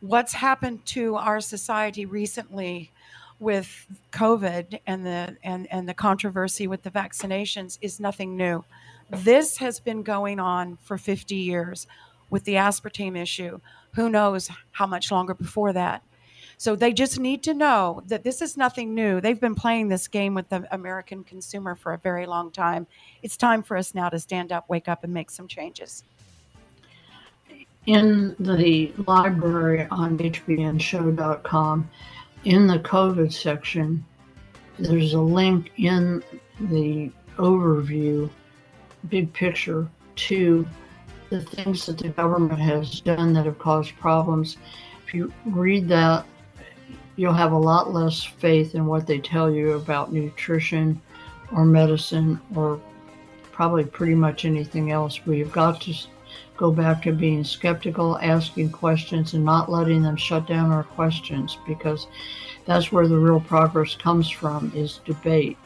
what's 0.00 0.32
happened 0.32 0.84
to 0.86 1.16
our 1.16 1.40
society 1.40 2.06
recently 2.06 2.90
with 3.40 3.86
COVID 4.12 4.80
and 4.86 5.06
the 5.06 5.36
and, 5.42 5.66
and 5.70 5.88
the 5.88 5.94
controversy 5.94 6.66
with 6.66 6.82
the 6.82 6.90
vaccinations 6.90 7.78
is 7.80 8.00
nothing 8.00 8.36
new. 8.36 8.64
This 9.10 9.58
has 9.58 9.80
been 9.80 10.02
going 10.02 10.38
on 10.38 10.76
for 10.82 10.98
50 10.98 11.34
years 11.34 11.86
with 12.30 12.44
the 12.44 12.54
aspartame 12.54 13.16
issue. 13.16 13.60
Who 13.94 14.10
knows 14.10 14.50
how 14.72 14.86
much 14.86 15.10
longer 15.10 15.34
before 15.34 15.72
that? 15.72 16.02
So 16.60 16.74
they 16.74 16.92
just 16.92 17.20
need 17.20 17.44
to 17.44 17.54
know 17.54 18.02
that 18.06 18.24
this 18.24 18.42
is 18.42 18.56
nothing 18.56 18.92
new. 18.92 19.20
They've 19.20 19.40
been 19.40 19.54
playing 19.54 19.88
this 19.88 20.08
game 20.08 20.34
with 20.34 20.48
the 20.48 20.66
American 20.74 21.22
consumer 21.22 21.76
for 21.76 21.92
a 21.92 21.98
very 21.98 22.26
long 22.26 22.50
time. 22.50 22.88
It's 23.22 23.36
time 23.36 23.62
for 23.62 23.76
us 23.76 23.94
now 23.94 24.08
to 24.08 24.18
stand 24.18 24.50
up, 24.50 24.68
wake 24.68 24.88
up, 24.88 25.04
and 25.04 25.14
make 25.14 25.30
some 25.30 25.46
changes. 25.46 26.02
In 27.88 28.36
the 28.38 28.92
library 29.06 29.88
on 29.90 30.18
hbnshow.com, 30.18 31.90
in 32.44 32.66
the 32.66 32.78
COVID 32.80 33.32
section, 33.32 34.04
there's 34.78 35.14
a 35.14 35.20
link 35.20 35.72
in 35.78 36.22
the 36.60 37.10
overview, 37.38 38.28
big 39.08 39.32
picture, 39.32 39.88
to 40.16 40.68
the 41.30 41.40
things 41.40 41.86
that 41.86 41.96
the 41.96 42.10
government 42.10 42.60
has 42.60 43.00
done 43.00 43.32
that 43.32 43.46
have 43.46 43.58
caused 43.58 43.96
problems. 43.96 44.58
If 45.06 45.14
you 45.14 45.32
read 45.46 45.88
that, 45.88 46.26
you'll 47.16 47.32
have 47.32 47.52
a 47.52 47.58
lot 47.58 47.94
less 47.94 48.22
faith 48.22 48.74
in 48.74 48.84
what 48.84 49.06
they 49.06 49.18
tell 49.18 49.50
you 49.50 49.72
about 49.72 50.12
nutrition 50.12 51.00
or 51.52 51.64
medicine 51.64 52.38
or 52.54 52.82
probably 53.50 53.86
pretty 53.86 54.14
much 54.14 54.44
anything 54.44 54.90
else. 54.90 55.24
We've 55.24 55.50
got 55.50 55.80
to 55.80 55.94
go 56.58 56.72
back 56.72 57.02
to 57.04 57.12
being 57.12 57.44
skeptical, 57.44 58.18
asking 58.18 58.70
questions, 58.70 59.32
and 59.32 59.44
not 59.44 59.70
letting 59.70 60.02
them 60.02 60.16
shut 60.16 60.46
down 60.46 60.70
our 60.70 60.82
questions 60.82 61.56
because 61.66 62.08
that's 62.66 62.92
where 62.92 63.08
the 63.08 63.16
real 63.16 63.40
progress 63.40 63.94
comes 63.94 64.28
from 64.28 64.70
is 64.74 65.00
debate. 65.06 65.56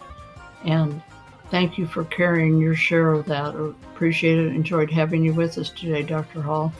And 0.64 1.02
thank 1.50 1.78
you 1.78 1.86
for 1.86 2.04
carrying 2.04 2.58
your 2.58 2.76
share 2.76 3.12
of 3.12 3.26
that. 3.26 3.56
Appreciate 3.56 4.38
it. 4.38 4.54
Enjoyed 4.54 4.90
having 4.90 5.24
you 5.24 5.32
with 5.32 5.58
us 5.58 5.70
today, 5.70 6.02
Dr. 6.02 6.42
Hull. 6.42 6.72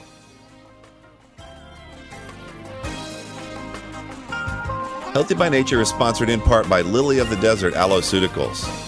Healthy 5.13 5.35
by 5.35 5.49
Nature 5.49 5.81
is 5.81 5.89
sponsored 5.89 6.31
in 6.31 6.41
part 6.41 6.69
by 6.69 6.83
Lily 6.83 7.19
of 7.19 7.29
the 7.29 7.37
Desert 7.37 7.75
Aloeceuticals. 7.75 8.82